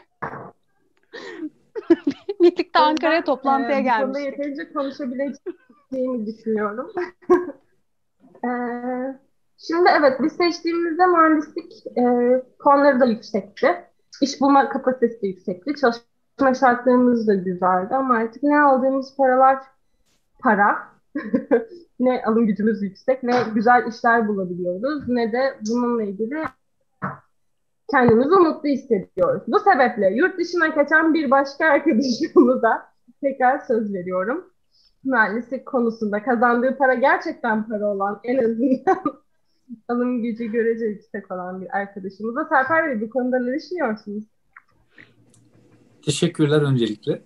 Birlikte 2.41 2.79
Ankara'ya 2.79 3.23
toplantıya 3.23 3.77
konuda 3.77 3.81
gelmiştik. 3.81 4.25
yeterince 4.25 4.73
konuşabileceğimi 4.73 6.25
düşünüyorum. 6.25 6.91
Ee, 8.45 8.47
şimdi 9.57 9.89
evet 9.99 10.19
biz 10.23 10.33
seçtiğimizde 10.33 11.05
mühendislik 11.05 11.87
e, 11.97 12.03
puanları 12.59 12.99
da 12.99 13.05
yüksekti. 13.05 13.85
İş 14.21 14.41
bulma 14.41 14.69
kapasitesi 14.69 15.21
de 15.21 15.27
yüksekti. 15.27 15.75
Çalışma 15.75 16.53
şartlarımız 16.53 17.27
da 17.27 17.33
güzeldi 17.33 17.95
ama 17.95 18.15
artık 18.15 18.43
ne 18.43 18.59
aldığımız 18.59 19.15
paralar 19.15 19.63
para, 20.39 20.89
ne 21.99 22.23
alım 22.25 22.47
gücümüz 22.47 22.81
yüksek, 22.81 23.23
ne 23.23 23.33
güzel 23.55 23.87
işler 23.87 24.27
bulabiliyoruz, 24.27 25.07
ne 25.07 25.31
de 25.31 25.57
bununla 25.69 26.03
ilgili 26.03 26.43
kendimizi 27.91 28.29
mutlu 28.29 28.69
hissediyoruz. 28.69 29.43
Bu 29.47 29.59
sebeple 29.59 30.13
yurt 30.15 30.39
dışına 30.39 30.73
kaçan 30.73 31.13
bir 31.13 31.31
başka 31.31 31.65
arkadaşımıza 31.65 32.89
tekrar 33.21 33.59
söz 33.59 33.93
veriyorum. 33.93 34.45
Mühendislik 35.03 35.65
konusunda 35.65 36.23
kazandığı 36.23 36.77
para 36.77 36.93
gerçekten 36.93 37.67
para 37.67 37.87
olan 37.87 38.19
en 38.23 38.37
azından 38.37 39.03
alım 39.87 40.21
gücü 40.21 40.45
görece 40.45 40.85
yüksek 40.85 41.31
olan 41.31 41.61
bir 41.61 41.77
arkadaşımıza. 41.77 42.45
Serper 42.45 42.89
Bey 42.89 43.01
bu 43.01 43.09
konuda 43.09 43.39
ne 43.39 43.53
düşünüyorsunuz? 43.53 44.23
Teşekkürler 46.05 46.61
öncelikle. 46.61 47.21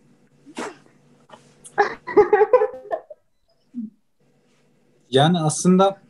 Yani 5.13 5.39
aslında 5.39 6.01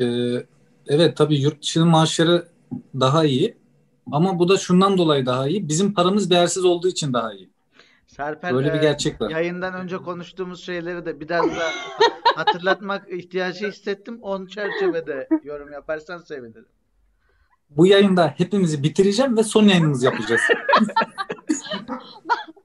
e, 0.00 0.06
evet 0.86 1.16
tabii 1.16 1.40
yurt 1.40 1.62
dışının 1.62 1.88
maaşları 1.88 2.48
daha 3.00 3.24
iyi 3.24 3.56
ama 4.12 4.38
bu 4.38 4.48
da 4.48 4.56
şundan 4.56 4.98
dolayı 4.98 5.26
daha 5.26 5.48
iyi. 5.48 5.68
Bizim 5.68 5.94
paramız 5.94 6.30
değersiz 6.30 6.64
olduğu 6.64 6.88
için 6.88 7.12
daha 7.12 7.34
iyi. 7.34 7.50
Serper 8.06 8.54
Böyle 8.54 8.72
bir 8.72 8.78
e, 8.78 8.82
gerçek 8.82 9.20
var. 9.20 9.30
yayından 9.30 9.74
önce 9.74 9.96
konuştuğumuz 9.96 10.64
şeyleri 10.64 11.06
de 11.06 11.20
biraz 11.20 11.56
da 11.56 11.70
hatırlatmak 12.36 13.12
ihtiyacı 13.12 13.68
hissettim. 13.68 14.18
On 14.22 14.46
çerçevede 14.46 15.28
yorum 15.44 15.72
yaparsan 15.72 16.18
sevinirim. 16.18 16.66
Bu 17.70 17.86
yayında 17.86 18.34
hepimizi 18.36 18.82
bitireceğim 18.82 19.36
ve 19.36 19.42
son 19.42 19.64
yayınımızı 19.64 20.04
yapacağız. 20.04 20.40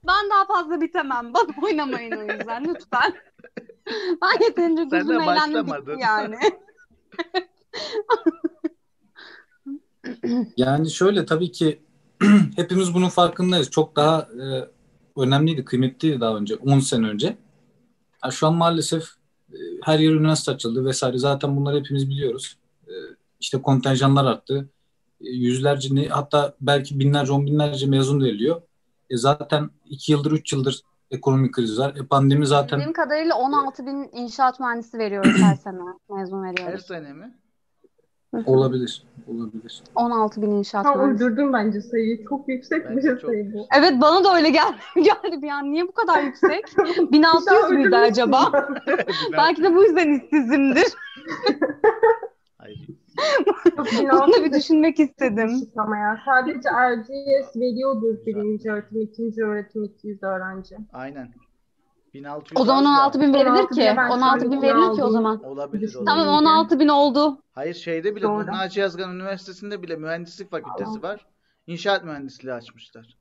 Ben 0.06 0.30
daha 0.30 0.46
fazla 0.46 0.80
bitemem. 0.80 1.34
Bana 1.34 1.66
oynamayın 1.66 2.12
o 2.12 2.22
yüzden 2.22 2.64
lütfen. 2.64 3.14
Ben 4.22 4.44
yeterince 4.44 4.82
Sen 4.82 4.90
gözüm 4.90 5.20
eğlendim 5.20 5.66
yani. 5.98 6.36
Yani 10.56 10.90
şöyle 10.90 11.26
tabii 11.26 11.52
ki 11.52 11.82
hepimiz 12.56 12.94
bunun 12.94 13.08
farkındayız. 13.08 13.70
Çok 13.70 13.96
daha 13.96 14.20
e, 14.20 14.68
önemliydi, 15.16 15.64
kıymetliydi 15.64 16.20
daha 16.20 16.36
önce, 16.36 16.56
10 16.56 16.78
sene 16.80 17.06
önce. 17.06 17.36
Ha, 18.20 18.30
şu 18.30 18.46
an 18.46 18.54
maalesef 18.54 19.04
e, 19.52 19.56
her 19.82 19.98
yer 19.98 20.12
üniversite 20.12 20.52
açıldı 20.52 20.84
vesaire. 20.84 21.18
Zaten 21.18 21.56
bunları 21.56 21.78
hepimiz 21.78 22.10
biliyoruz. 22.10 22.56
E, 22.86 22.92
işte 23.40 23.62
kontenjanlar 23.62 24.24
arttı. 24.24 24.68
Yüzlerce, 25.20 25.94
ne- 25.94 26.08
hatta 26.08 26.54
belki 26.60 26.98
binlerce, 27.00 27.32
on 27.32 27.46
binlerce 27.46 27.86
mezun 27.86 28.20
veriliyor. 28.20 28.62
E, 29.10 29.16
zaten 29.16 29.70
2 29.84 30.12
yıldır, 30.12 30.32
3 30.32 30.52
yıldır 30.52 30.80
ekonomik 31.10 31.54
kriz 31.54 31.78
var. 31.78 31.96
E, 31.96 32.06
pandemi 32.06 32.46
zaten 32.46 32.78
Bildiğim 32.78 32.92
kadarıyla 32.92 33.34
16 33.36 33.86
bin 33.86 34.10
inşaat 34.12 34.60
mühendisi 34.60 34.98
veriyoruz 34.98 35.32
her 35.42 35.54
sene. 35.64 35.78
Mezun 36.10 36.44
Her 36.44 36.52
veriyoruz. 36.52 36.86
sene 36.86 37.12
mi? 37.12 37.34
olabilir. 38.46 39.02
Olabilir. 39.26 39.82
16 39.94 40.42
bin 40.42 40.50
inşaat 40.50 40.84
Tam 40.84 40.98
mühendisi. 40.98 41.24
uydurdum 41.24 41.52
bence 41.52 41.80
sayıyı. 41.80 42.24
Çok 42.28 42.48
yüksek 42.48 42.84
Bence 42.90 42.96
bir 42.96 43.20
çok 43.20 43.30
sayı 43.30 43.52
bu. 43.54 43.66
Evet 43.78 43.92
bana 44.00 44.24
da 44.24 44.34
öyle 44.36 44.50
geldi. 44.50 44.76
geldi 44.94 45.42
bir 45.42 45.48
an. 45.48 45.72
Niye 45.72 45.88
bu 45.88 45.92
kadar 45.92 46.22
yüksek? 46.22 46.64
1600 47.12 47.70
müydü 47.70 47.96
acaba? 47.96 48.52
Belki 49.32 49.62
de 49.62 49.74
bu 49.74 49.82
yüzden 49.84 50.20
işsizimdir. 50.20 50.86
Bunu 53.98 54.44
bir 54.44 54.52
düşünmek 54.52 55.00
istedim. 55.00 55.50
Ama 55.76 55.96
ya 55.96 56.18
sadece 56.24 56.68
RGS 56.68 57.56
veriyordur 57.56 58.26
birinci 58.26 58.70
öğretim, 58.70 59.00
ikinci 59.00 59.44
öğretim 59.44 59.84
200 59.84 60.22
öğrenci. 60.22 60.76
Aynen. 60.92 61.28
1600 62.14 62.60
O 62.60 62.64
zaman 62.64 62.84
az 62.84 62.84
da 62.84 62.90
16 62.90 63.20
bin 63.20 63.34
verilir 63.34 63.50
16 63.50 63.74
ki. 63.74 63.80
bine 63.80 63.96
ben 63.96 64.10
16 64.10 64.50
bin 64.50 64.62
verilir 64.62 64.96
ki 64.96 65.04
o 65.04 65.10
zaman. 65.10 65.42
Olabilir 65.44 65.92
Tamam, 65.92 66.06
Tamam 66.06 66.28
olabilir. 66.28 66.50
16 66.50 66.78
bin 66.80 66.88
oldu. 66.88 67.42
Hayır 67.52 67.74
şeyde 67.74 68.16
bile 68.16 68.24
Doğru. 68.24 68.46
Naci 68.46 68.80
Yazgan 68.80 69.14
Üniversitesi'nde 69.14 69.82
bile 69.82 69.96
mühendislik 69.96 70.50
fakültesi 70.50 71.02
var. 71.02 71.26
İnşaat 71.66 72.04
mühendisliği 72.04 72.54
açmışlar. 72.54 73.16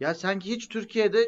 Ya 0.00 0.14
sanki 0.14 0.50
hiç 0.50 0.68
Türkiye'de 0.68 1.18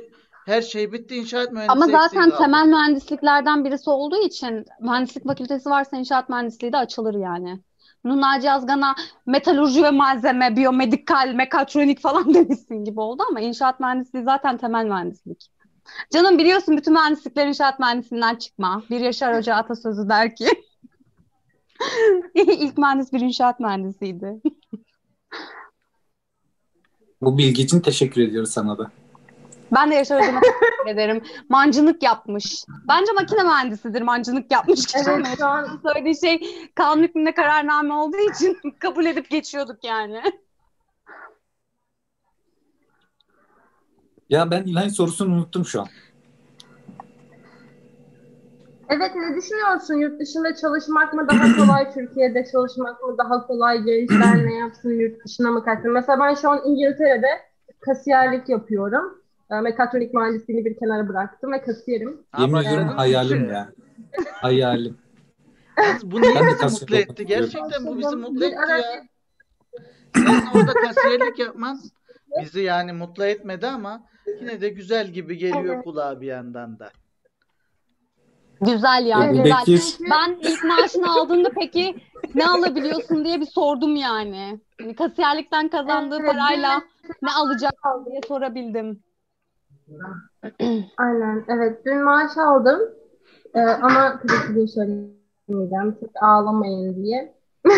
her 0.46 0.62
şey 0.62 0.92
bitti 0.92 1.16
inşaat 1.16 1.52
mühendisliği 1.52 1.96
Ama 1.96 2.02
zaten 2.02 2.30
temel 2.38 2.66
mühendisliklerden 2.66 3.64
birisi 3.64 3.90
olduğu 3.90 4.22
için 4.22 4.64
mühendislik 4.80 5.26
fakültesi 5.26 5.70
varsa 5.70 5.96
inşaat 5.96 6.28
mühendisliği 6.28 6.72
de 6.72 6.76
açılır 6.76 7.14
yani. 7.14 7.60
Bunu 8.04 8.20
Naci 8.20 8.46
Yazgan'a 8.46 8.94
metalurji 9.26 9.82
ve 9.82 9.90
malzeme, 9.90 10.56
biyomedikal, 10.56 11.32
mekatronik 11.34 12.00
falan 12.00 12.34
demişsin 12.34 12.84
gibi 12.84 13.00
oldu 13.00 13.22
ama 13.30 13.40
inşaat 13.40 13.80
mühendisliği 13.80 14.24
zaten 14.24 14.56
temel 14.56 14.84
mühendislik. 14.84 15.50
Canım 16.12 16.38
biliyorsun 16.38 16.76
bütün 16.76 16.92
mühendislikler 16.92 17.46
inşaat 17.46 17.78
mühendisliğinden 17.80 18.36
çıkma. 18.36 18.82
Bir 18.90 19.00
Yaşar 19.00 19.36
Hoca 19.36 19.54
atasözü 19.54 20.08
der 20.08 20.36
ki 20.36 20.48
ilk 22.34 22.78
mühendis 22.78 23.12
bir 23.12 23.20
inşaat 23.20 23.60
mühendisiydi. 23.60 24.40
Bu 27.20 27.38
bilgi 27.38 27.62
için 27.62 27.80
teşekkür 27.80 28.22
ediyoruz 28.22 28.50
sana 28.50 28.78
da. 28.78 28.90
Ben 29.74 29.90
de 29.90 29.94
Yaşar 29.94 30.20
Hocam'a 30.20 30.40
teşekkür 30.40 30.86
ederim. 30.86 31.22
Mancınık 31.48 32.02
yapmış. 32.02 32.64
Bence 32.88 33.12
makine 33.12 33.42
mühendisidir 33.42 34.02
mancınık 34.02 34.50
yapmış 34.50 34.86
kişi. 34.86 35.10
Evet 35.10 35.26
şu 35.38 35.46
an 35.46 35.80
Söylediği 35.82 36.20
şey 36.20 36.68
kanun 36.74 37.02
hükmünde 37.02 37.34
kararname 37.34 37.94
olduğu 37.94 38.30
için 38.32 38.58
kabul 38.78 39.06
edip 39.06 39.30
geçiyorduk 39.30 39.84
yani. 39.84 40.22
Ya 44.28 44.50
ben 44.50 44.62
İlhan 44.62 44.88
sorusunu 44.88 45.34
unuttum 45.34 45.64
şu 45.64 45.80
an. 45.80 45.86
Evet 48.88 49.10
ne 49.14 49.36
düşünüyorsun? 49.36 49.94
Yurt 49.94 50.20
dışında 50.20 50.54
çalışmak 50.54 51.14
mı 51.14 51.28
daha 51.28 51.56
kolay, 51.56 51.92
Türkiye'de 51.94 52.44
çalışmak 52.52 53.02
mı 53.02 53.18
daha 53.18 53.46
kolay? 53.46 53.82
Gençler 53.82 54.46
ne 54.46 54.54
yapsın, 54.54 54.90
yurt 54.90 55.24
dışına 55.24 55.50
mı 55.50 55.64
kaçsın? 55.64 55.92
Mesela 55.92 56.20
ben 56.20 56.34
şu 56.34 56.50
an 56.50 56.60
İngiltere'de 56.64 57.28
kasiyerlik 57.80 58.48
yapıyorum. 58.48 59.21
E, 59.52 59.60
Mekatronik 59.60 60.14
mühendisliğini 60.14 60.64
bir 60.64 60.76
kenara 60.78 61.08
bıraktım 61.08 61.52
ve 61.52 61.62
kasiyerim. 61.62 62.20
Yemin 62.38 62.60
ediyorum 62.60 62.86
mı 62.86 62.92
hayalim 62.92 63.50
ya. 63.50 63.68
Hayalim. 64.32 64.98
Bu 66.02 66.20
niye 66.20 66.34
Ben 66.34 66.46
bizi 66.46 66.64
mutlu 66.64 66.96
etti? 66.96 67.26
Gerçekten 67.26 67.86
bu 67.86 67.98
bizi 67.98 68.16
mutlu 68.16 68.44
etti 68.44 68.56
ya. 68.70 69.04
Sen 70.14 70.42
orada 70.54 70.72
kasiyerlik 70.72 71.38
yapman 71.38 71.80
bizi 72.40 72.60
yani 72.60 72.92
mutlu 72.92 73.24
etmedi 73.24 73.66
ama 73.66 74.02
yine 74.40 74.60
de 74.60 74.68
güzel 74.68 75.08
gibi 75.08 75.38
geliyor 75.38 75.74
Evet. 75.74 75.84
kulağa 75.84 76.20
bir 76.20 76.26
yandan 76.26 76.78
da. 76.78 76.90
Güzel 78.60 79.06
yani 79.06 79.24
Evet. 79.24 79.44
güzel. 79.44 79.60
Bekir. 79.60 80.10
Ben 80.10 80.38
ilk 80.50 80.64
maaşını 80.64 81.12
aldığında 81.12 81.50
peki 81.60 81.96
ne 82.34 82.46
alabiliyorsun 82.46 83.24
diye 83.24 83.40
bir 83.40 83.46
sordum 83.46 83.96
yani. 83.96 84.60
Hani 84.80 84.94
kasiyerlikten 84.94 85.68
kazandığı 85.68 86.18
Evet, 86.20 86.32
parayla 86.32 86.82
ne 87.22 87.30
alacak 87.30 87.74
diye 88.10 88.20
sorabildim. 88.28 89.02
Aynen 90.98 91.44
evet 91.48 91.84
dün 91.86 92.04
maaş 92.04 92.36
aldım 92.38 92.80
Ee, 93.54 93.60
ama 93.60 94.20
tabii 94.20 94.54
ki 94.54 94.60
de 94.60 94.66
söylemeyeceğim 94.66 95.96
çok 96.00 96.10
ağlamayın 96.22 97.04
diye. 97.04 97.34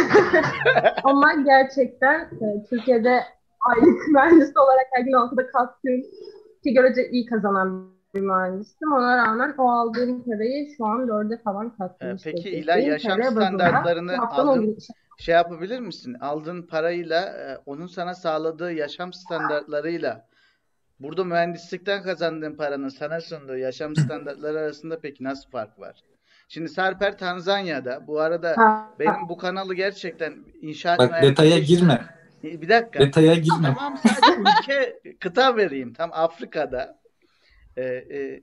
Ama 1.05 1.33
gerçekten 1.33 2.21
e, 2.21 2.65
Türkiye'de 2.71 3.21
aylık 3.61 4.09
mühendis 4.13 4.57
olarak 4.57 4.87
her 4.93 5.05
gün 5.05 5.13
altıda 5.13 5.47
kalktığım 5.47 6.03
ki 6.65 6.75
görece 6.75 7.11
iyi 7.11 7.27
kazanan 7.27 7.95
bir 8.15 8.21
mühendistim. 8.21 8.93
Ona 8.93 9.17
rağmen 9.17 9.55
o 9.59 9.71
aldığım 9.71 10.25
parayı 10.25 10.75
şu 10.77 10.87
an 10.87 11.09
dörde 11.09 11.39
falan 11.39 11.67
Ee, 11.67 11.77
katlamış 11.79 12.23
peki 12.25 12.39
vaziyette. 12.39 12.61
İlay 12.61 12.87
yaşam 12.87 13.23
standartlarını 13.23 14.29
aldın 14.31 14.77
şey 15.19 15.35
yapabilir 15.35 15.81
misin? 15.81 16.17
Aldığın 16.21 16.63
parayla 16.63 17.21
e, 17.25 17.59
onun 17.67 17.87
sana 17.87 18.15
sağladığı 18.15 18.73
yaşam 18.73 19.13
standartlarıyla 19.13 20.27
burada 21.05 21.25
mühendislikten 21.25 22.03
kazandığın 22.03 22.57
paranın 22.57 22.89
sana 22.89 23.21
sunduğu 23.21 23.57
yaşam 23.57 23.97
standartları 23.97 24.59
arasında 24.59 25.01
peki 25.01 25.25
nasıl 25.25 25.51
fark 25.51 25.79
var? 25.79 25.97
Şimdi 26.49 26.69
Sarper 26.69 27.19
Tanzanya'da. 27.19 28.07
Bu 28.07 28.21
arada 28.21 28.57
benim 28.99 29.29
bu 29.29 29.37
kanalı 29.37 29.75
gerçekten 29.75 30.35
inşaat 30.61 30.99
Bak 30.99 31.23
detaya 31.23 31.59
girme. 31.59 32.07
Bir 32.43 32.69
dakika. 32.69 33.01
Detaya 33.01 33.35
girme. 33.35 33.75
Tamam 33.77 33.99
sadece 34.03 34.41
ülke 34.41 35.01
kıta 35.21 35.57
vereyim. 35.57 35.93
Tam 35.93 36.11
Afrika'da. 36.13 36.99
Ee, 37.77 37.83
e, 37.85 38.43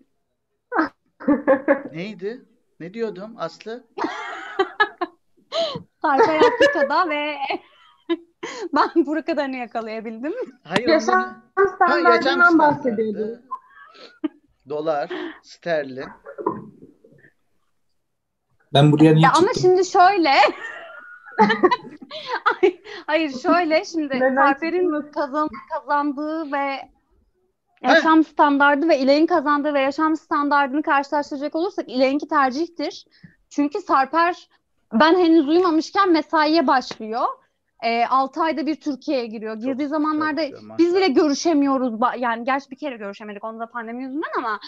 neydi? 1.93 2.41
Ne 2.79 2.93
diyordum 2.93 3.33
Aslı? 3.37 3.83
Sarper 6.01 6.39
Afrika'da 6.39 7.09
ve 7.09 7.35
ben 8.75 8.89
bu 8.95 9.25
kadarını 9.25 9.55
yakalayabildim. 9.55 10.33
Hayır 10.63 10.87
Yaşam 10.87 11.15
onları- 11.15 11.29
Ha, 11.55 11.61
yaşam 11.61 11.75
standartından 11.75 12.49
standartı. 12.49 12.57
bahsediyordum. 12.57 13.41
Dolar, 14.69 15.09
sterlin. 15.43 16.05
Ben 18.73 18.91
buraya 18.91 19.11
niye 19.13 19.23
Ya 19.23 19.29
ama 19.37 19.47
çıktım? 19.47 19.61
şimdi 19.61 19.85
şöyle 19.85 20.29
Ay- 22.63 22.81
Hayır 23.07 23.39
şöyle 23.39 23.85
şimdi 23.85 24.19
Sarper'in 24.35 25.11
kazan, 25.11 25.49
kazandığı 25.73 26.51
ve 26.51 26.89
yaşam 27.83 28.23
standardı 28.23 28.89
ve 28.89 28.99
İlay'ın 28.99 29.25
kazandığı 29.25 29.73
ve 29.73 29.81
yaşam 29.81 30.15
standardını 30.15 30.83
karşılaştıracak 30.83 31.55
olursak 31.55 31.89
İlay'ınki 31.89 32.27
tercihtir. 32.27 33.05
Çünkü 33.49 33.81
Sarper 33.81 34.49
ben 34.93 35.15
henüz 35.19 35.47
uyumamışken 35.47 36.11
mesaiye 36.11 36.67
başlıyor. 36.67 37.25
E, 37.81 38.05
6 38.05 38.41
ayda 38.41 38.65
bir 38.65 38.75
Türkiye'ye 38.75 39.25
giriyor. 39.25 39.55
Girdiği 39.55 39.87
zamanlarda 39.87 40.49
çalışıyor, 40.49 40.77
biz 40.77 40.95
bile 40.95 41.07
görüşemiyoruz. 41.07 41.93
Yani 42.17 42.45
gerçi 42.45 42.71
bir 42.71 42.77
kere 42.77 42.97
görüşemedik 42.97 43.43
onu 43.43 43.59
da 43.59 43.65
pandemi 43.65 44.03
yüzünden 44.03 44.31
ama 44.37 44.59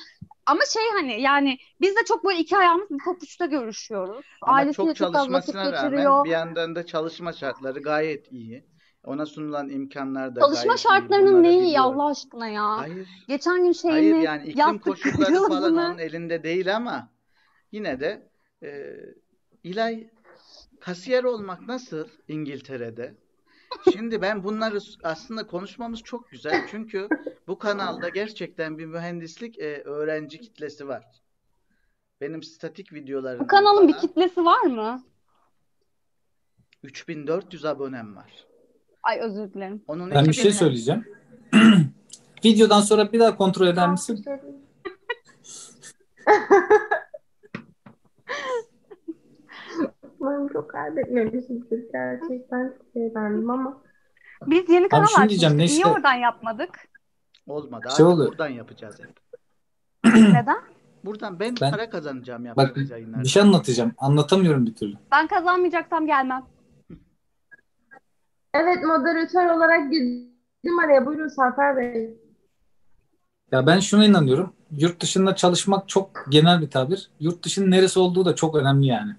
ama 0.46 0.62
şey 0.74 0.84
hani 0.94 1.22
yani 1.22 1.58
biz 1.82 1.96
de 1.96 2.00
çok 2.08 2.26
böyle 2.26 2.40
iki 2.40 2.58
ayağımız 2.58 2.90
bir 2.90 3.04
papuçta 3.06 3.46
görüşüyoruz. 3.46 4.26
Ama 4.42 4.54
Ailesiyle 4.54 4.94
çok 4.94 4.96
çok 4.96 5.14
çalışmasına 5.14 5.72
rağmen 5.72 5.92
geçiriyor. 5.92 6.26
bir 6.26 6.30
yandan 6.30 6.76
da 6.76 6.86
çalışma 6.86 7.34
şartları 7.34 7.80
gayet 7.80 8.32
iyi. 8.32 8.66
Ona 9.04 9.26
sunulan 9.26 9.70
imkanlar 9.70 10.36
da 10.36 10.40
Çalışma 10.40 10.78
şartlarının 10.78 11.44
neyi 11.44 11.62
biliyorum. 11.62 12.00
Allah 12.00 12.10
aşkına 12.10 12.48
ya? 12.48 12.78
Hayır. 12.78 13.08
Geçen 13.28 13.56
gün 13.56 13.62
Hayır 13.64 14.02
şeyini 14.02 14.24
yani 14.24 14.48
iklim 14.48 14.80
koşulları 14.80 15.36
falan 15.48 15.78
onun 15.78 15.98
elinde 15.98 16.44
değil 16.44 16.76
ama 16.76 17.10
yine 17.72 18.00
de 18.00 18.30
e, 18.64 18.70
İlay 19.64 20.10
kasiyer 20.84 21.24
olmak 21.24 21.68
nasıl 21.68 22.08
İngiltere'de? 22.28 23.16
Şimdi 23.94 24.22
ben 24.22 24.44
bunları 24.44 24.80
aslında 25.04 25.48
konuşmamız 25.48 26.00
çok 26.00 26.32
güzel 26.32 26.68
çünkü 26.72 27.08
bu 27.48 27.58
kanalda 27.58 28.10
gerçekten 28.10 28.78
bir 28.78 28.86
mühendislik 28.86 29.60
e, 29.60 29.84
öğrenci 29.84 30.40
kitlesi 30.40 30.88
var. 30.88 31.06
Benim 32.22 32.44
statik 32.44 32.92
bu 32.92 32.96
videolarımdan 32.96 33.48
kanalın 33.48 33.88
bir 33.88 33.94
kitlesi 33.94 34.46
var 34.46 34.62
mı? 34.62 35.04
3400 36.84 37.66
abonem 37.66 38.16
var. 38.16 38.46
Ay 39.04 39.20
özür 39.20 39.54
dilerim. 39.54 39.84
Onun 39.88 40.12
Ben 40.12 40.26
bir 40.26 40.30
2000 40.30 40.44
şey 40.44 40.52
söyleyeceğim. 40.52 41.06
Videodan 42.46 42.82
sonra 42.82 43.12
bir 43.12 43.20
daha 43.20 43.38
kontrol 43.38 43.68
eder 43.68 43.92
misin? 43.92 44.26
Umarım 50.24 50.48
çok 50.48 50.70
kaybetmemişizdir 50.70 51.84
gerçekten 51.94 52.74
çok 52.78 52.96
eğlendim 52.96 53.50
ama 53.50 53.82
Biz 54.48 54.70
yeni 54.70 54.90
kanal 54.90 55.06
şunu 55.06 55.30
diyeceğim, 55.30 55.56
açmıştık. 55.56 55.78
Niye 55.84 55.86
Neşe- 55.94 55.98
oradan 55.98 56.14
yapmadık? 56.14 56.70
olmadı. 57.48 57.84
Şey 57.98 58.06
Artık 58.06 58.06
oldu. 58.06 58.28
buradan 58.30 58.48
yapacağız 58.48 59.00
hep. 59.00 59.20
Neden? 60.16 60.58
Buradan 61.06 61.40
ben, 61.40 61.56
Ben- 61.62 61.72
para 61.72 61.90
kazanacağım 61.90 62.46
Bak 62.46 62.58
yaptığımız 62.58 62.90
yayınlarda. 62.90 63.24
bir 63.24 63.28
şey 63.28 63.42
anlatacağım. 63.42 63.92
Anlatamıyorum 63.98 64.66
bir 64.66 64.76
türlü. 64.76 64.96
Ben 65.12 65.28
kazanmayacaksam 65.28 66.06
gelmem. 66.08 66.44
evet 68.54 68.84
moderatör 68.86 69.46
olarak 69.46 69.92
girdim 69.92 70.80
araya 70.86 71.06
buyurun 71.06 71.28
Sarper 71.28 71.78
Bey. 71.78 72.18
Ya 73.52 73.68
ben 73.68 73.80
şuna 73.80 74.06
inanıyorum. 74.06 74.54
Yurt 74.72 75.02
dışında 75.02 75.36
çalışmak 75.36 75.90
çok 75.90 76.26
genel 76.30 76.62
bir 76.62 76.70
tabir. 76.70 77.12
Yurt 77.20 77.46
dışının 77.46 77.72
neresi 77.72 78.00
olduğu 78.00 78.26
da 78.26 78.36
çok 78.36 78.56
önemli 78.56 78.86
yani. 78.88 79.16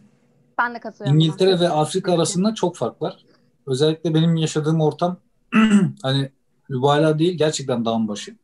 Ben 0.59 0.75
de 0.75 0.81
katılıyorum. 0.81 1.19
İngiltere 1.21 1.61
ve 1.61 1.69
Afrika 1.69 2.15
arasında 2.15 2.55
çok 2.55 2.77
fark 2.77 3.03
var. 3.03 3.25
Özellikle 3.67 4.15
benim 4.15 4.37
yaşadığım 4.37 4.81
ortam 4.81 5.17
hani 6.03 6.33
mübalağa 6.69 7.19
değil 7.19 7.39
gerçekten 7.39 7.85
dağın 7.85 8.09
başı. 8.09 8.37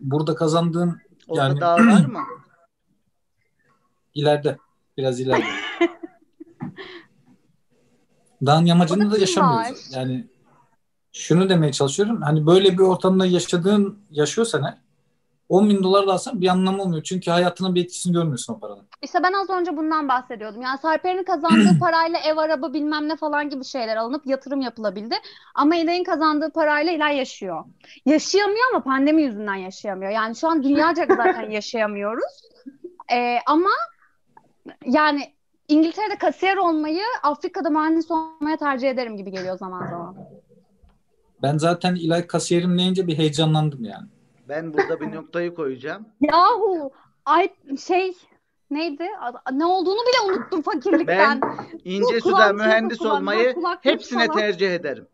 Burada 0.00 0.34
kazandığım 0.34 1.00
Orada 1.28 1.42
yani- 1.44 1.60
dağ 1.60 1.74
var 1.74 2.04
mı? 2.06 2.20
ileride 4.14 4.58
biraz 4.96 5.20
ileride. 5.20 5.44
Dağın 8.46 8.64
yamacında 8.64 9.10
da 9.10 9.18
yaşamıyoruz. 9.18 9.70
var? 9.70 9.98
Yani 10.00 10.26
şunu 11.12 11.48
demeye 11.48 11.72
çalışıyorum. 11.72 12.22
Hani 12.22 12.46
böyle 12.46 12.72
bir 12.72 12.82
ortamda 12.82 13.26
yaşadığın 13.26 13.98
yaşıyorsan 14.10 14.62
eğer 14.64 14.83
10 15.54 15.70
bin 15.70 15.82
dolar 15.82 16.06
da 16.06 16.12
alsan 16.12 16.40
bir 16.40 16.48
anlamı 16.48 16.82
olmuyor. 16.82 17.02
Çünkü 17.02 17.30
hayatının 17.30 17.74
bir 17.74 17.84
etkisini 17.84 18.12
görmüyorsun 18.12 18.54
o 18.54 18.58
paranın. 18.58 18.86
İşte 19.02 19.22
ben 19.22 19.32
az 19.32 19.50
önce 19.50 19.76
bundan 19.76 20.08
bahsediyordum. 20.08 20.62
Yani 20.62 20.78
Sarper'in 20.78 21.24
kazandığı 21.24 21.78
parayla 21.80 22.18
ev, 22.18 22.36
araba 22.36 22.72
bilmem 22.72 23.08
ne 23.08 23.16
falan 23.16 23.50
gibi 23.50 23.64
şeyler 23.64 23.96
alınıp 23.96 24.26
yatırım 24.26 24.60
yapılabildi. 24.60 25.14
Ama 25.54 25.76
İlay'ın 25.76 26.04
kazandığı 26.04 26.50
parayla 26.50 26.92
İlay 26.92 27.16
yaşıyor. 27.16 27.64
Yaşayamıyor 28.06 28.64
ama 28.72 28.84
pandemi 28.84 29.22
yüzünden 29.22 29.54
yaşayamıyor. 29.54 30.10
Yani 30.10 30.36
şu 30.36 30.48
an 30.48 30.62
dünyaca 30.62 31.06
zaten 31.16 31.50
yaşayamıyoruz. 31.50 32.42
Ee, 33.12 33.38
ama 33.46 33.70
yani 34.86 35.34
İngiltere'de 35.68 36.18
kasiyer 36.18 36.56
olmayı 36.56 37.02
Afrika'da 37.22 37.70
mühendis 37.70 38.10
olmaya 38.10 38.56
tercih 38.56 38.90
ederim 38.90 39.16
gibi 39.16 39.30
geliyor 39.30 39.58
zaman 39.58 39.90
zaman. 39.90 40.16
Ben 41.42 41.58
zaten 41.58 41.94
İlay 41.94 42.26
kasiyerim 42.26 42.78
deyince 42.78 43.06
bir 43.06 43.18
heyecanlandım 43.18 43.84
yani. 43.84 44.08
Ben 44.48 44.74
burada 44.74 45.00
bir 45.00 45.12
noktayı 45.14 45.54
koyacağım. 45.54 46.08
Yahu 46.20 46.90
ay 47.24 47.48
şey 47.86 48.12
neydi? 48.70 49.08
Ne 49.52 49.66
olduğunu 49.66 50.00
bile 50.00 50.32
unuttum 50.32 50.62
fakirlikten. 50.62 51.40
İnce 51.84 52.16
Bu 52.16 52.20
suda 52.20 52.52
mühendis 52.52 53.02
olmayı 53.02 53.54
hepsine 53.80 54.26
falan. 54.26 54.38
tercih 54.40 54.74
ederim. 54.74 55.08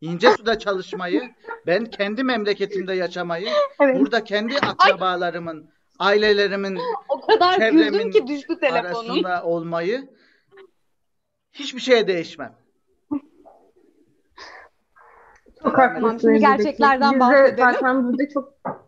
İnce 0.00 0.30
suda 0.30 0.58
çalışmayı, 0.58 1.34
ben 1.66 1.84
kendi 1.84 2.24
memleketimde 2.24 2.94
yaşamayı, 2.94 3.48
Evet. 3.80 4.00
burada 4.00 4.24
kendi 4.24 4.58
akrabalarımın, 4.58 5.70
ailelerimin 5.98 6.78
O 7.08 7.20
kadar 7.20 7.56
Çevremin 7.56 8.10
ki 8.10 8.26
düştü 8.26 8.58
telefonum. 8.60 8.86
arasında 9.10 9.42
olmayı 9.44 10.08
hiçbir 11.52 11.80
şeye 11.80 12.06
değişmem. 12.06 12.54
Çok 15.62 15.78
haklısın. 15.78 16.18
şimdi 16.18 16.38
gerçeklerden 16.38 17.10
Biz 17.10 17.16
de 17.16 17.20
bahsedelim. 17.20 17.56
zaten 17.58 18.04
burada 18.04 18.28
çok 18.28 18.54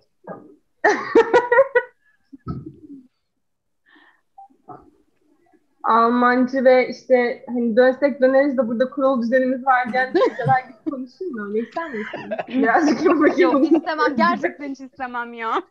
Almancı 5.84 6.64
ve 6.64 6.88
işte 6.88 7.44
hani 7.48 7.76
dönsek 7.76 8.20
döneriz 8.20 8.58
de 8.58 8.68
burada 8.68 8.90
kurul 8.90 9.22
düzenimiz 9.22 9.66
var 9.66 9.92
diyen 9.92 10.12
şeyler 10.36 10.60
gibi 10.68 10.96
mı? 11.30 11.48
Öyle 11.48 11.58
ister 11.58 11.90
misin? 11.90 12.20
Birazcık 12.48 13.04
yapmak 13.04 13.38
Yok 13.38 13.72
istemem. 13.72 14.16
Gerçekten 14.16 14.70
hiç 14.70 14.80
istemem 14.80 15.32
ya. 15.32 15.62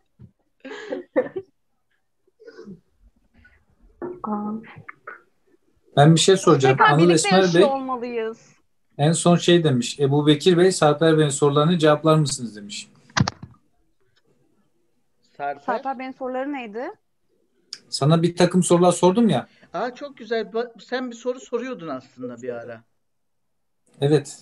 Ben 5.97 6.15
bir 6.15 6.19
şey 6.19 6.37
soracağım. 6.37 6.77
Tekrar 6.77 6.91
Anıl 6.93 7.03
birlikte 7.03 7.13
Esmer 7.13 7.39
Bey 7.39 7.45
yaşıyor 7.45 7.69
olmalıyız. 7.69 8.60
En 9.01 9.11
son 9.11 9.35
şey 9.35 9.63
demiş. 9.63 9.99
Ebu 9.99 10.27
Bekir 10.27 10.57
Bey, 10.57 10.71
Sarper 10.71 11.17
Bey'in 11.17 11.29
sorularını 11.29 11.77
cevaplar 11.77 12.15
mısınız 12.15 12.55
demiş. 12.55 12.89
Sarper. 15.37 15.61
Sarper 15.65 15.99
Bey'in 15.99 16.11
soruları 16.11 16.53
neydi? 16.53 16.91
Sana 17.89 18.21
bir 18.21 18.35
takım 18.35 18.63
sorular 18.63 18.91
sordum 18.91 19.29
ya. 19.29 19.47
Aa 19.73 19.95
çok 19.95 20.17
güzel. 20.17 20.51
Sen 20.79 21.11
bir 21.11 21.15
soru 21.15 21.39
soruyordun 21.39 21.87
aslında 21.87 22.41
bir 22.41 22.49
ara. 22.49 22.83
Evet. 24.01 24.39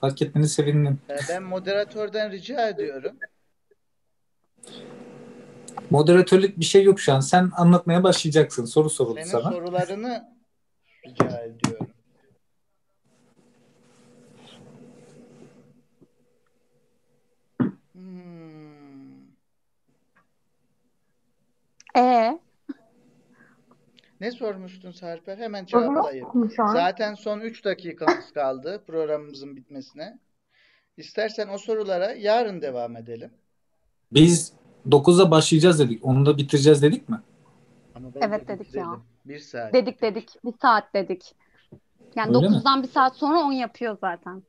Fark 0.00 0.22
etmeni 0.22 0.48
sevindim. 0.48 0.98
Ee, 1.10 1.16
ben 1.28 1.42
moderatörden 1.42 2.32
rica 2.32 2.68
ediyorum. 2.68 3.16
Moderatörlük 5.90 6.60
bir 6.60 6.64
şey 6.64 6.84
yok 6.84 7.00
şu 7.00 7.12
an. 7.12 7.20
Sen 7.20 7.50
anlatmaya 7.56 8.02
başlayacaksın. 8.02 8.64
Soru 8.64 8.90
soruldu 8.90 9.14
Senin 9.20 9.30
sana. 9.30 9.50
sorularını 9.52 10.34
rica 11.06 11.38
ediyorum. 11.38 11.90
Hmm. 17.92 19.20
E 21.96 22.38
Ne 24.20 24.30
sormuştun 24.30 24.90
Sarper? 24.90 25.38
Hemen 25.38 25.66
cevaplayayım. 25.66 26.50
Zaten 26.56 27.14
son 27.14 27.40
3 27.40 27.64
dakikamız 27.64 28.32
kaldı 28.34 28.82
programımızın 28.86 29.56
bitmesine. 29.56 30.18
İstersen 30.96 31.48
o 31.48 31.58
sorulara 31.58 32.12
yarın 32.12 32.62
devam 32.62 32.96
edelim. 32.96 33.30
Biz 34.12 34.52
9'da 34.88 35.30
başlayacağız 35.30 35.78
dedik. 35.78 36.04
Onu 36.04 36.26
da 36.26 36.36
bitireceğiz 36.38 36.82
dedik 36.82 37.08
mi? 37.08 37.20
Ama 37.94 38.14
ben 38.14 38.20
Evet 38.20 38.48
de 38.48 38.58
dedik 38.58 38.74
ya. 38.74 38.86
Bir 39.24 39.38
saat. 39.38 39.72
dedik 39.72 40.02
dedik. 40.02 40.28
Bir 40.44 40.52
saat 40.62 40.94
dedik. 40.94 41.34
Yani 42.16 42.36
Öyle 42.36 42.48
mi? 42.48 42.54
9'dan 42.56 42.82
bir 42.82 42.88
saat 42.88 43.16
sonra 43.16 43.38
10 43.40 43.52
yapıyor 43.52 43.98
zaten. 44.00 44.42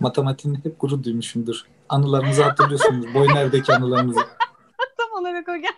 Matematiğini 0.00 0.58
hep 0.64 0.80
gurur 0.80 1.02
duymuşumdur. 1.02 1.62
Anılarınızı 1.88 2.42
hatırlıyorsunuz. 2.42 3.14
Boyner'deki 3.14 3.72
anılarınızı. 3.72 4.20
Tam 4.98 5.22
olarak 5.22 5.48
o 5.48 5.56
gel. 5.56 5.72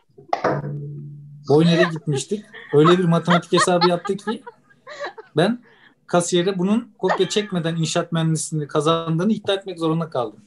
Boyner'e 1.49 1.83
gitmiştik. 1.93 2.45
Öyle 2.75 2.99
bir 2.99 3.05
matematik 3.05 3.53
hesabı 3.53 3.89
yaptık 3.89 4.19
ki 4.19 4.43
ben 5.37 5.59
kasiyere 6.07 6.59
bunun 6.59 6.95
kopya 6.99 7.29
çekmeden 7.29 7.77
inşaat 7.77 8.13
mühendisliğini 8.13 8.69
kazandığını 8.69 9.33
iddia 9.33 9.55
etmek 9.55 9.79
zorunda 9.79 10.11
kaldım. 10.11 10.41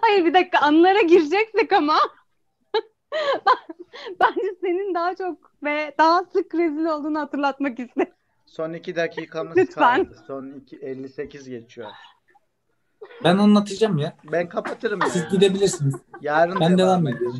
Hayır 0.00 0.24
bir 0.24 0.34
dakika 0.34 0.58
anılara 0.58 1.00
gireceksek 1.00 1.72
ama 1.72 1.98
ben, 3.14 3.56
bence 4.20 4.54
senin 4.60 4.94
daha 4.94 5.16
çok 5.16 5.52
ve 5.62 5.94
daha 5.98 6.24
sık 6.24 6.54
rezil 6.54 6.84
olduğunu 6.84 7.18
hatırlatmak 7.18 7.78
istedim. 7.80 8.12
Son 8.46 8.72
2 8.72 8.96
dakikamız 8.96 9.56
Lütfen. 9.56 10.04
kaldı. 10.04 10.18
Son 10.26 10.50
iki, 10.50 10.76
58 10.76 11.48
geçiyor. 11.48 11.88
Ben 13.24 13.38
anlatacağım 13.38 13.98
ya. 13.98 14.16
Ben 14.32 14.48
kapatırım. 14.48 15.00
Siz 15.02 15.22
yani. 15.22 15.30
gidebilirsiniz. 15.30 15.94
Yarın 16.20 16.60
Ben 16.60 16.78
devam, 16.78 16.78
devam 16.78 17.06
ediyorum. 17.08 17.38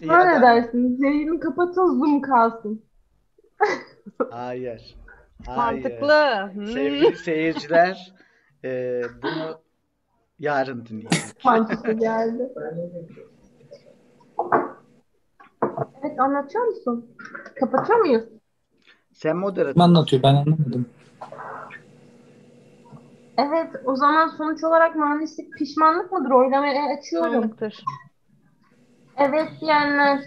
Ne 0.00 0.12
hadi. 0.12 0.42
dersiniz? 0.42 1.00
Yayını 1.00 1.40
kapatın 1.40 1.86
Zoom 1.86 2.20
kalsın. 2.22 2.82
Hayır. 4.30 4.96
Hayır. 5.46 5.82
Mantıklı. 5.82 6.50
Hmm. 6.54 6.66
Sevgili 6.66 7.16
seyirciler, 7.16 8.14
e, 8.64 9.02
bunu 9.22 9.60
yarın 10.38 10.86
dinleyelim. 10.86 11.18
Mantıklı 11.44 11.92
geldi. 11.98 12.52
Evet 16.02 16.20
anlatıyor 16.20 16.64
musun? 16.64 17.16
Kapatıyor 17.60 17.98
muyuz? 17.98 18.24
Sen 19.22 19.36
moderatör. 19.36 19.80
Anlatıyor 19.80 20.22
ben 20.22 20.34
anlamadım. 20.34 20.86
Evet 23.38 23.70
o 23.84 23.96
zaman 23.96 24.28
sonuç 24.28 24.64
olarak 24.64 24.96
mühendislik 24.96 25.52
pişmanlık 25.52 26.12
mıdır? 26.12 26.30
Oylamayı 26.30 26.80
açıyorum. 26.98 27.34
Mantıktır. 27.34 27.84
Evet 29.16 29.48
diyenler. 29.60 30.20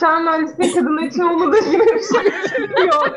Şu 0.00 0.08
an 0.08 0.24
mühendislik 0.24 0.74
kadın 0.74 0.98
için 0.98 1.22
olmadığı 1.22 1.70
gibi 1.70 1.84
bir 1.94 2.02
şey 2.02 2.32
çıkıyor. 2.42 3.10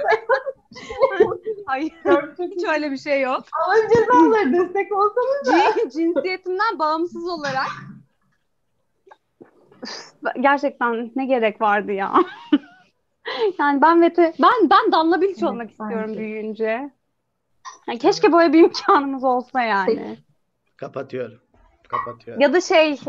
Hayır. 1.66 1.94
Hiç 2.40 2.64
öyle 2.76 2.92
bir 2.92 2.98
şey 2.98 3.22
yok. 3.22 3.44
Allah'ın 3.66 3.90
cezaları 3.90 4.54
destek 4.54 4.92
olsanız 4.92 5.48
da. 5.48 5.52
Cin- 5.52 5.90
cinsiyetimden 5.90 6.80
bağımsız 6.80 7.28
olarak 7.28 7.89
gerçekten 10.40 11.12
ne 11.16 11.26
gerek 11.26 11.62
vardı 11.62 11.92
ya. 11.92 12.14
yani 13.60 13.82
ben 13.82 14.02
vete 14.02 14.34
ben 14.42 14.70
ben 14.70 14.92
Damla 14.92 15.22
Bilic 15.22 15.40
Evet, 15.40 15.44
olmak 15.44 15.72
istiyorum 15.72 16.06
bence. 16.10 16.20
büyüyünce. 16.20 16.92
Yani 17.88 18.00
keşke 18.00 18.32
böyle 18.32 18.54
bir 18.54 18.64
imkanımız 18.64 19.24
olsa 19.24 19.62
yani. 19.62 20.18
Kapatıyorum. 20.78 21.40
Kapatıyorum. 21.88 22.42
Ya 22.42 22.54
da 22.54 22.62
şey 22.62 23.00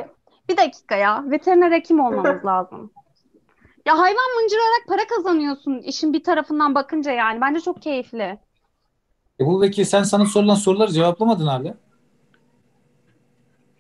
bir 0.49 0.57
dakika 0.57 0.97
ya 0.97 1.25
veteriner 1.31 1.73
hekim 1.73 2.01
olmamız 2.01 2.45
lazım. 2.45 2.91
Ya 3.87 3.99
hayvan 3.99 4.41
mıncırarak 4.41 4.85
para 4.89 5.07
kazanıyorsun 5.17 5.79
işin 5.79 6.13
bir 6.13 6.23
tarafından 6.25 6.75
bakınca 6.75 7.13
yani. 7.13 7.41
Bence 7.41 7.61
çok 7.61 7.83
keyifli. 7.83 8.39
Ebu 9.41 9.63
Bekir 9.63 9.85
sen 9.85 10.03
sana 10.03 10.27
sorulan 10.27 10.55
soruları 10.55 10.93
cevaplamadın 10.93 11.47
hala. 11.47 11.75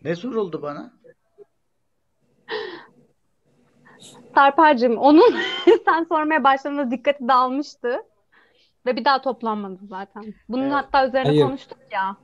Ne 0.04 0.16
soruldu 0.16 0.62
bana? 0.62 0.92
Sarper'cim 4.34 4.98
onun 4.98 5.34
sen 5.84 6.04
sormaya 6.04 6.44
başladığında 6.44 6.90
dikkati 6.90 7.28
dağılmıştı. 7.28 7.96
Ve 8.86 8.96
bir 8.96 9.04
daha 9.04 9.22
toplanmadı 9.22 9.78
zaten. 9.88 10.34
Bunun 10.48 10.62
Evet. 10.62 10.72
hatta 10.72 11.06
üzerine 11.06 11.28
Hayır. 11.28 11.42
konuştuk 11.42 11.78
ya. 11.92 12.16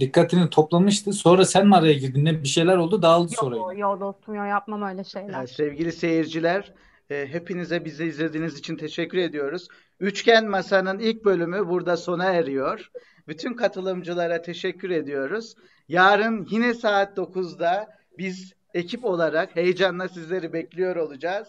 Dikkatini 0.00 0.50
toplamıştı. 0.50 1.12
Sonra 1.12 1.44
sen 1.44 1.66
mi 1.66 1.76
araya 1.76 1.92
girdin? 1.92 2.24
Ne 2.24 2.42
bir 2.42 2.48
şeyler 2.48 2.76
oldu 2.76 3.02
dağıldı 3.02 3.32
sonra. 3.32 3.56
Yo, 3.56 3.72
yo 3.76 4.00
dostum 4.00 4.34
yo 4.34 4.44
yapmam 4.44 4.82
öyle 4.82 5.04
şeyler. 5.04 5.32
Yani 5.32 5.48
sevgili 5.48 5.92
seyirciler, 5.92 6.72
e, 7.10 7.26
hepinize 7.26 7.84
bizi 7.84 8.04
izlediğiniz 8.04 8.58
için 8.58 8.76
teşekkür 8.76 9.18
ediyoruz. 9.18 9.68
Üçgen 10.00 10.48
Masa'nın 10.48 10.98
ilk 10.98 11.24
bölümü 11.24 11.68
burada 11.68 11.96
sona 11.96 12.24
eriyor. 12.24 12.90
Bütün 13.28 13.54
katılımcılara 13.54 14.42
teşekkür 14.42 14.90
ediyoruz. 14.90 15.54
Yarın 15.88 16.46
yine 16.50 16.74
saat 16.74 17.18
9'da 17.18 17.88
biz 18.18 18.52
ekip 18.76 19.04
olarak 19.04 19.56
heyecanla 19.56 20.08
sizleri 20.08 20.52
bekliyor 20.52 20.96
olacağız. 20.96 21.48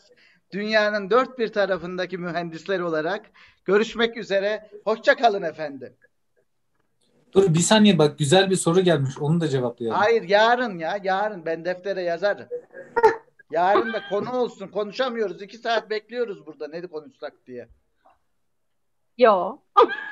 Dünyanın 0.51 1.09
dört 1.09 1.39
bir 1.39 1.47
tarafındaki 1.47 2.17
mühendisler 2.17 2.80
olarak 2.80 3.25
görüşmek 3.65 4.17
üzere. 4.17 4.69
Hoşça 4.84 5.15
kalın 5.15 5.41
efendim. 5.41 5.93
Dur 7.34 7.53
bir 7.53 7.59
saniye 7.59 7.97
bak 7.97 8.19
güzel 8.19 8.49
bir 8.49 8.55
soru 8.55 8.82
gelmiş. 8.82 9.17
Onu 9.19 9.41
da 9.41 9.47
cevaplayalım. 9.47 9.99
Hayır 9.99 10.23
yarın 10.23 10.80
ya 10.80 10.99
yarın 11.03 11.45
ben 11.45 11.65
deftere 11.65 12.01
yazarım. 12.01 12.47
Yarın 13.51 13.93
da 13.93 14.01
konu 14.09 14.32
olsun 14.32 14.67
konuşamıyoruz. 14.67 15.41
iki 15.41 15.57
saat 15.57 15.89
bekliyoruz 15.89 16.45
burada 16.45 16.67
ne 16.67 16.82
konuşsak 16.82 17.34
diye. 17.47 17.67
Yo. 19.17 19.57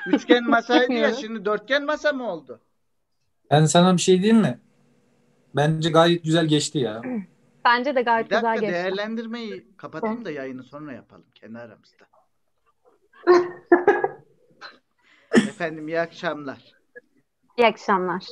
Üçgen 0.06 0.50
masaydı 0.50 0.92
ya 0.92 1.14
şimdi 1.20 1.44
dörtgen 1.44 1.84
masa 1.84 2.12
mı 2.12 2.30
oldu? 2.30 2.60
Ben 3.50 3.64
sana 3.64 3.96
bir 3.96 4.02
şey 4.02 4.22
diyeyim 4.22 4.42
mi? 4.42 4.60
Bence 5.56 5.90
gayet 5.90 6.24
güzel 6.24 6.46
geçti 6.46 6.78
ya. 6.78 7.02
Bence 7.64 7.94
de 7.94 8.02
gayet 8.02 8.26
Bir 8.26 8.30
dakika 8.30 8.54
güzel 8.54 8.70
geçti. 8.70 8.74
değerlendirmeyi 8.74 9.76
kapatayım 9.76 10.24
da 10.24 10.30
yayını 10.30 10.62
sonra 10.62 10.92
yapalım 10.92 11.26
kendi 11.34 11.58
aramızda. 11.58 12.04
Efendim 15.34 15.88
iyi 15.88 16.00
akşamlar. 16.00 16.72
İyi 17.58 17.66
akşamlar. 17.66 18.24